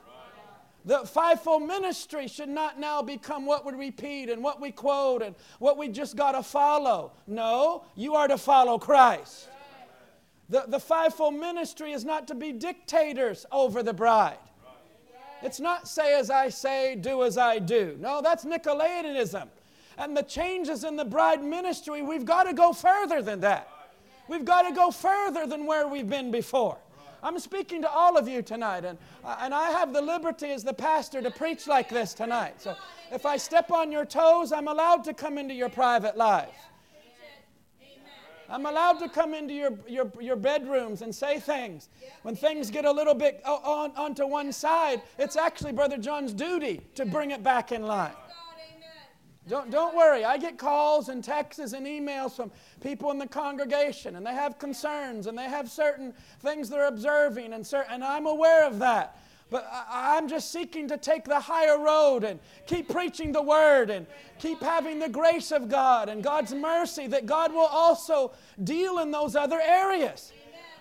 The 0.84 1.00
fivefold 1.00 1.64
ministry 1.64 2.26
should 2.26 2.48
not 2.48 2.78
now 2.80 3.02
become 3.02 3.44
what 3.44 3.66
we 3.66 3.74
repeat 3.74 4.30
and 4.30 4.42
what 4.42 4.60
we 4.60 4.70
quote 4.70 5.22
and 5.22 5.34
what 5.58 5.76
we 5.76 5.88
just 5.88 6.16
got 6.16 6.32
to 6.32 6.42
follow. 6.42 7.12
No, 7.26 7.84
you 7.96 8.14
are 8.14 8.28
to 8.28 8.38
follow 8.38 8.78
Christ. 8.78 9.48
The, 10.48 10.64
the 10.66 10.80
fivefold 10.80 11.34
ministry 11.34 11.92
is 11.92 12.04
not 12.04 12.26
to 12.28 12.34
be 12.34 12.52
dictators 12.52 13.44
over 13.52 13.82
the 13.82 13.92
bride. 13.92 14.38
It's 15.42 15.60
not 15.60 15.86
say 15.86 16.18
as 16.18 16.30
I 16.30 16.48
say, 16.48 16.96
do 16.96 17.24
as 17.24 17.38
I 17.38 17.58
do. 17.58 17.96
No, 18.00 18.20
that's 18.20 18.44
Nicolaitanism. 18.44 19.48
And 19.96 20.16
the 20.16 20.22
changes 20.22 20.84
in 20.84 20.96
the 20.96 21.04
bride 21.04 21.42
ministry, 21.42 22.02
we've 22.02 22.24
got 22.24 22.44
to 22.44 22.54
go 22.54 22.72
further 22.72 23.22
than 23.22 23.40
that. 23.40 23.68
We've 24.28 24.44
got 24.44 24.62
to 24.62 24.74
go 24.74 24.90
further 24.90 25.46
than 25.46 25.66
where 25.66 25.86
we've 25.86 26.08
been 26.08 26.30
before. 26.30 26.78
I'm 27.22 27.38
speaking 27.38 27.82
to 27.82 27.90
all 27.90 28.16
of 28.16 28.28
you 28.28 28.42
tonight, 28.42 28.84
and, 28.84 28.98
uh, 29.24 29.36
and 29.40 29.52
I 29.52 29.70
have 29.70 29.92
the 29.92 30.00
liberty 30.00 30.50
as 30.50 30.64
the 30.64 30.72
pastor 30.72 31.20
to 31.22 31.30
preach 31.30 31.66
like 31.66 31.88
this 31.88 32.14
tonight. 32.14 32.60
So 32.62 32.76
if 33.12 33.26
I 33.26 33.36
step 33.36 33.70
on 33.70 33.92
your 33.92 34.04
toes, 34.04 34.52
I'm 34.52 34.68
allowed 34.68 35.04
to 35.04 35.14
come 35.14 35.38
into 35.38 35.54
your 35.54 35.68
private 35.68 36.16
life. 36.16 36.54
I'm 38.48 38.66
allowed 38.66 38.98
to 38.98 39.08
come 39.08 39.32
into 39.32 39.54
your, 39.54 39.78
your, 39.86 40.10
your 40.20 40.34
bedrooms 40.34 41.02
and 41.02 41.14
say 41.14 41.38
things. 41.38 41.88
When 42.22 42.34
things 42.34 42.68
get 42.68 42.84
a 42.84 42.90
little 42.90 43.14
bit 43.14 43.40
on, 43.46 43.92
onto 43.96 44.26
one 44.26 44.52
side, 44.52 45.02
it's 45.18 45.36
actually 45.36 45.70
Brother 45.72 45.96
John's 45.98 46.32
duty 46.32 46.80
to 46.96 47.06
bring 47.06 47.30
it 47.30 47.44
back 47.44 47.70
in 47.70 47.82
line. 47.82 48.12
Don't, 49.48 49.70
don't 49.70 49.96
worry. 49.96 50.24
I 50.24 50.36
get 50.36 50.58
calls 50.58 51.08
and 51.08 51.24
texts 51.24 51.72
and 51.72 51.86
emails 51.86 52.36
from 52.36 52.52
people 52.82 53.10
in 53.10 53.18
the 53.18 53.26
congregation, 53.26 54.16
and 54.16 54.26
they 54.26 54.34
have 54.34 54.58
concerns 54.58 55.26
and 55.26 55.36
they 55.36 55.48
have 55.48 55.70
certain 55.70 56.12
things 56.40 56.68
they're 56.68 56.86
observing, 56.86 57.52
and, 57.52 57.66
certain, 57.66 57.94
and 57.94 58.04
I'm 58.04 58.26
aware 58.26 58.66
of 58.66 58.78
that. 58.80 59.18
But 59.50 59.68
I, 59.72 60.16
I'm 60.16 60.28
just 60.28 60.52
seeking 60.52 60.86
to 60.88 60.96
take 60.96 61.24
the 61.24 61.40
higher 61.40 61.78
road 61.78 62.22
and 62.22 62.38
keep 62.66 62.88
preaching 62.88 63.32
the 63.32 63.42
word 63.42 63.90
and 63.90 64.06
keep 64.38 64.60
having 64.60 64.98
the 64.98 65.08
grace 65.08 65.52
of 65.52 65.68
God 65.68 66.08
and 66.08 66.22
God's 66.22 66.54
mercy 66.54 67.06
that 67.08 67.26
God 67.26 67.52
will 67.52 67.66
also 67.66 68.32
deal 68.62 68.98
in 68.98 69.10
those 69.10 69.34
other 69.34 69.60
areas. 69.60 70.32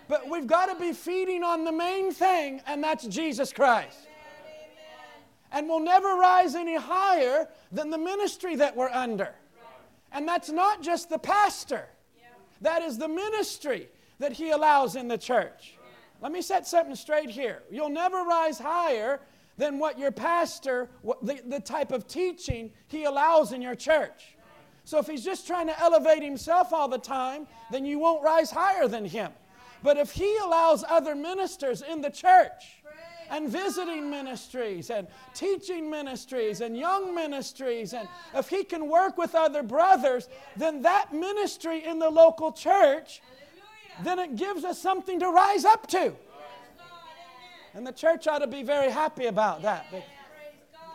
But 0.06 0.28
we've 0.28 0.46
got 0.46 0.66
to 0.66 0.78
be 0.78 0.92
feeding 0.92 1.42
on 1.42 1.64
the 1.64 1.72
main 1.72 2.12
thing, 2.12 2.60
and 2.66 2.84
that's 2.84 3.06
Jesus 3.06 3.52
Christ 3.52 4.09
and 5.52 5.68
will 5.68 5.80
never 5.80 6.14
rise 6.14 6.54
any 6.54 6.76
higher 6.76 7.48
than 7.72 7.90
the 7.90 7.98
ministry 7.98 8.56
that 8.56 8.76
we're 8.76 8.90
under. 8.90 9.34
And 10.12 10.26
that's 10.26 10.50
not 10.50 10.82
just 10.82 11.08
the 11.08 11.18
pastor, 11.18 11.88
that 12.60 12.82
is 12.82 12.98
the 12.98 13.08
ministry 13.08 13.88
that 14.18 14.32
he 14.32 14.50
allows 14.50 14.96
in 14.96 15.08
the 15.08 15.18
church. 15.18 15.76
Let 16.20 16.32
me 16.32 16.42
set 16.42 16.66
something 16.66 16.94
straight 16.94 17.30
here. 17.30 17.62
You'll 17.70 17.88
never 17.88 18.24
rise 18.24 18.58
higher 18.58 19.20
than 19.56 19.78
what 19.78 19.98
your 19.98 20.10
pastor, 20.10 20.90
the, 21.22 21.40
the 21.46 21.60
type 21.60 21.92
of 21.92 22.06
teaching 22.06 22.70
he 22.88 23.04
allows 23.04 23.52
in 23.52 23.62
your 23.62 23.74
church. 23.74 24.36
So 24.84 24.98
if 24.98 25.06
he's 25.06 25.24
just 25.24 25.46
trying 25.46 25.66
to 25.68 25.78
elevate 25.80 26.22
himself 26.22 26.72
all 26.72 26.88
the 26.88 26.98
time, 26.98 27.46
then 27.70 27.84
you 27.84 27.98
won't 27.98 28.22
rise 28.22 28.50
higher 28.50 28.88
than 28.88 29.04
him. 29.04 29.32
But 29.82 29.96
if 29.96 30.12
he 30.12 30.36
allows 30.44 30.84
other 30.88 31.14
ministers 31.14 31.82
in 31.82 32.00
the 32.00 32.10
church, 32.10 32.79
and 33.30 33.48
visiting 33.48 34.10
ministries 34.10 34.90
and 34.90 35.06
teaching 35.34 35.88
ministries 35.88 36.60
and 36.60 36.76
young 36.76 37.14
ministries. 37.14 37.94
And 37.94 38.08
if 38.34 38.48
he 38.48 38.64
can 38.64 38.88
work 38.88 39.16
with 39.16 39.34
other 39.34 39.62
brothers, 39.62 40.28
then 40.56 40.82
that 40.82 41.12
ministry 41.12 41.84
in 41.84 41.98
the 41.98 42.10
local 42.10 42.52
church, 42.52 43.22
then 44.02 44.18
it 44.18 44.36
gives 44.36 44.64
us 44.64 44.80
something 44.80 45.20
to 45.20 45.28
rise 45.28 45.64
up 45.64 45.86
to. 45.88 46.12
And 47.72 47.86
the 47.86 47.92
church 47.92 48.26
ought 48.26 48.40
to 48.40 48.48
be 48.48 48.64
very 48.64 48.90
happy 48.90 49.26
about 49.26 49.62
that. 49.62 49.86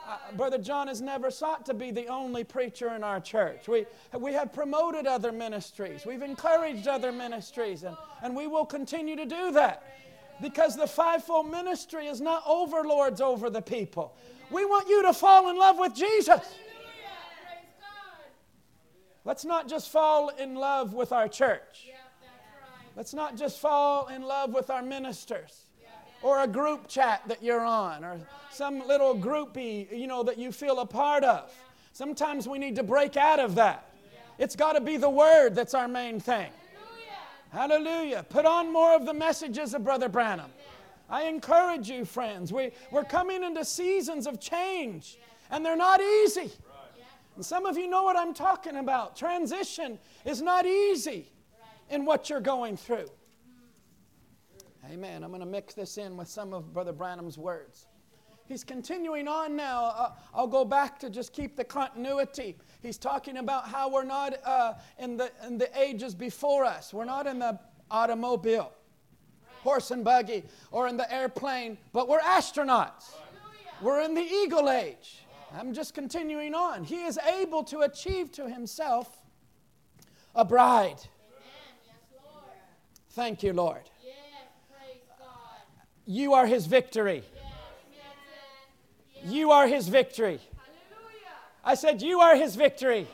Uh, 0.08 0.18
Brother 0.36 0.60
John 0.60 0.88
has 0.88 1.02
never 1.02 1.32
sought 1.32 1.66
to 1.66 1.74
be 1.74 1.90
the 1.90 2.08
only 2.08 2.44
preacher 2.44 2.94
in 2.94 3.04
our 3.04 3.20
church. 3.20 3.68
We, 3.68 3.86
we 4.20 4.34
have 4.34 4.54
promoted 4.54 5.08
other 5.08 5.32
ministries, 5.32 6.06
we've 6.06 6.22
encouraged 6.22 6.88
other 6.88 7.12
ministries, 7.12 7.84
and, 7.84 7.98
and 8.22 8.36
we 8.36 8.46
will 8.46 8.66
continue 8.66 9.16
to 9.16 9.26
do 9.26 9.52
that 9.54 9.82
because 10.42 10.76
the 10.76 10.88
fivefold 10.88 11.50
ministry 11.50 12.08
is 12.08 12.22
not 12.22 12.44
overlords 12.46 13.22
over 13.22 13.50
the 13.50 13.62
people. 13.62 14.16
We 14.52 14.66
want 14.66 14.88
you 14.90 15.02
to 15.04 15.14
fall 15.14 15.50
in 15.50 15.58
love 15.58 15.78
with 15.80 15.96
Jesus. 15.96 16.56
Let's 19.24 19.44
not 19.44 19.68
just 19.68 19.90
fall 19.90 20.30
in 20.30 20.56
love 20.56 20.94
with 20.94 21.12
our 21.12 21.28
church. 21.28 21.90
Let's 22.96 23.14
not 23.14 23.36
just 23.36 23.60
fall 23.60 24.08
in 24.08 24.22
love 24.22 24.54
with 24.54 24.70
our 24.70 24.84
ministers 24.84 25.66
or 26.22 26.44
a 26.44 26.48
group 26.48 26.88
chat 26.88 27.22
that 27.28 27.44
you're 27.44 27.66
on 27.66 28.06
or 28.06 28.20
some 28.52 28.88
little 28.88 29.16
groupie, 29.16 29.92
you 29.92 30.08
know, 30.08 30.24
that 30.24 30.38
you 30.38 30.52
feel 30.52 30.80
a 30.80 30.86
part 30.86 31.24
of. 31.24 31.52
Sometimes 31.92 32.48
we 32.48 32.58
need 32.58 32.76
to 32.76 32.84
break 32.84 33.18
out 33.18 33.40
of 33.40 33.56
that. 33.56 33.90
It's 34.38 34.56
got 34.56 34.74
to 34.74 34.82
be 34.82 34.98
the 34.98 35.10
word 35.10 35.56
that's 35.56 35.74
our 35.74 35.88
main 35.88 36.20
thing. 36.20 36.52
Hallelujah. 37.56 38.26
Put 38.28 38.46
on 38.46 38.74
more 38.74 38.94
of 38.94 39.06
the 39.06 39.14
messages 39.14 39.74
of 39.74 39.86
Brother 39.86 40.10
Branham. 40.10 40.52
I 41.10 41.24
encourage 41.24 41.90
you, 41.90 42.04
friends. 42.04 42.52
We, 42.52 42.72
we're 42.92 43.06
coming 43.06 43.44
into 43.46 43.64
seasons 43.64 44.28
of 44.28 44.42
change, 44.42 45.18
and 45.50 45.66
they're 45.66 45.78
not 45.78 46.02
easy. 46.02 46.52
And 47.38 47.46
some 47.46 47.66
of 47.66 47.78
you 47.78 47.88
know 47.88 48.04
what 48.04 48.18
I'm 48.18 48.34
talking 48.34 48.76
about. 48.76 49.16
Transition 49.16 49.98
is 50.26 50.42
not 50.42 50.66
easy 50.66 51.32
in 51.90 52.04
what 52.04 52.30
you're 52.30 52.42
going 52.42 52.76
through. 52.76 53.10
Amen. 54.92 55.24
I'm 55.24 55.30
going 55.30 55.40
to 55.40 55.46
mix 55.46 55.74
this 55.74 55.98
in 55.98 56.18
with 56.18 56.28
some 56.28 56.54
of 56.54 56.74
Brother 56.74 56.92
Branham's 56.92 57.38
words. 57.38 57.88
He's 58.48 58.66
continuing 58.66 59.30
on 59.30 59.56
now. 59.56 59.86
Uh, 59.86 60.12
I'll 60.34 60.46
go 60.46 60.66
back 60.66 61.00
to 61.00 61.10
just 61.10 61.32
keep 61.32 61.56
the 61.56 61.64
continuity. 61.64 62.58
He's 62.86 63.00
talking 63.00 63.38
about 63.38 63.68
how 63.68 63.90
we're 63.90 64.04
not 64.04 64.36
uh, 64.46 64.74
in, 65.00 65.18
the, 65.18 65.32
in 65.48 65.58
the 65.58 65.70
ages 65.76 66.14
before 66.14 66.66
us. 66.66 66.94
We're 66.94 67.06
not 67.06 67.26
in 67.26 67.40
the 67.40 67.60
automobile, 67.90 68.72
horse 69.64 69.90
and 69.90 70.04
buggy, 70.04 70.44
or 70.70 70.88
in 70.88 70.96
the 70.96 71.12
airplane, 71.12 71.80
but 71.94 72.08
we're 72.08 72.20
astronauts. 72.20 73.16
We're 73.82 74.02
in 74.02 74.14
the 74.14 74.22
eagle 74.22 74.70
age. 74.70 75.26
I'm 75.58 75.74
just 75.74 75.96
continuing 75.96 76.54
on. 76.54 76.84
He 76.84 77.02
is 77.02 77.18
able 77.18 77.64
to 77.64 77.80
achieve 77.80 78.32
to 78.34 78.48
himself 78.48 79.10
a 80.36 80.46
bride. 80.46 81.00
Thank 83.12 83.42
you, 83.42 83.54
Lord. 83.54 83.90
You 86.06 86.34
are 86.34 86.46
his 86.46 86.68
victory. 86.68 87.24
You 89.24 89.50
are 89.50 89.66
his 89.68 89.88
victory. 89.88 90.40
I 91.66 91.76
said, 91.76 92.02
You 92.02 92.20
are 92.22 92.36
his 92.36 92.56
victory. 92.56 93.08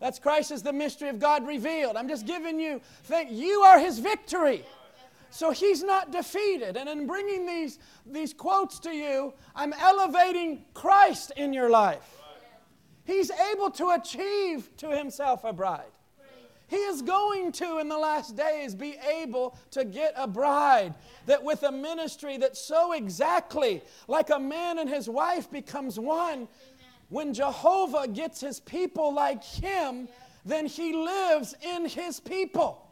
That's 0.00 0.18
Christ 0.18 0.50
is 0.50 0.62
the 0.62 0.72
mystery 0.72 1.10
of 1.10 1.18
God 1.18 1.46
revealed. 1.46 1.96
I'm 1.96 2.08
just 2.08 2.26
giving 2.26 2.58
you, 2.58 2.80
think 3.04 3.30
you 3.30 3.60
are 3.60 3.78
his 3.78 3.98
victory. 3.98 4.64
So 5.30 5.50
he's 5.50 5.82
not 5.82 6.10
defeated. 6.10 6.76
And 6.76 6.88
in 6.88 7.06
bringing 7.06 7.46
these, 7.46 7.78
these 8.06 8.32
quotes 8.32 8.78
to 8.80 8.90
you, 8.90 9.34
I'm 9.54 9.74
elevating 9.74 10.64
Christ 10.74 11.32
in 11.36 11.52
your 11.52 11.68
life. 11.70 12.16
He's 13.04 13.30
able 13.30 13.70
to 13.72 13.90
achieve 13.90 14.70
to 14.78 14.96
himself 14.96 15.44
a 15.44 15.52
bride. 15.52 15.92
He 16.70 16.76
is 16.76 17.02
going 17.02 17.50
to, 17.52 17.78
in 17.78 17.88
the 17.88 17.98
last 17.98 18.36
days, 18.36 18.76
be 18.76 18.96
able 19.20 19.58
to 19.72 19.84
get 19.84 20.14
a 20.16 20.28
bride 20.28 20.94
that 21.26 21.42
with 21.42 21.64
a 21.64 21.72
ministry 21.72 22.36
that's 22.36 22.60
so 22.60 22.92
exactly 22.92 23.82
like 24.06 24.30
a 24.30 24.38
man 24.38 24.78
and 24.78 24.88
his 24.88 25.08
wife 25.08 25.50
becomes 25.50 25.98
one. 25.98 26.46
When 27.10 27.34
Jehovah 27.34 28.08
gets 28.08 28.40
his 28.40 28.60
people 28.60 29.12
like 29.12 29.44
him, 29.44 30.08
then 30.44 30.66
he 30.66 30.94
lives 30.94 31.54
in 31.60 31.86
his 31.86 32.20
people. 32.20 32.88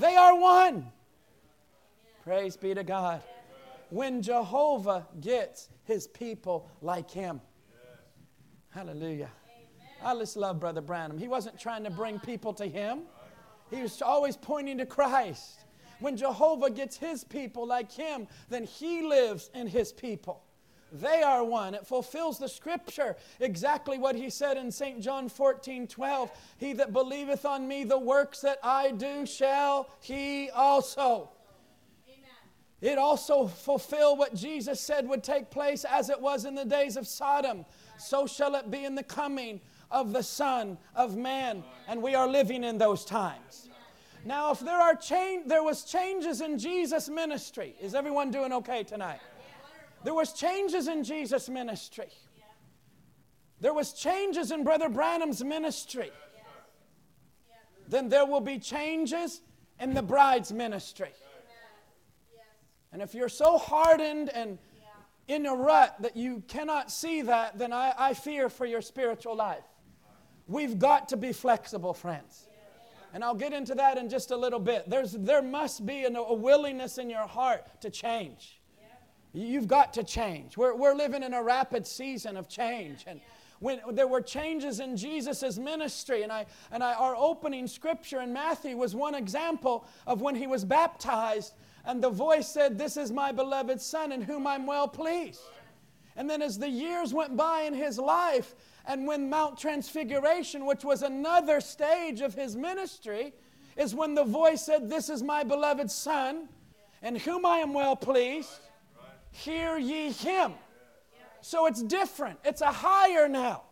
They 0.00 0.16
are 0.16 0.38
one. 0.38 0.90
Praise 2.22 2.56
be 2.56 2.74
to 2.74 2.84
God. 2.84 3.22
When 3.90 4.22
Jehovah 4.22 5.06
gets 5.20 5.68
his 5.84 6.06
people 6.06 6.70
like 6.80 7.10
him. 7.10 7.40
Hallelujah. 8.70 9.30
I 10.04 10.14
just 10.14 10.36
love 10.36 10.60
Brother 10.60 10.80
Branham. 10.80 11.18
He 11.18 11.26
wasn't 11.26 11.58
trying 11.58 11.82
to 11.84 11.90
bring 11.90 12.20
people 12.20 12.52
to 12.54 12.66
him, 12.66 13.00
he 13.70 13.82
was 13.82 14.00
always 14.00 14.36
pointing 14.36 14.78
to 14.78 14.86
Christ. 14.86 15.64
When 16.00 16.16
Jehovah 16.16 16.70
gets 16.70 16.96
his 16.96 17.24
people 17.24 17.66
like 17.66 17.90
him, 17.90 18.28
then 18.48 18.64
he 18.64 19.02
lives 19.02 19.50
in 19.52 19.66
his 19.66 19.92
people. 19.92 20.44
They 20.92 21.22
are 21.22 21.44
one. 21.44 21.74
It 21.74 21.86
fulfills 21.86 22.38
the 22.38 22.48
scripture 22.48 23.16
exactly 23.40 23.98
what 23.98 24.16
he 24.16 24.30
said 24.30 24.56
in 24.56 24.70
St. 24.70 25.00
John 25.00 25.28
14 25.28 25.86
12. 25.86 26.30
He 26.56 26.72
that 26.74 26.92
believeth 26.92 27.44
on 27.44 27.68
me, 27.68 27.84
the 27.84 27.98
works 27.98 28.40
that 28.40 28.58
I 28.62 28.92
do 28.92 29.26
shall 29.26 29.88
he 30.00 30.50
also. 30.50 31.30
It 32.80 32.96
also 32.96 33.48
fulfill 33.48 34.16
what 34.16 34.34
Jesus 34.34 34.80
said 34.80 35.08
would 35.08 35.24
take 35.24 35.50
place 35.50 35.84
as 35.84 36.10
it 36.10 36.20
was 36.20 36.44
in 36.44 36.54
the 36.54 36.64
days 36.64 36.96
of 36.96 37.08
Sodom. 37.08 37.66
So 37.98 38.26
shall 38.26 38.54
it 38.54 38.70
be 38.70 38.84
in 38.84 38.94
the 38.94 39.02
coming 39.02 39.60
of 39.90 40.12
the 40.12 40.22
Son 40.22 40.78
of 40.94 41.16
Man, 41.16 41.64
and 41.88 42.00
we 42.00 42.14
are 42.14 42.28
living 42.28 42.62
in 42.62 42.78
those 42.78 43.04
times. 43.04 43.68
Now, 44.24 44.52
if 44.52 44.60
there 44.60 44.78
are 44.78 44.94
change, 44.94 45.46
there 45.46 45.62
was 45.62 45.84
changes 45.84 46.40
in 46.40 46.58
Jesus' 46.58 47.08
ministry. 47.08 47.74
Is 47.80 47.94
everyone 47.94 48.30
doing 48.30 48.52
okay 48.52 48.82
tonight? 48.82 49.20
There 50.08 50.14
was 50.14 50.32
changes 50.32 50.88
in 50.88 51.04
Jesus' 51.04 51.50
ministry. 51.50 52.08
There 53.60 53.74
was 53.74 53.92
changes 53.92 54.50
in 54.50 54.64
Brother 54.64 54.88
Branham's 54.88 55.44
ministry. 55.44 56.10
Then 57.86 58.08
there 58.08 58.24
will 58.24 58.40
be 58.40 58.58
changes 58.58 59.42
in 59.78 59.92
the 59.92 60.00
bride's 60.00 60.50
ministry. 60.50 61.10
And 62.90 63.02
if 63.02 63.14
you're 63.14 63.28
so 63.28 63.58
hardened 63.58 64.30
and 64.30 64.58
in 65.26 65.44
a 65.44 65.54
rut 65.54 65.96
that 66.00 66.16
you 66.16 66.42
cannot 66.48 66.90
see 66.90 67.20
that, 67.20 67.58
then 67.58 67.74
I, 67.74 67.92
I 67.98 68.14
fear 68.14 68.48
for 68.48 68.64
your 68.64 68.80
spiritual 68.80 69.36
life. 69.36 69.68
We've 70.46 70.78
got 70.78 71.10
to 71.10 71.18
be 71.18 71.34
flexible, 71.34 71.92
friends. 71.92 72.46
And 73.12 73.22
I'll 73.22 73.34
get 73.34 73.52
into 73.52 73.74
that 73.74 73.98
in 73.98 74.08
just 74.08 74.30
a 74.30 74.36
little 74.38 74.58
bit. 74.58 74.88
There's, 74.88 75.12
there 75.12 75.42
must 75.42 75.84
be 75.84 76.04
a, 76.04 76.08
a 76.08 76.32
willingness 76.32 76.96
in 76.96 77.10
your 77.10 77.26
heart 77.26 77.82
to 77.82 77.90
change. 77.90 78.57
You've 79.32 79.68
got 79.68 79.94
to 79.94 80.04
change. 80.04 80.56
We're, 80.56 80.74
we're 80.74 80.94
living 80.94 81.22
in 81.22 81.34
a 81.34 81.42
rapid 81.42 81.86
season 81.86 82.36
of 82.36 82.48
change. 82.48 83.04
And 83.06 83.20
when 83.60 83.80
there 83.92 84.06
were 84.06 84.20
changes 84.20 84.80
in 84.80 84.96
Jesus' 84.96 85.58
ministry, 85.58 86.22
and, 86.22 86.32
I, 86.32 86.46
and 86.70 86.82
I, 86.82 86.94
our 86.94 87.14
opening 87.16 87.66
scripture 87.66 88.20
in 88.20 88.32
Matthew 88.32 88.76
was 88.76 88.94
one 88.94 89.14
example 89.14 89.86
of 90.06 90.20
when 90.20 90.34
he 90.34 90.46
was 90.46 90.64
baptized, 90.64 91.54
and 91.84 92.02
the 92.02 92.10
voice 92.10 92.48
said, 92.48 92.78
This 92.78 92.96
is 92.96 93.12
my 93.12 93.32
beloved 93.32 93.80
Son 93.80 94.12
in 94.12 94.22
whom 94.22 94.46
I'm 94.46 94.66
well 94.66 94.88
pleased. 94.88 95.40
And 96.16 96.28
then 96.28 96.42
as 96.42 96.58
the 96.58 96.68
years 96.68 97.14
went 97.14 97.36
by 97.36 97.62
in 97.62 97.74
his 97.74 97.98
life, 97.98 98.54
and 98.86 99.06
when 99.06 99.28
Mount 99.28 99.58
Transfiguration, 99.58 100.64
which 100.64 100.84
was 100.84 101.02
another 101.02 101.60
stage 101.60 102.20
of 102.22 102.34
his 102.34 102.56
ministry, 102.56 103.34
is 103.76 103.94
when 103.94 104.14
the 104.14 104.24
voice 104.24 104.62
said, 104.62 104.88
This 104.88 105.08
is 105.08 105.22
my 105.22 105.44
beloved 105.44 105.90
Son, 105.90 106.48
in 107.02 107.16
whom 107.16 107.44
I 107.44 107.58
am 107.58 107.74
well 107.74 107.94
pleased. 107.94 108.60
Hear 109.30 109.78
ye 109.78 110.10
him. 110.12 110.54
So 111.40 111.66
it's 111.66 111.82
different, 111.82 112.38
it's 112.44 112.60
a 112.60 112.72
higher 112.72 113.28
now. 113.28 113.62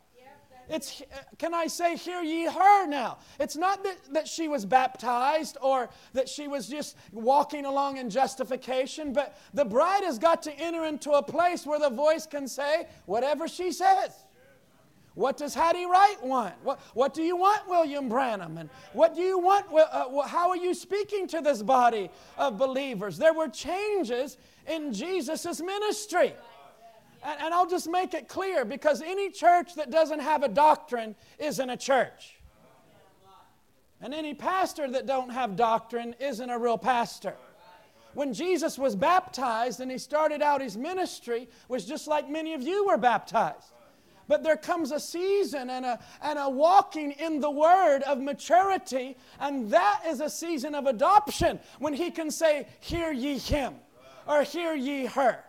It's, 0.68 1.02
can 1.38 1.54
I 1.54 1.68
say, 1.68 1.96
hear 1.96 2.22
ye 2.22 2.46
her 2.46 2.86
now? 2.86 3.18
It's 3.38 3.56
not 3.56 3.84
that, 3.84 3.98
that 4.12 4.26
she 4.26 4.48
was 4.48 4.64
baptized 4.64 5.56
or 5.60 5.90
that 6.12 6.28
she 6.28 6.48
was 6.48 6.68
just 6.68 6.96
walking 7.12 7.66
along 7.66 7.98
in 7.98 8.10
justification, 8.10 9.12
but 9.12 9.38
the 9.54 9.64
bride 9.64 10.02
has 10.02 10.18
got 10.18 10.42
to 10.42 10.52
enter 10.52 10.84
into 10.84 11.12
a 11.12 11.22
place 11.22 11.66
where 11.66 11.78
the 11.78 11.90
voice 11.90 12.26
can 12.26 12.48
say 12.48 12.88
whatever 13.04 13.46
she 13.46 13.70
says. 13.70 14.25
What 15.16 15.38
does 15.38 15.54
Hattie 15.54 15.86
Wright 15.86 16.22
want? 16.22 16.54
What, 16.62 16.78
what 16.92 17.14
do 17.14 17.22
you 17.22 17.38
want, 17.38 17.66
William 17.66 18.06
Branham? 18.06 18.58
And 18.58 18.68
what 18.92 19.14
do 19.14 19.22
you 19.22 19.38
want? 19.38 19.66
Uh, 19.72 20.20
how 20.26 20.50
are 20.50 20.56
you 20.56 20.74
speaking 20.74 21.26
to 21.28 21.40
this 21.40 21.62
body 21.62 22.10
of 22.36 22.58
believers? 22.58 23.16
There 23.16 23.32
were 23.32 23.48
changes 23.48 24.36
in 24.68 24.92
Jesus' 24.92 25.62
ministry. 25.62 26.34
And, 27.24 27.40
and 27.40 27.54
I'll 27.54 27.68
just 27.68 27.88
make 27.88 28.12
it 28.12 28.28
clear 28.28 28.66
because 28.66 29.00
any 29.00 29.30
church 29.30 29.74
that 29.76 29.90
doesn't 29.90 30.20
have 30.20 30.42
a 30.42 30.48
doctrine 30.48 31.16
isn't 31.38 31.70
a 31.70 31.78
church. 31.78 32.36
And 34.02 34.12
any 34.12 34.34
pastor 34.34 34.90
that 34.90 35.06
don't 35.06 35.30
have 35.30 35.56
doctrine 35.56 36.14
isn't 36.20 36.50
a 36.50 36.58
real 36.58 36.76
pastor 36.76 37.34
when 38.12 38.32
Jesus 38.32 38.78
was 38.78 38.96
baptized 38.96 39.80
and 39.80 39.90
he 39.90 39.98
started 39.98 40.40
out 40.40 40.62
his 40.62 40.76
ministry 40.76 41.48
was 41.68 41.84
just 41.84 42.06
like 42.06 42.28
many 42.30 42.54
of 42.54 42.62
you 42.62 42.86
were 42.86 42.96
baptized. 42.96 43.72
But 44.28 44.42
there 44.42 44.56
comes 44.56 44.90
a 44.90 44.98
season 44.98 45.70
and 45.70 45.86
a, 45.86 46.00
and 46.20 46.38
a 46.38 46.50
walking 46.50 47.12
in 47.12 47.40
the 47.40 47.50
word 47.50 48.02
of 48.02 48.20
maturity, 48.20 49.16
and 49.38 49.70
that 49.70 50.02
is 50.06 50.20
a 50.20 50.28
season 50.28 50.74
of 50.74 50.86
adoption 50.86 51.60
when 51.78 51.94
he 51.94 52.10
can 52.10 52.30
say, 52.30 52.66
Hear 52.80 53.12
ye 53.12 53.38
him, 53.38 53.74
or 54.26 54.42
hear 54.42 54.74
ye 54.74 55.06
her. 55.06 55.44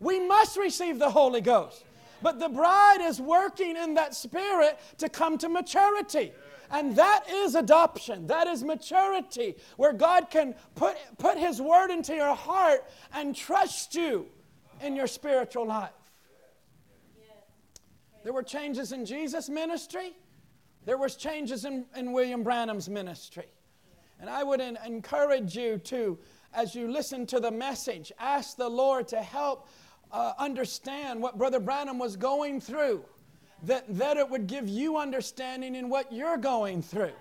We 0.00 0.18
must 0.26 0.56
receive 0.56 0.98
the 0.98 1.10
Holy 1.10 1.40
Ghost. 1.40 1.84
But 2.22 2.38
the 2.38 2.48
bride 2.48 3.00
is 3.00 3.20
working 3.20 3.76
in 3.76 3.94
that 3.94 4.14
spirit 4.14 4.78
to 4.98 5.08
come 5.08 5.38
to 5.38 5.48
maturity. 5.48 6.32
And 6.70 6.96
that 6.96 7.24
is 7.28 7.54
adoption. 7.54 8.26
That 8.28 8.46
is 8.46 8.64
maturity, 8.64 9.56
where 9.76 9.92
God 9.92 10.30
can 10.30 10.54
put, 10.74 10.96
put 11.18 11.36
His 11.36 11.60
word 11.60 11.90
into 11.90 12.14
your 12.14 12.34
heart 12.34 12.84
and 13.12 13.36
trust 13.36 13.94
you 13.94 14.26
in 14.80 14.96
your 14.96 15.06
spiritual 15.06 15.66
life. 15.66 15.90
There 18.22 18.32
were 18.32 18.42
changes 18.42 18.92
in 18.92 19.04
Jesus' 19.04 19.48
ministry. 19.48 20.12
There 20.84 20.98
was 20.98 21.16
changes 21.16 21.64
in, 21.64 21.86
in 21.96 22.12
William 22.12 22.42
Branham's 22.42 22.88
ministry. 22.88 23.46
And 24.20 24.30
I 24.30 24.42
would 24.42 24.60
encourage 24.60 25.56
you 25.56 25.78
to, 25.78 26.18
as 26.54 26.74
you 26.74 26.90
listen 26.90 27.26
to 27.26 27.40
the 27.40 27.50
message, 27.50 28.12
ask 28.18 28.56
the 28.56 28.68
Lord 28.68 29.08
to 29.08 29.20
help 29.20 29.68
uh, 30.12 30.34
understand 30.38 31.20
what 31.20 31.38
Brother 31.38 31.58
Branham 31.58 31.98
was 31.98 32.16
going 32.16 32.60
through, 32.60 33.04
that, 33.64 33.84
that 33.96 34.16
it 34.16 34.28
would 34.28 34.46
give 34.46 34.68
you 34.68 34.96
understanding 34.96 35.74
in 35.74 35.88
what 35.88 36.12
you're 36.12 36.36
going 36.36 36.82
through 36.82 37.12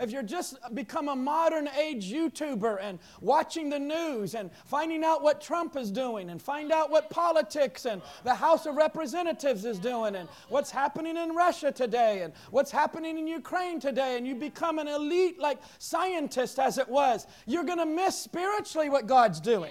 if 0.00 0.10
you're 0.10 0.22
just 0.22 0.56
become 0.74 1.08
a 1.08 1.16
modern 1.16 1.68
age 1.68 2.10
YouTuber 2.12 2.78
and 2.80 2.98
watching 3.20 3.68
the 3.68 3.78
news 3.78 4.34
and 4.34 4.50
finding 4.64 5.04
out 5.04 5.22
what 5.22 5.40
Trump 5.40 5.76
is 5.76 5.90
doing 5.90 6.30
and 6.30 6.40
find 6.40 6.72
out 6.72 6.90
what 6.90 7.10
politics 7.10 7.86
and 7.86 8.02
the 8.24 8.34
House 8.34 8.66
of 8.66 8.76
Representatives 8.76 9.64
is 9.64 9.78
doing 9.78 10.16
and 10.16 10.28
what's 10.48 10.70
happening 10.70 11.16
in 11.16 11.34
Russia 11.34 11.70
today 11.70 12.22
and 12.22 12.32
what's 12.50 12.70
happening 12.70 13.18
in 13.18 13.26
Ukraine 13.26 13.78
today 13.80 14.16
and 14.16 14.26
you 14.26 14.34
become 14.34 14.78
an 14.78 14.88
elite 14.88 15.38
like 15.38 15.58
scientist 15.78 16.58
as 16.58 16.78
it 16.78 16.88
was, 16.88 17.26
you're 17.46 17.64
going 17.64 17.78
to 17.78 17.86
miss 17.86 18.18
spiritually 18.18 18.88
what 18.88 19.06
God's 19.06 19.40
doing 19.40 19.70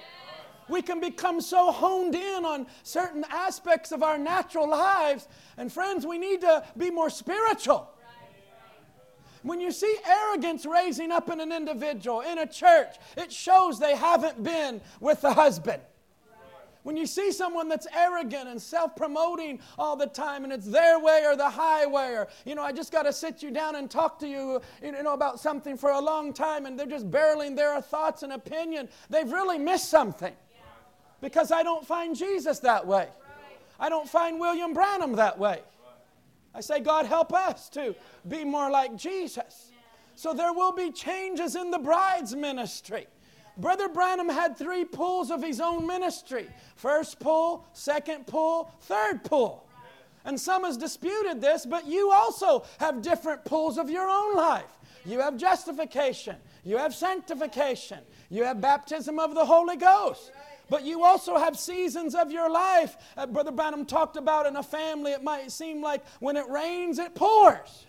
we 0.69 0.83
can 0.83 0.99
become 0.99 1.41
so 1.41 1.71
honed 1.71 2.13
in 2.13 2.45
on 2.45 2.67
certain 2.83 3.25
aspects 3.29 3.91
of 3.91 4.03
our 4.03 4.19
natural 4.19 4.69
lives. 4.69 5.27
And 5.57 5.73
friends, 5.73 6.05
we 6.05 6.19
need 6.19 6.41
to 6.41 6.63
be 6.77 6.91
more 6.91 7.09
spiritual. 7.09 7.89
When 9.43 9.61
you 9.61 9.71
see 9.71 9.95
arrogance 10.05 10.65
raising 10.65 11.11
up 11.11 11.29
in 11.29 11.39
an 11.39 11.51
individual, 11.51 12.21
in 12.21 12.39
a 12.39 12.47
church, 12.47 12.95
it 13.15 13.31
shows 13.31 13.79
they 13.79 13.95
haven't 13.95 14.43
been 14.43 14.81
with 14.99 15.21
the 15.21 15.33
husband. 15.33 15.81
When 16.83 16.95
you 16.95 17.05
see 17.05 17.31
someone 17.31 17.67
that's 17.67 17.87
arrogant 17.93 18.47
and 18.47 18.61
self 18.61 18.95
promoting 18.95 19.59
all 19.77 19.95
the 19.95 20.07
time 20.07 20.43
and 20.43 20.53
it's 20.53 20.65
their 20.65 20.97
way 20.97 21.23
or 21.25 21.35
the 21.35 21.49
highway, 21.49 22.13
or, 22.13 22.27
you 22.45 22.55
know, 22.55 22.63
I 22.63 22.71
just 22.71 22.91
got 22.91 23.03
to 23.03 23.13
sit 23.13 23.43
you 23.43 23.51
down 23.51 23.75
and 23.75 23.91
talk 23.91 24.17
to 24.19 24.27
you, 24.27 24.61
you 24.81 25.03
know, 25.03 25.13
about 25.13 25.39
something 25.39 25.77
for 25.77 25.91
a 25.91 25.99
long 25.99 26.31
time 26.31 26.65
and 26.65 26.79
they're 26.79 26.85
just 26.85 27.11
barreling 27.11 27.55
their 27.55 27.79
thoughts 27.81 28.23
and 28.23 28.31
opinion, 28.33 28.87
they've 29.09 29.31
really 29.31 29.57
missed 29.57 29.89
something. 29.89 30.33
Because 31.21 31.51
I 31.51 31.63
don't 31.63 31.85
find 31.85 32.15
Jesus 32.15 32.59
that 32.59 32.87
way. 32.87 33.09
I 33.77 33.89
don't 33.89 34.07
find 34.07 34.39
William 34.39 34.73
Branham 34.73 35.13
that 35.13 35.37
way. 35.37 35.61
I 36.53 36.61
say, 36.61 36.79
God, 36.79 37.05
help 37.05 37.33
us 37.33 37.69
to 37.69 37.95
be 38.27 38.43
more 38.43 38.71
like 38.71 38.95
Jesus. 38.95 39.71
So 40.15 40.33
there 40.33 40.53
will 40.53 40.71
be 40.71 40.91
changes 40.91 41.55
in 41.55 41.71
the 41.71 41.79
bride's 41.79 42.35
ministry. 42.35 43.07
Brother 43.57 43.89
Branham 43.89 44.29
had 44.29 44.57
three 44.57 44.85
pulls 44.85 45.31
of 45.31 45.43
his 45.43 45.59
own 45.59 45.85
ministry 45.85 46.47
first 46.75 47.19
pull, 47.19 47.65
second 47.73 48.25
pull, 48.25 48.71
third 48.81 49.23
pull. 49.23 49.65
And 50.25 50.39
some 50.39 50.63
has 50.63 50.77
disputed 50.77 51.41
this, 51.41 51.65
but 51.65 51.87
you 51.87 52.11
also 52.11 52.65
have 52.79 53.01
different 53.01 53.45
pools 53.45 53.77
of 53.77 53.89
your 53.89 54.09
own 54.09 54.35
life. 54.35 54.77
You 55.05 55.19
have 55.21 55.37
justification, 55.37 56.35
you 56.63 56.77
have 56.77 56.93
sanctification, 56.93 57.99
you 58.29 58.43
have 58.43 58.59
baptism 58.61 59.19
of 59.19 59.33
the 59.33 59.45
Holy 59.45 59.77
Ghost. 59.77 60.31
But 60.69 60.85
you 60.85 61.03
also 61.03 61.37
have 61.37 61.57
seasons 61.57 62.15
of 62.15 62.31
your 62.31 62.49
life. 62.49 62.95
Uh, 63.17 63.25
Brother 63.25 63.51
Branham 63.51 63.85
talked 63.85 64.17
about 64.17 64.45
in 64.45 64.55
a 64.55 64.63
family, 64.63 65.11
it 65.11 65.23
might 65.23 65.51
seem 65.51 65.81
like 65.81 66.05
when 66.19 66.37
it 66.37 66.47
rains, 66.49 66.99
it 66.99 67.15
pours. 67.15 67.87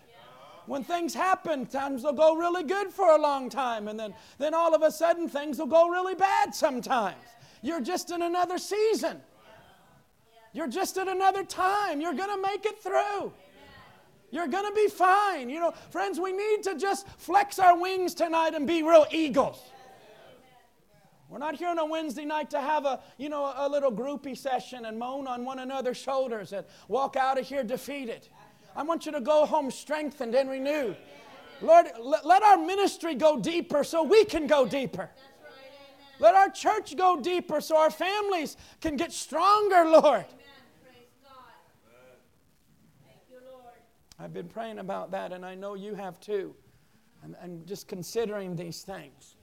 When 0.66 0.84
things 0.84 1.14
happen, 1.14 1.66
times 1.66 2.04
will 2.04 2.12
go 2.12 2.36
really 2.36 2.62
good 2.62 2.90
for 2.90 3.10
a 3.10 3.18
long 3.18 3.50
time, 3.50 3.88
and 3.88 3.98
then, 3.98 4.14
then 4.38 4.54
all 4.54 4.74
of 4.74 4.82
a 4.82 4.90
sudden 4.90 5.28
things 5.28 5.58
will 5.58 5.66
go 5.66 5.88
really 5.88 6.14
bad 6.14 6.54
sometimes. 6.54 7.16
You're 7.62 7.80
just 7.80 8.10
in 8.10 8.22
another 8.22 8.56
season. 8.56 9.20
You're 10.52 10.68
just 10.68 10.96
at 10.96 11.08
another 11.08 11.44
time. 11.44 12.00
You're 12.00 12.14
going 12.14 12.34
to 12.34 12.42
make 12.42 12.66
it 12.66 12.82
through. 12.82 13.32
You're 14.30 14.48
going 14.48 14.66
to 14.66 14.74
be 14.74 14.88
fine. 14.88 15.50
You 15.50 15.60
know, 15.60 15.72
friends, 15.90 16.20
we 16.20 16.32
need 16.32 16.62
to 16.64 16.76
just 16.76 17.06
flex 17.18 17.58
our 17.58 17.78
wings 17.78 18.14
tonight 18.14 18.54
and 18.54 18.66
be 18.66 18.82
real 18.82 19.06
eagles. 19.10 19.60
We're 21.30 21.38
not 21.38 21.54
here 21.54 21.68
on 21.68 21.78
a 21.78 21.84
Wednesday 21.86 22.24
night 22.24 22.50
to 22.50 22.60
have 22.60 22.84
a, 22.84 22.98
you 23.16 23.28
know, 23.28 23.52
a 23.56 23.68
little 23.68 23.92
groupie 23.92 24.36
session 24.36 24.84
and 24.84 24.98
moan 24.98 25.28
on 25.28 25.44
one 25.44 25.60
another's 25.60 25.96
shoulders 25.96 26.52
and 26.52 26.66
walk 26.88 27.14
out 27.14 27.38
of 27.38 27.46
here 27.46 27.62
defeated. 27.62 28.26
I 28.74 28.82
want 28.82 29.06
you 29.06 29.12
to 29.12 29.20
go 29.20 29.46
home 29.46 29.70
strengthened 29.70 30.34
and 30.34 30.50
renewed. 30.50 30.96
Lord, 31.62 31.86
let 32.00 32.42
our 32.42 32.56
ministry 32.56 33.14
go 33.14 33.38
deeper 33.38 33.84
so 33.84 34.02
we 34.02 34.24
can 34.24 34.48
go 34.48 34.66
deeper. 34.66 35.08
Let 36.18 36.34
our 36.34 36.50
church 36.50 36.96
go 36.96 37.20
deeper 37.20 37.60
so 37.60 37.76
our 37.76 37.92
families 37.92 38.56
can 38.80 38.96
get 38.96 39.12
stronger, 39.12 39.84
Lord. 39.84 40.26
I've 44.18 44.34
been 44.34 44.48
praying 44.48 44.80
about 44.80 45.12
that, 45.12 45.32
and 45.32 45.46
I 45.46 45.54
know 45.54 45.74
you 45.74 45.94
have 45.94 46.18
too. 46.18 46.56
And, 47.22 47.36
and 47.40 47.66
just 47.66 47.86
considering 47.86 48.56
these 48.56 48.82
things. 48.82 49.36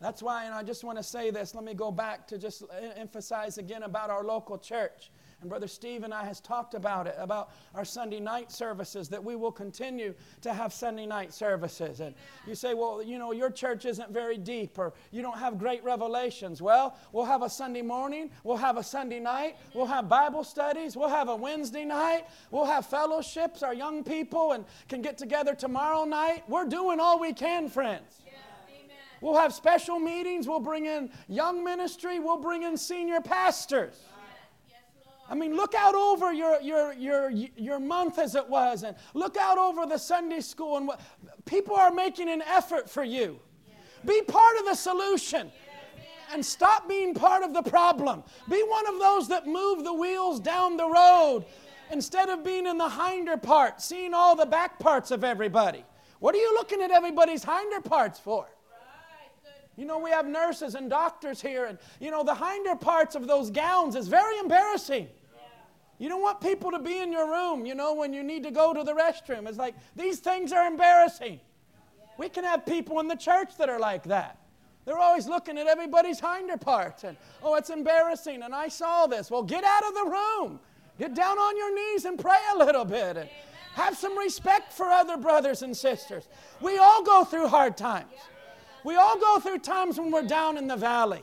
That's 0.00 0.22
why, 0.22 0.44
and 0.44 0.54
I 0.54 0.62
just 0.62 0.84
want 0.84 0.98
to 0.98 1.04
say 1.04 1.30
this. 1.30 1.54
Let 1.54 1.64
me 1.64 1.74
go 1.74 1.90
back 1.90 2.26
to 2.28 2.38
just 2.38 2.62
emphasize 2.96 3.58
again 3.58 3.84
about 3.84 4.10
our 4.10 4.24
local 4.24 4.58
church. 4.58 5.10
And 5.44 5.50
Brother 5.50 5.68
Steve 5.68 6.04
and 6.04 6.14
I 6.14 6.24
has 6.24 6.40
talked 6.40 6.72
about 6.72 7.06
it, 7.06 7.16
about 7.18 7.50
our 7.74 7.84
Sunday 7.84 8.18
night 8.18 8.50
services, 8.50 9.10
that 9.10 9.22
we 9.22 9.36
will 9.36 9.52
continue 9.52 10.14
to 10.40 10.54
have 10.54 10.72
Sunday 10.72 11.04
night 11.04 11.34
services. 11.34 12.00
And 12.00 12.14
you 12.46 12.54
say, 12.54 12.72
well, 12.72 13.02
you 13.02 13.18
know, 13.18 13.32
your 13.32 13.50
church 13.50 13.84
isn't 13.84 14.10
very 14.10 14.38
deep 14.38 14.78
or 14.78 14.94
you 15.10 15.20
don't 15.20 15.36
have 15.36 15.58
great 15.58 15.84
revelations. 15.84 16.62
Well, 16.62 16.96
we'll 17.12 17.26
have 17.26 17.42
a 17.42 17.50
Sunday 17.50 17.82
morning, 17.82 18.30
we'll 18.42 18.56
have 18.56 18.78
a 18.78 18.82
Sunday 18.82 19.20
night, 19.20 19.56
we'll 19.74 19.84
have 19.84 20.08
Bible 20.08 20.44
studies, 20.44 20.96
we'll 20.96 21.10
have 21.10 21.28
a 21.28 21.36
Wednesday 21.36 21.84
night, 21.84 22.24
we'll 22.50 22.64
have 22.64 22.86
fellowships, 22.86 23.62
our 23.62 23.74
young 23.74 24.02
people, 24.02 24.52
and 24.52 24.64
can 24.88 25.02
get 25.02 25.18
together 25.18 25.54
tomorrow 25.54 26.04
night. 26.04 26.48
We're 26.48 26.64
doing 26.64 27.00
all 27.00 27.20
we 27.20 27.34
can, 27.34 27.68
friends. 27.68 28.23
We'll 29.24 29.40
have 29.40 29.54
special 29.54 29.98
meetings. 29.98 30.46
We'll 30.46 30.60
bring 30.60 30.84
in 30.84 31.08
young 31.28 31.64
ministry. 31.64 32.20
We'll 32.20 32.36
bring 32.36 32.62
in 32.62 32.76
senior 32.76 33.22
pastors. 33.22 33.94
I 35.30 35.34
mean, 35.34 35.56
look 35.56 35.74
out 35.74 35.94
over 35.94 36.30
your, 36.30 36.60
your, 36.60 36.92
your, 36.92 37.30
your 37.30 37.80
month 37.80 38.18
as 38.18 38.34
it 38.34 38.46
was, 38.46 38.82
and 38.82 38.94
look 39.14 39.38
out 39.38 39.56
over 39.56 39.86
the 39.86 39.96
Sunday 39.96 40.40
school. 40.40 40.76
And 40.76 40.86
what, 40.86 41.00
people 41.46 41.74
are 41.74 41.90
making 41.90 42.28
an 42.28 42.42
effort 42.42 42.90
for 42.90 43.02
you. 43.02 43.40
Be 44.04 44.20
part 44.20 44.58
of 44.58 44.66
the 44.66 44.74
solution 44.74 45.50
and 46.30 46.44
stop 46.44 46.86
being 46.86 47.14
part 47.14 47.42
of 47.42 47.54
the 47.54 47.62
problem. 47.62 48.24
Be 48.50 48.62
one 48.62 48.86
of 48.86 48.98
those 48.98 49.26
that 49.28 49.46
move 49.46 49.84
the 49.84 49.94
wheels 49.94 50.38
down 50.38 50.76
the 50.76 50.86
road 50.86 51.46
instead 51.90 52.28
of 52.28 52.44
being 52.44 52.66
in 52.66 52.76
the 52.76 52.90
hinder 52.90 53.38
part, 53.38 53.80
seeing 53.80 54.12
all 54.12 54.36
the 54.36 54.44
back 54.44 54.78
parts 54.78 55.10
of 55.10 55.24
everybody. 55.24 55.82
What 56.18 56.34
are 56.34 56.38
you 56.38 56.52
looking 56.52 56.82
at 56.82 56.90
everybody's 56.90 57.42
hinder 57.42 57.80
parts 57.80 58.20
for? 58.20 58.48
You 59.76 59.84
know, 59.84 59.98
we 59.98 60.10
have 60.10 60.26
nurses 60.26 60.74
and 60.74 60.88
doctors 60.88 61.40
here, 61.40 61.64
and 61.66 61.78
you 62.00 62.10
know, 62.10 62.22
the 62.22 62.34
hinder 62.34 62.76
parts 62.76 63.14
of 63.14 63.26
those 63.26 63.50
gowns 63.50 63.96
is 63.96 64.08
very 64.08 64.38
embarrassing. 64.38 65.08
You 65.98 66.08
don't 66.08 66.22
want 66.22 66.40
people 66.40 66.70
to 66.72 66.78
be 66.78 66.98
in 66.98 67.12
your 67.12 67.30
room, 67.30 67.64
you 67.66 67.74
know, 67.74 67.94
when 67.94 68.12
you 68.12 68.22
need 68.22 68.42
to 68.42 68.50
go 68.50 68.74
to 68.74 68.82
the 68.82 68.92
restroom. 68.92 69.48
It's 69.48 69.58
like, 69.58 69.74
these 69.94 70.18
things 70.18 70.52
are 70.52 70.66
embarrassing. 70.66 71.40
We 72.18 72.28
can 72.28 72.44
have 72.44 72.66
people 72.66 73.00
in 73.00 73.08
the 73.08 73.16
church 73.16 73.56
that 73.58 73.68
are 73.68 73.78
like 73.78 74.04
that. 74.04 74.38
They're 74.84 74.98
always 74.98 75.26
looking 75.26 75.56
at 75.56 75.66
everybody's 75.66 76.20
hinder 76.20 76.56
parts 76.56 77.04
and, 77.04 77.16
oh, 77.42 77.54
it's 77.54 77.70
embarrassing, 77.70 78.42
and 78.42 78.54
I 78.54 78.68
saw 78.68 79.06
this. 79.06 79.30
Well, 79.30 79.42
get 79.42 79.64
out 79.64 79.84
of 79.86 79.94
the 79.94 80.10
room. 80.10 80.60
Get 80.98 81.14
down 81.14 81.38
on 81.38 81.56
your 81.56 81.74
knees 81.74 82.04
and 82.04 82.18
pray 82.18 82.38
a 82.54 82.58
little 82.58 82.84
bit 82.84 83.16
and 83.16 83.28
have 83.72 83.96
some 83.96 84.16
respect 84.18 84.72
for 84.72 84.86
other 84.86 85.16
brothers 85.16 85.62
and 85.62 85.76
sisters. 85.76 86.28
We 86.60 86.78
all 86.78 87.02
go 87.02 87.24
through 87.24 87.48
hard 87.48 87.76
times. 87.76 88.12
We 88.84 88.96
all 88.96 89.18
go 89.18 89.40
through 89.40 89.58
times 89.60 89.98
when 89.98 90.10
we're 90.10 90.22
down 90.22 90.58
in 90.58 90.68
the 90.68 90.76
valley. 90.76 91.22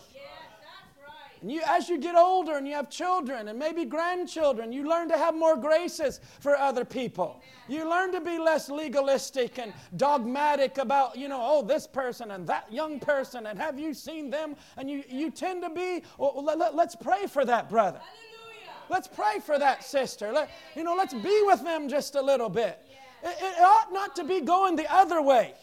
And 1.42 1.52
you, 1.52 1.62
as 1.68 1.90
you 1.90 1.98
get 1.98 2.16
older 2.16 2.58
and 2.58 2.68
you 2.68 2.76
have 2.76 2.90
children 2.90 3.48
and 3.48 3.58
maybe 3.58 3.84
grandchildren, 3.84 4.72
you 4.72 4.88
learn 4.88 5.10
to 5.10 5.18
have 5.18 5.36
more 5.36 5.58
graces 5.58 6.20
for 6.40 6.56
other 6.56 6.86
people. 6.86 7.42
You 7.68 7.90
learn 7.90 8.12
to 8.12 8.22
be 8.22 8.38
less 8.38 8.70
legalistic 8.70 9.58
and 9.58 9.74
dogmatic 9.98 10.78
about, 10.78 11.18
you 11.18 11.28
know, 11.28 11.40
oh, 11.42 11.64
this 11.64 11.88
person 11.88 12.32
and 12.32 12.46
that 12.46 12.72
young 12.72 13.00
person, 13.00 13.48
and 13.48 13.58
have 13.58 13.80
you 13.80 13.96
seen 13.96 14.30
them? 14.30 14.56
And 14.78 14.90
you, 14.90 15.04
you 15.10 15.32
tend 15.32 15.64
to 15.64 15.72
be, 15.72 16.04
well, 16.20 16.44
let, 16.44 16.74
us 16.76 16.96
pray 16.96 17.26
for 17.26 17.44
that 17.46 17.70
brother. 17.70 18.00
Hallelujah. 18.00 18.74
Let's 18.90 19.08
pray 19.08 19.40
for 19.44 19.58
that 19.58 19.84
sister. 19.84 20.32
Let, 20.32 20.52
you 20.76 20.84
know, 20.84 20.94
let's 20.94 21.14
be 21.14 21.42
with 21.46 21.64
them 21.64 21.90
just 21.90 22.14
a 22.14 22.22
little 22.22 22.50
bit. 22.50 22.86
It, 23.24 23.36
it 23.40 23.62
ought 23.62 23.92
not 23.92 24.16
to 24.18 24.24
be 24.24 24.42
going 24.42 24.76
the 24.76 24.92
other 24.94 25.24
way 25.24 25.56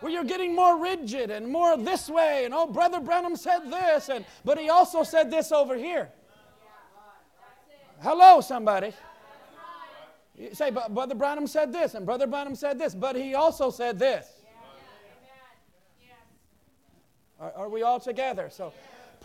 where 0.00 0.12
you're 0.12 0.24
getting 0.24 0.54
more 0.54 0.78
rigid 0.78 1.30
and 1.30 1.48
more 1.48 1.76
this 1.76 2.08
way 2.08 2.44
and 2.44 2.52
oh 2.54 2.66
brother 2.66 3.00
branham 3.00 3.36
said 3.36 3.70
this 3.70 4.08
and 4.08 4.24
but 4.44 4.58
he 4.58 4.68
also 4.68 5.02
said 5.02 5.30
this 5.30 5.52
over 5.52 5.76
here 5.76 6.10
hello 8.02 8.40
somebody 8.40 8.92
You 10.38 10.54
say, 10.54 10.70
but 10.70 10.92
Brother 10.92 11.14
Branham 11.14 11.46
said 11.46 11.72
this, 11.72 11.94
and 11.94 12.04
Brother 12.04 12.26
Branham 12.26 12.54
said 12.54 12.78
this, 12.78 12.94
but 12.94 13.16
he 13.16 13.34
also 13.34 13.70
said 13.70 13.98
this. 13.98 14.28
Are, 17.40 17.52
are 17.52 17.68
we 17.68 17.82
all 17.82 18.00
together? 18.00 18.48
So, 18.50 18.72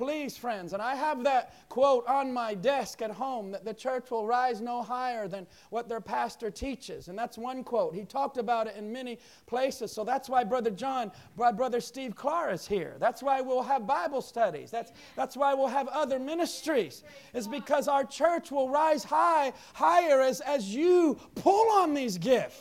please, 0.02 0.36
friends, 0.36 0.74
and 0.74 0.82
I 0.82 0.96
have 0.96 1.24
that 1.26 1.54
quote 1.70 2.08
on 2.08 2.34
my 2.34 2.56
desk 2.56 3.04
at 3.04 3.12
home 3.12 3.52
that 3.52 3.64
the 3.64 3.72
church 3.72 4.10
will 4.10 4.26
rise 4.26 4.60
no 4.60 4.82
higher 4.82 5.28
than 5.28 5.46
what 5.70 5.88
their 5.88 6.02
pastor 6.02 6.50
teaches. 6.50 7.08
And 7.08 7.16
that's 7.16 7.38
one 7.38 7.64
quote. 7.64 7.94
He 7.94 8.04
talked 8.04 8.38
about 8.38 8.66
it 8.66 8.76
in 8.76 8.92
many 8.92 9.20
places. 9.46 9.92
So 9.92 10.04
that's 10.04 10.28
why 10.28 10.44
Brother 10.44 10.72
John, 10.72 11.12
Brother 11.38 11.80
Steve 11.80 12.16
Clark 12.16 12.52
is 12.52 12.66
here. 12.68 12.96
That's 13.00 13.22
why 13.22 13.42
we'll 13.42 13.62
have 13.62 13.86
Bible 13.86 14.24
studies. 14.24 14.72
That's, 14.72 14.92
that's 15.16 15.38
why 15.38 15.54
we'll 15.54 15.68
have 15.68 15.88
other 15.90 16.18
ministries. 16.18 17.04
Is 17.36 17.48
because 17.48 17.88
our 17.88 18.04
church 18.04 18.50
will 18.50 18.70
rise 18.70 19.04
high, 19.04 19.54
higher 19.74 20.20
as, 20.20 20.42
as 20.42 20.74
you 20.74 21.20
pull 21.36 21.72
on 21.74 21.94
these 21.94 22.18
gifts. 22.18 22.60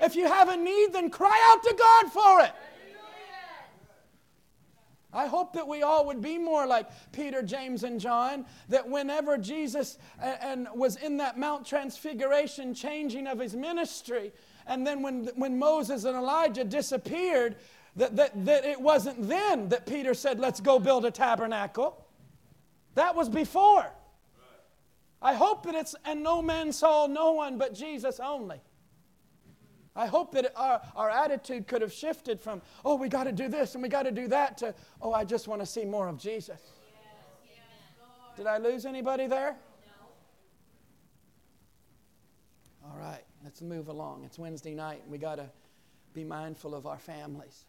If 0.00 0.16
you 0.16 0.26
have 0.26 0.48
a 0.48 0.56
need, 0.56 0.94
then 0.94 1.10
cry 1.10 1.38
out 1.52 1.62
to 1.62 1.74
God 1.78 2.10
for 2.10 2.40
it. 2.40 2.52
I 5.12 5.26
hope 5.26 5.52
that 5.54 5.66
we 5.66 5.82
all 5.82 6.06
would 6.06 6.20
be 6.20 6.38
more 6.38 6.66
like 6.66 6.88
Peter, 7.12 7.42
James, 7.42 7.82
and 7.82 7.98
John, 8.00 8.46
that 8.68 8.88
whenever 8.88 9.38
Jesus 9.38 9.98
and 10.20 10.68
was 10.74 10.96
in 10.96 11.16
that 11.16 11.38
Mount 11.38 11.66
Transfiguration 11.66 12.74
changing 12.74 13.26
of 13.26 13.38
his 13.38 13.54
ministry, 13.54 14.32
and 14.66 14.86
then 14.86 15.02
when, 15.02 15.28
when 15.34 15.58
Moses 15.58 16.04
and 16.04 16.16
Elijah 16.16 16.64
disappeared, 16.64 17.56
that, 17.96 18.14
that, 18.16 18.44
that 18.44 18.64
it 18.64 18.80
wasn't 18.80 19.28
then 19.28 19.68
that 19.70 19.84
Peter 19.86 20.14
said, 20.14 20.38
Let's 20.38 20.60
go 20.60 20.78
build 20.78 21.04
a 21.04 21.10
tabernacle. 21.10 22.06
That 22.94 23.16
was 23.16 23.28
before. 23.28 23.90
I 25.22 25.34
hope 25.34 25.64
that 25.64 25.74
it's, 25.74 25.94
and 26.04 26.22
no 26.22 26.40
man 26.40 26.72
saw 26.72 27.06
no 27.06 27.32
one 27.32 27.58
but 27.58 27.74
Jesus 27.74 28.20
only. 28.20 28.60
I 29.96 30.06
hope 30.06 30.32
that 30.32 30.52
our, 30.56 30.80
our 30.94 31.10
attitude 31.10 31.66
could 31.66 31.82
have 31.82 31.92
shifted 31.92 32.40
from, 32.40 32.62
oh, 32.84 32.94
we 32.94 33.08
got 33.08 33.24
to 33.24 33.32
do 33.32 33.48
this 33.48 33.74
and 33.74 33.82
we 33.82 33.88
got 33.88 34.04
to 34.04 34.12
do 34.12 34.28
that, 34.28 34.58
to, 34.58 34.74
oh, 35.02 35.12
I 35.12 35.24
just 35.24 35.48
want 35.48 35.60
to 35.60 35.66
see 35.66 35.84
more 35.84 36.08
of 36.08 36.16
Jesus. 36.18 36.60
Did 38.36 38.46
I 38.46 38.58
lose 38.58 38.86
anybody 38.86 39.26
there? 39.26 39.56
All 42.84 42.96
right, 42.98 43.22
let's 43.44 43.60
move 43.60 43.88
along. 43.88 44.24
It's 44.24 44.38
Wednesday 44.38 44.74
night. 44.74 45.00
And 45.02 45.12
we 45.12 45.18
got 45.18 45.36
to 45.36 45.46
be 46.14 46.24
mindful 46.24 46.74
of 46.74 46.86
our 46.86 46.98
families. 46.98 47.66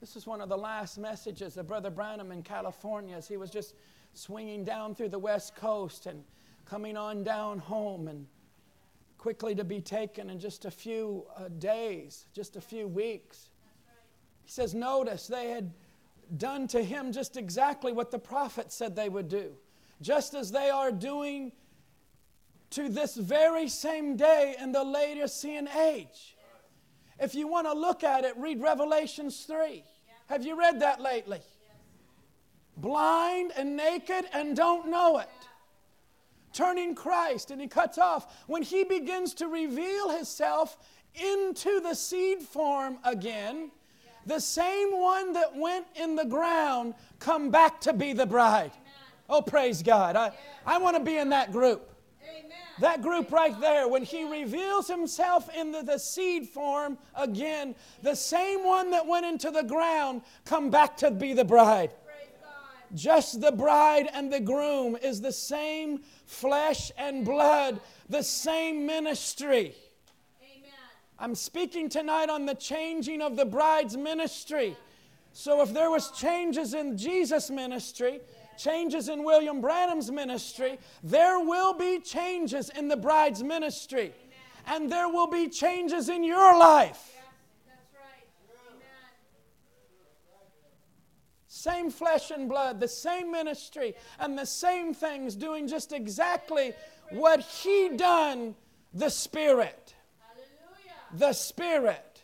This 0.00 0.14
is 0.14 0.26
one 0.26 0.40
of 0.40 0.48
the 0.48 0.56
last 0.56 0.98
messages 0.98 1.56
of 1.56 1.66
Brother 1.66 1.90
Branham 1.90 2.30
in 2.30 2.42
California 2.42 3.16
as 3.16 3.26
he 3.26 3.36
was 3.36 3.50
just 3.50 3.74
swinging 4.12 4.64
down 4.64 4.94
through 4.94 5.08
the 5.08 5.18
West 5.18 5.56
Coast 5.56 6.06
and 6.06 6.22
coming 6.64 6.96
on 6.96 7.24
down 7.24 7.58
home 7.58 8.06
and 8.06 8.26
quickly 9.18 9.54
to 9.56 9.64
be 9.64 9.80
taken 9.80 10.30
in 10.30 10.38
just 10.38 10.64
a 10.64 10.70
few 10.70 11.26
uh, 11.36 11.48
days, 11.58 12.26
just 12.32 12.56
a 12.56 12.60
few 12.60 12.86
weeks. 12.86 13.50
He 14.44 14.50
says, 14.50 14.74
Notice 14.74 15.26
they 15.26 15.50
had 15.50 15.72
done 16.36 16.68
to 16.68 16.82
him 16.82 17.12
just 17.12 17.36
exactly 17.36 17.92
what 17.92 18.10
the 18.10 18.18
prophet 18.18 18.72
said 18.72 18.94
they 18.94 19.08
would 19.08 19.28
do, 19.28 19.52
just 20.00 20.34
as 20.34 20.52
they 20.52 20.70
are 20.70 20.92
doing 20.92 21.52
to 22.70 22.88
this 22.88 23.16
very 23.16 23.68
same 23.68 24.16
day 24.16 24.54
in 24.60 24.72
the 24.72 24.84
Laodicean 24.84 25.68
age. 25.68 26.36
If 27.18 27.34
you 27.34 27.48
want 27.48 27.66
to 27.66 27.72
look 27.72 28.04
at 28.04 28.24
it, 28.24 28.36
read 28.36 28.60
Revelations 28.60 29.44
3. 29.44 29.82
Have 30.28 30.44
you 30.44 30.56
read 30.56 30.80
that 30.80 31.00
lately? 31.00 31.40
Blind 32.76 33.52
and 33.56 33.76
naked 33.76 34.26
and 34.32 34.54
don't 34.54 34.88
know 34.88 35.18
it 35.18 35.28
turning 36.58 36.92
Christ, 36.92 37.52
and 37.52 37.60
he 37.60 37.68
cuts 37.68 37.98
off. 37.98 38.44
When 38.48 38.62
he 38.62 38.82
begins 38.82 39.32
to 39.34 39.46
reveal 39.46 40.10
himself 40.10 40.76
into 41.14 41.78
the 41.80 41.94
seed 41.94 42.42
form 42.42 42.98
again, 43.04 43.70
the 44.26 44.40
same 44.40 44.98
one 44.98 45.32
that 45.34 45.54
went 45.54 45.86
in 45.94 46.16
the 46.16 46.24
ground 46.24 46.94
come 47.20 47.50
back 47.50 47.80
to 47.82 47.92
be 47.92 48.12
the 48.12 48.26
bride. 48.26 48.72
Oh, 49.30 49.40
praise 49.40 49.84
God. 49.84 50.16
I, 50.16 50.32
I 50.66 50.78
want 50.78 50.96
to 50.96 51.02
be 51.02 51.16
in 51.16 51.28
that 51.28 51.52
group. 51.52 51.94
That 52.80 53.02
group 53.02 53.30
right 53.30 53.58
there, 53.60 53.86
when 53.86 54.02
he 54.02 54.24
reveals 54.24 54.88
himself 54.88 55.48
in 55.54 55.70
the, 55.70 55.82
the 55.82 55.98
seed 55.98 56.48
form 56.48 56.98
again, 57.14 57.76
the 58.02 58.16
same 58.16 58.64
one 58.64 58.90
that 58.90 59.06
went 59.06 59.26
into 59.26 59.52
the 59.52 59.62
ground 59.62 60.22
come 60.44 60.70
back 60.70 60.96
to 60.98 61.12
be 61.12 61.34
the 61.34 61.44
bride. 61.44 61.92
Just 62.94 63.40
the 63.40 63.52
bride 63.52 64.08
and 64.12 64.32
the 64.32 64.40
groom 64.40 64.96
is 65.02 65.20
the 65.20 65.32
same 65.32 66.00
flesh 66.26 66.90
and 66.96 67.24
blood, 67.24 67.80
the 68.08 68.22
same 68.22 68.86
ministry. 68.86 69.74
Amen. 70.42 70.70
I'm 71.18 71.34
speaking 71.34 71.88
tonight 71.88 72.30
on 72.30 72.46
the 72.46 72.54
changing 72.54 73.20
of 73.20 73.36
the 73.36 73.44
bride's 73.44 73.96
ministry. 73.96 74.76
So 75.32 75.62
if 75.62 75.72
there 75.72 75.90
was 75.90 76.10
changes 76.12 76.74
in 76.74 76.96
Jesus' 76.96 77.50
ministry, 77.50 78.20
changes 78.56 79.08
in 79.08 79.22
William 79.22 79.60
Branham's 79.60 80.10
ministry, 80.10 80.78
there 81.02 81.38
will 81.38 81.74
be 81.74 82.00
changes 82.00 82.70
in 82.70 82.88
the 82.88 82.96
bride's 82.96 83.42
ministry. 83.42 84.12
And 84.66 84.90
there 84.90 85.08
will 85.08 85.28
be 85.28 85.48
changes 85.48 86.08
in 86.08 86.24
your 86.24 86.58
life. 86.58 87.17
Same 91.68 91.90
flesh 91.90 92.30
and 92.30 92.48
blood, 92.48 92.80
the 92.80 92.88
same 92.88 93.30
ministry, 93.30 93.94
and 94.18 94.38
the 94.38 94.46
same 94.46 94.94
things, 94.94 95.36
doing 95.36 95.68
just 95.68 95.92
exactly 95.92 96.72
what 97.10 97.40
He 97.40 97.90
done, 97.90 98.54
the 98.94 99.10
Spirit. 99.10 99.94
The 101.12 101.34
Spirit. 101.34 102.22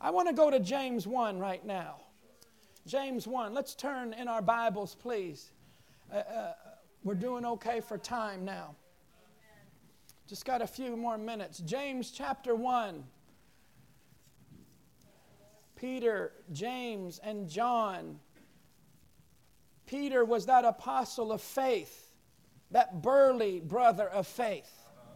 I 0.00 0.10
want 0.10 0.28
to 0.28 0.34
go 0.34 0.50
to 0.50 0.60
James 0.60 1.06
1 1.06 1.38
right 1.38 1.62
now. 1.66 1.96
James 2.86 3.26
1. 3.26 3.52
Let's 3.52 3.74
turn 3.74 4.14
in 4.14 4.28
our 4.28 4.40
Bibles, 4.40 4.94
please. 4.94 5.50
Uh, 6.10 6.16
uh, 6.16 6.52
we're 7.04 7.14
doing 7.14 7.44
okay 7.44 7.80
for 7.80 7.98
time 7.98 8.46
now. 8.46 8.76
Just 10.26 10.46
got 10.46 10.62
a 10.62 10.66
few 10.66 10.96
more 10.96 11.18
minutes. 11.18 11.58
James 11.58 12.10
chapter 12.10 12.54
1. 12.54 13.04
Peter, 15.76 16.32
James, 16.50 17.20
and 17.22 17.46
John 17.46 18.20
Peter 19.86 20.24
was 20.24 20.46
that 20.46 20.64
apostle 20.64 21.32
of 21.32 21.40
faith, 21.40 22.12
that 22.70 23.02
burly 23.02 23.60
brother 23.60 24.08
of 24.08 24.26
faith, 24.26 24.70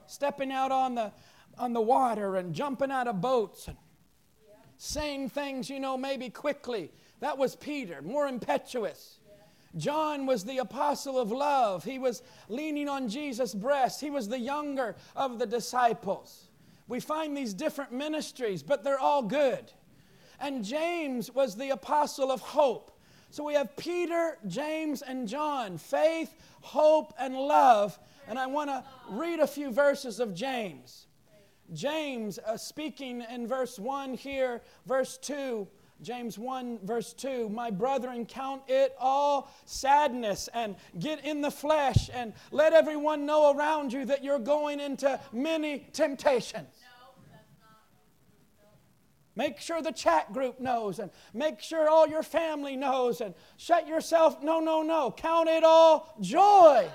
stepping 0.06 0.52
out 0.52 0.72
on 0.72 0.94
the, 0.94 1.12
on 1.58 1.72
the 1.72 1.80
water 1.80 2.36
and 2.36 2.54
jumping 2.54 2.90
out 2.90 3.08
of 3.08 3.20
boats 3.20 3.68
and 3.68 3.76
saying 4.78 5.28
things, 5.28 5.68
you 5.68 5.80
know, 5.80 5.96
maybe 5.96 6.30
quickly. 6.30 6.90
That 7.20 7.36
was 7.36 7.56
Peter, 7.56 8.00
more 8.00 8.28
impetuous. 8.28 9.18
John 9.76 10.26
was 10.26 10.44
the 10.44 10.58
apostle 10.58 11.18
of 11.18 11.30
love. 11.30 11.84
He 11.84 11.98
was 11.98 12.22
leaning 12.48 12.88
on 12.88 13.08
Jesus' 13.08 13.54
breast. 13.54 14.00
He 14.00 14.10
was 14.10 14.28
the 14.28 14.38
younger 14.38 14.96
of 15.14 15.38
the 15.38 15.46
disciples. 15.46 16.48
We 16.88 16.98
find 16.98 17.36
these 17.36 17.54
different 17.54 17.92
ministries, 17.92 18.62
but 18.64 18.82
they're 18.82 18.98
all 18.98 19.22
good. 19.22 19.70
And 20.40 20.64
James 20.64 21.32
was 21.32 21.54
the 21.54 21.70
apostle 21.70 22.32
of 22.32 22.40
hope. 22.40 22.89
So 23.30 23.44
we 23.44 23.54
have 23.54 23.76
Peter, 23.76 24.38
James, 24.48 25.02
and 25.02 25.28
John 25.28 25.78
faith, 25.78 26.34
hope, 26.62 27.14
and 27.18 27.34
love. 27.34 27.96
And 28.26 28.38
I 28.38 28.46
want 28.46 28.70
to 28.70 28.84
read 29.08 29.38
a 29.38 29.46
few 29.46 29.70
verses 29.70 30.18
of 30.18 30.34
James. 30.34 31.06
James, 31.72 32.40
uh, 32.40 32.56
speaking 32.56 33.24
in 33.32 33.46
verse 33.46 33.78
1 33.78 34.14
here, 34.14 34.62
verse 34.84 35.16
2, 35.18 35.68
James 36.02 36.38
1, 36.38 36.80
verse 36.82 37.12
2 37.12 37.48
My 37.50 37.70
brethren, 37.70 38.26
count 38.26 38.62
it 38.66 38.96
all 38.98 39.52
sadness 39.64 40.48
and 40.52 40.74
get 40.98 41.24
in 41.24 41.40
the 41.40 41.50
flesh 41.50 42.10
and 42.12 42.32
let 42.50 42.72
everyone 42.72 43.26
know 43.26 43.54
around 43.54 43.92
you 43.92 44.04
that 44.06 44.24
you're 44.24 44.40
going 44.40 44.80
into 44.80 45.20
many 45.32 45.86
temptations. 45.92 46.66
Make 49.40 49.58
sure 49.58 49.80
the 49.80 49.90
chat 49.90 50.34
group 50.34 50.60
knows 50.60 50.98
and 50.98 51.10
make 51.32 51.60
sure 51.60 51.88
all 51.88 52.06
your 52.06 52.22
family 52.22 52.76
knows 52.76 53.22
and 53.22 53.34
shut 53.56 53.88
yourself. 53.88 54.42
No, 54.42 54.60
no, 54.60 54.82
no. 54.82 55.14
Count 55.16 55.48
it 55.48 55.64
all 55.64 56.14
joy 56.20 56.86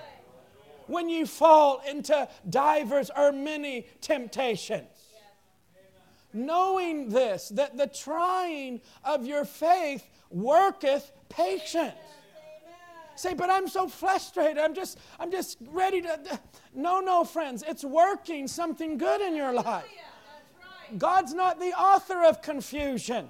when 0.86 1.10
you 1.10 1.26
fall 1.26 1.82
into 1.90 2.30
divers 2.48 3.10
or 3.18 3.32
many 3.32 3.88
temptations. 4.00 4.86
Knowing 6.34 7.10
this, 7.10 7.50
that 7.50 7.78
the 7.78 7.88
trying 7.88 8.80
of 9.04 9.26
your 9.26 9.44
faith 9.44 10.08
worketh 10.30 11.12
patience. 11.30 11.96
Say, 13.16 13.34
but 13.34 13.50
I'm 13.50 13.68
so 13.68 13.88
frustrated. 13.88 14.60
I'm 14.60 14.76
just, 14.76 15.00
I'm 15.20 15.32
just 15.32 15.58
ready 15.72 16.00
to. 16.02 16.40
No, 16.76 17.00
no, 17.00 17.24
friends. 17.24 17.64
It's 17.68 17.84
working 17.84 18.48
something 18.48 19.00
good 19.00 19.22
in 19.22 19.36
your 19.36 19.52
life. 19.52 19.86
God's 20.98 21.34
not 21.34 21.60
the 21.60 21.74
author 21.74 22.24
of 22.24 22.42
confusion. 22.42 23.30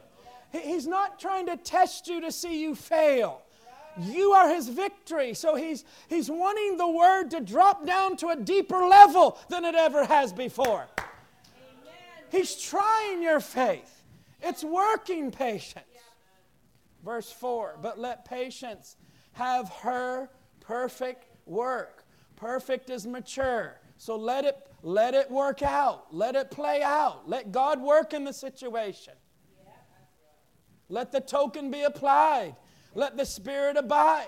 He's 0.51 0.87
not 0.87 1.19
trying 1.19 1.47
to 1.47 1.57
test 1.57 2.07
you 2.07 2.21
to 2.21 2.31
see 2.31 2.61
you 2.61 2.75
fail. 2.75 3.41
You 3.97 4.31
are 4.31 4.49
his 4.49 4.67
victory. 4.69 5.33
So 5.33 5.55
he's, 5.55 5.85
he's 6.09 6.29
wanting 6.29 6.77
the 6.77 6.87
word 6.87 7.31
to 7.31 7.39
drop 7.39 7.85
down 7.85 8.17
to 8.17 8.29
a 8.29 8.35
deeper 8.35 8.85
level 8.85 9.37
than 9.49 9.65
it 9.65 9.75
ever 9.75 10.05
has 10.05 10.33
before. 10.33 10.87
He's 12.31 12.55
trying 12.55 13.21
your 13.21 13.39
faith. 13.39 14.03
It's 14.41 14.63
working 14.63 15.31
patience. 15.31 15.85
Verse 17.03 17.31
4 17.31 17.77
But 17.81 17.99
let 17.99 18.25
patience 18.25 18.97
have 19.33 19.69
her 19.69 20.29
perfect 20.59 21.27
work. 21.45 22.03
Perfect 22.35 22.89
is 22.89 23.07
mature. 23.07 23.79
So 23.97 24.17
let 24.17 24.43
it, 24.43 24.57
let 24.85 25.15
it 25.15 25.31
work 25.31 25.63
out. 25.63 26.13
Let 26.13 26.35
it 26.35 26.51
play 26.51 26.83
out. 26.83 27.27
Let 27.27 27.51
God 27.51 27.81
work 27.81 28.13
in 28.13 28.23
the 28.23 28.31
situation. 28.31 29.13
Let 30.89 31.11
the 31.11 31.21
token 31.21 31.71
be 31.71 31.81
applied. 31.81 32.55
Let 32.93 33.17
the 33.17 33.25
Spirit 33.25 33.77
abide 33.77 34.27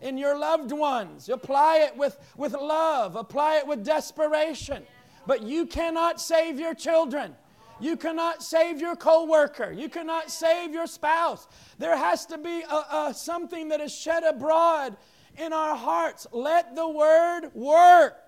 in 0.00 0.16
your 0.16 0.38
loved 0.38 0.72
ones. 0.72 1.28
Apply 1.28 1.80
it 1.80 1.94
with, 1.98 2.18
with 2.38 2.54
love, 2.54 3.14
apply 3.14 3.58
it 3.58 3.66
with 3.66 3.84
desperation. 3.84 4.82
But 5.26 5.42
you 5.42 5.66
cannot 5.66 6.18
save 6.18 6.58
your 6.58 6.72
children. 6.72 7.34
You 7.78 7.98
cannot 7.98 8.42
save 8.42 8.80
your 8.80 8.96
coworker. 8.96 9.70
You 9.70 9.90
cannot 9.90 10.30
save 10.30 10.72
your 10.72 10.86
spouse. 10.86 11.46
There 11.78 11.94
has 11.94 12.24
to 12.26 12.38
be 12.38 12.62
a, 12.62 12.74
a, 12.74 13.14
something 13.14 13.68
that 13.68 13.82
is 13.82 13.94
shed 13.94 14.24
abroad 14.24 14.96
in 15.36 15.52
our 15.52 15.76
hearts. 15.76 16.26
Let 16.32 16.74
the 16.74 16.88
word 16.88 17.50
work. 17.52 18.25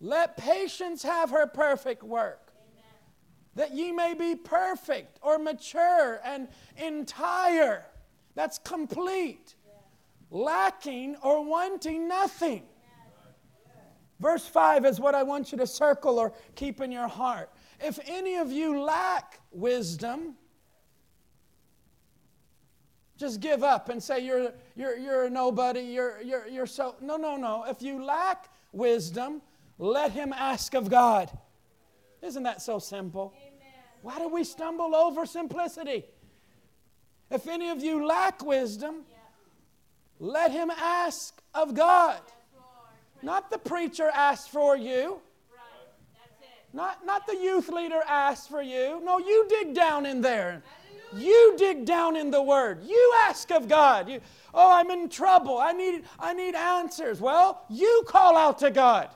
Let 0.00 0.36
patience 0.36 1.02
have 1.02 1.30
her 1.30 1.46
perfect 1.46 2.02
work. 2.02 2.52
That 3.54 3.72
ye 3.72 3.92
may 3.92 4.14
be 4.14 4.34
perfect 4.34 5.18
or 5.22 5.38
mature 5.38 6.20
and 6.24 6.48
entire. 6.76 7.84
That's 8.34 8.58
complete. 8.58 9.54
Lacking 10.30 11.16
or 11.22 11.44
wanting 11.44 12.08
nothing. 12.08 12.64
Verse 14.20 14.46
5 14.46 14.86
is 14.86 15.00
what 15.00 15.14
I 15.14 15.22
want 15.22 15.52
you 15.52 15.58
to 15.58 15.66
circle 15.66 16.18
or 16.18 16.32
keep 16.54 16.80
in 16.80 16.90
your 16.90 17.08
heart. 17.08 17.50
If 17.80 17.98
any 18.06 18.36
of 18.36 18.50
you 18.50 18.80
lack 18.80 19.40
wisdom, 19.50 20.36
just 23.16 23.40
give 23.40 23.62
up 23.62 23.88
and 23.88 24.02
say 24.02 24.20
you're, 24.20 24.52
you're, 24.74 24.96
you're 24.96 25.24
a 25.24 25.30
nobody, 25.30 25.80
you're, 25.80 26.20
you're, 26.22 26.46
you're 26.48 26.66
so. 26.66 26.96
No, 27.00 27.16
no, 27.16 27.36
no. 27.36 27.64
If 27.68 27.82
you 27.82 28.04
lack 28.04 28.48
wisdom, 28.72 29.40
let 29.78 30.12
him 30.12 30.32
ask 30.32 30.74
of 30.74 30.88
God. 30.88 31.30
Isn't 32.22 32.42
that 32.44 32.62
so 32.62 32.78
simple? 32.78 33.34
Amen. 33.36 33.72
Why 34.02 34.18
do 34.18 34.28
we 34.28 34.44
stumble 34.44 34.94
over 34.94 35.26
simplicity? 35.26 36.04
If 37.30 37.48
any 37.48 37.70
of 37.70 37.82
you 37.82 38.06
lack 38.06 38.44
wisdom, 38.44 39.02
let 40.18 40.52
him 40.52 40.70
ask 40.70 41.40
of 41.54 41.74
God. 41.74 42.20
Not 43.22 43.50
the 43.50 43.58
preacher 43.58 44.10
asked 44.14 44.50
for 44.50 44.76
you. 44.76 45.20
Not, 46.72 47.06
not 47.06 47.26
the 47.26 47.36
youth 47.36 47.68
leader 47.68 48.00
asked 48.06 48.50
for 48.50 48.60
you. 48.60 49.00
No, 49.04 49.18
you 49.18 49.46
dig 49.48 49.74
down 49.74 50.06
in 50.06 50.20
there. 50.20 50.62
You 51.14 51.54
dig 51.56 51.86
down 51.86 52.16
in 52.16 52.32
the 52.32 52.42
Word. 52.42 52.82
You 52.84 53.14
ask 53.26 53.52
of 53.52 53.68
God. 53.68 54.08
You, 54.08 54.20
oh, 54.52 54.72
I'm 54.72 54.90
in 54.90 55.08
trouble. 55.08 55.58
I 55.58 55.72
need, 55.72 56.02
I 56.18 56.34
need 56.34 56.56
answers. 56.56 57.20
Well, 57.20 57.64
you 57.70 58.04
call 58.08 58.36
out 58.36 58.58
to 58.58 58.72
God. 58.72 59.08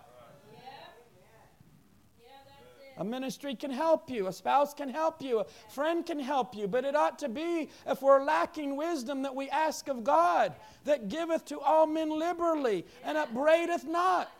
A 2.99 3.05
ministry 3.05 3.55
can 3.55 3.70
help 3.70 4.11
you, 4.11 4.26
a 4.26 4.32
spouse 4.32 4.74
can 4.74 4.88
help 4.88 5.22
you, 5.22 5.38
a 5.38 5.44
friend 5.70 6.05
can 6.05 6.18
help 6.18 6.57
you, 6.57 6.66
but 6.66 6.84
it 6.84 6.96
ought 6.96 7.18
to 7.20 7.28
be, 7.28 7.70
if 7.86 8.03
we're 8.03 8.24
lacking 8.24 8.76
wisdom, 8.76 9.22
that 9.22 9.34
we 9.34 9.49
ask 9.51 9.86
of 9.86 10.03
God, 10.03 10.55
that 10.84 11.09
giveth 11.09 11.44
to 11.46 11.61
all 11.61 11.86
men 11.86 12.11
liberally 12.11 12.84
and 13.05 13.16
upbraideth 13.16 13.84
not. 13.84 14.32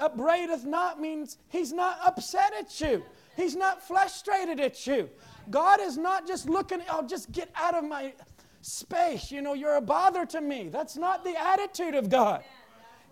Upbraideth 0.00 0.64
not 0.64 1.00
means 1.00 1.36
He's 1.50 1.72
not 1.72 1.98
upset 2.04 2.54
at 2.58 2.80
you, 2.80 3.02
He's 3.36 3.54
not 3.54 3.86
frustrated 3.86 4.58
at 4.58 4.86
you. 4.86 5.10
God 5.50 5.80
is 5.80 5.98
not 5.98 6.26
just 6.26 6.48
looking, 6.48 6.80
oh, 6.90 7.06
just 7.06 7.30
get 7.30 7.50
out 7.54 7.74
of 7.74 7.84
my 7.84 8.14
space. 8.62 9.30
You 9.30 9.42
know, 9.42 9.54
you're 9.54 9.76
a 9.76 9.82
bother 9.82 10.24
to 10.26 10.40
me. 10.40 10.68
That's 10.68 10.96
not 10.96 11.24
the 11.24 11.38
attitude 11.38 11.94
of 11.94 12.08
God. 12.08 12.42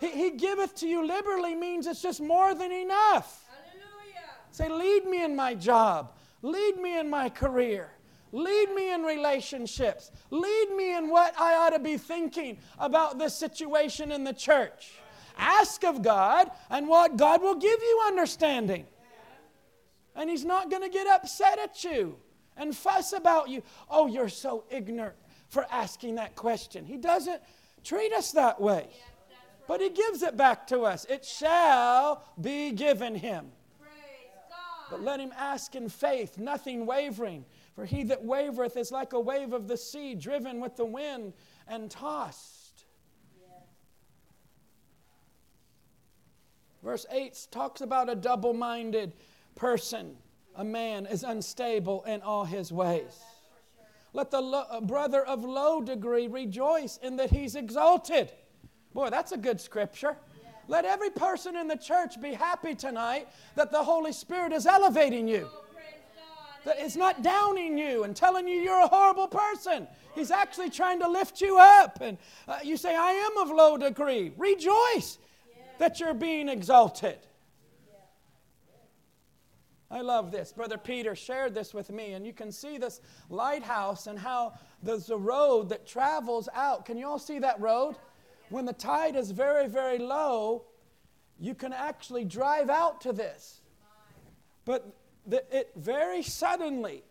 He, 0.00 0.10
he 0.10 0.30
giveth 0.32 0.74
to 0.76 0.88
you 0.88 1.06
liberally 1.06 1.54
means 1.54 1.86
it's 1.86 2.02
just 2.02 2.20
more 2.20 2.54
than 2.54 2.72
enough. 2.72 3.45
Say, 4.56 4.70
lead 4.70 5.04
me 5.04 5.22
in 5.22 5.36
my 5.36 5.52
job, 5.52 6.12
lead 6.40 6.78
me 6.78 6.98
in 6.98 7.10
my 7.10 7.28
career. 7.28 7.90
Lead 8.32 8.74
me 8.74 8.90
in 8.90 9.02
relationships. 9.02 10.10
Lead 10.30 10.70
me 10.74 10.96
in 10.96 11.10
what 11.10 11.38
I 11.38 11.56
ought 11.56 11.74
to 11.74 11.78
be 11.78 11.98
thinking 11.98 12.56
about 12.78 13.18
this 13.18 13.34
situation 13.34 14.10
in 14.10 14.24
the 14.24 14.32
church. 14.32 14.94
Ask 15.36 15.84
of 15.84 16.02
God, 16.02 16.50
and 16.70 16.88
what 16.88 17.18
God 17.18 17.42
will 17.42 17.56
give 17.56 17.80
you 17.82 18.04
understanding. 18.06 18.86
And 20.14 20.30
He's 20.30 20.46
not 20.46 20.70
going 20.70 20.82
to 20.82 20.88
get 20.88 21.06
upset 21.06 21.58
at 21.58 21.84
you 21.84 22.16
and 22.56 22.74
fuss 22.74 23.12
about 23.12 23.50
you. 23.50 23.62
Oh, 23.90 24.06
you're 24.06 24.30
so 24.30 24.64
ignorant 24.70 25.16
for 25.50 25.66
asking 25.70 26.14
that 26.14 26.34
question. 26.34 26.86
He 26.86 26.96
doesn't 26.96 27.42
treat 27.84 28.14
us 28.14 28.32
that 28.32 28.58
way, 28.58 28.88
but 29.68 29.82
He 29.82 29.90
gives 29.90 30.22
it 30.22 30.38
back 30.38 30.66
to 30.68 30.80
us. 30.80 31.04
It 31.10 31.26
shall 31.26 32.24
be 32.40 32.72
given 32.72 33.14
Him. 33.14 33.52
But 34.90 35.02
let 35.02 35.20
him 35.20 35.32
ask 35.36 35.74
in 35.74 35.88
faith, 35.88 36.38
nothing 36.38 36.86
wavering. 36.86 37.44
For 37.74 37.84
he 37.84 38.04
that 38.04 38.24
wavereth 38.24 38.76
is 38.76 38.92
like 38.92 39.12
a 39.12 39.20
wave 39.20 39.52
of 39.52 39.68
the 39.68 39.76
sea, 39.76 40.14
driven 40.14 40.60
with 40.60 40.76
the 40.76 40.84
wind 40.84 41.32
and 41.66 41.90
tossed. 41.90 42.84
Verse 46.82 47.04
8 47.10 47.48
talks 47.50 47.80
about 47.80 48.08
a 48.08 48.14
double 48.14 48.54
minded 48.54 49.12
person. 49.56 50.16
A 50.54 50.64
man 50.64 51.04
is 51.04 51.24
unstable 51.24 52.04
in 52.04 52.22
all 52.22 52.44
his 52.44 52.70
ways. 52.70 53.20
Let 54.12 54.30
the 54.30 54.40
lo- 54.40 54.80
brother 54.82 55.26
of 55.26 55.44
low 55.44 55.82
degree 55.82 56.28
rejoice 56.28 56.96
in 56.98 57.16
that 57.16 57.30
he's 57.30 57.56
exalted. 57.56 58.30
Boy, 58.94 59.10
that's 59.10 59.32
a 59.32 59.36
good 59.36 59.60
scripture. 59.60 60.16
Let 60.68 60.84
every 60.84 61.10
person 61.10 61.56
in 61.56 61.68
the 61.68 61.76
church 61.76 62.20
be 62.20 62.32
happy 62.32 62.74
tonight 62.74 63.28
that 63.54 63.70
the 63.70 63.82
Holy 63.82 64.12
Spirit 64.12 64.52
is 64.52 64.66
elevating 64.66 65.28
you. 65.28 65.48
That 66.64 66.76
it's 66.78 66.96
not 66.96 67.22
downing 67.22 67.78
you 67.78 68.02
and 68.02 68.16
telling 68.16 68.48
you 68.48 68.56
you're 68.56 68.82
a 68.82 68.88
horrible 68.88 69.28
person. 69.28 69.86
He's 70.16 70.32
actually 70.32 70.70
trying 70.70 70.98
to 71.00 71.08
lift 71.08 71.40
you 71.40 71.58
up. 71.58 71.98
And 72.00 72.18
uh, 72.48 72.58
you 72.64 72.76
say, 72.76 72.96
I 72.96 73.12
am 73.12 73.38
of 73.38 73.54
low 73.54 73.76
degree. 73.76 74.32
Rejoice 74.36 75.18
that 75.78 76.00
you're 76.00 76.14
being 76.14 76.48
exalted. 76.48 77.18
I 79.88 80.00
love 80.00 80.32
this. 80.32 80.52
Brother 80.52 80.78
Peter 80.78 81.14
shared 81.14 81.54
this 81.54 81.72
with 81.72 81.92
me, 81.92 82.14
and 82.14 82.26
you 82.26 82.32
can 82.32 82.50
see 82.50 82.76
this 82.76 83.00
lighthouse 83.30 84.08
and 84.08 84.18
how 84.18 84.54
there's 84.82 85.10
a 85.10 85.16
road 85.16 85.68
that 85.68 85.86
travels 85.86 86.48
out. 86.52 86.84
Can 86.84 86.98
you 86.98 87.06
all 87.06 87.20
see 87.20 87.38
that 87.38 87.60
road? 87.60 87.94
When 88.50 88.64
the 88.64 88.72
tide 88.72 89.16
is 89.16 89.30
very, 89.30 89.68
very 89.68 89.98
low, 89.98 90.64
you 91.38 91.54
can 91.54 91.72
actually 91.72 92.24
drive 92.24 92.70
out 92.70 93.00
to 93.02 93.12
this. 93.12 93.60
But 94.64 94.86
the, 95.26 95.44
it 95.56 95.72
very 95.76 96.22
suddenly 96.22 97.02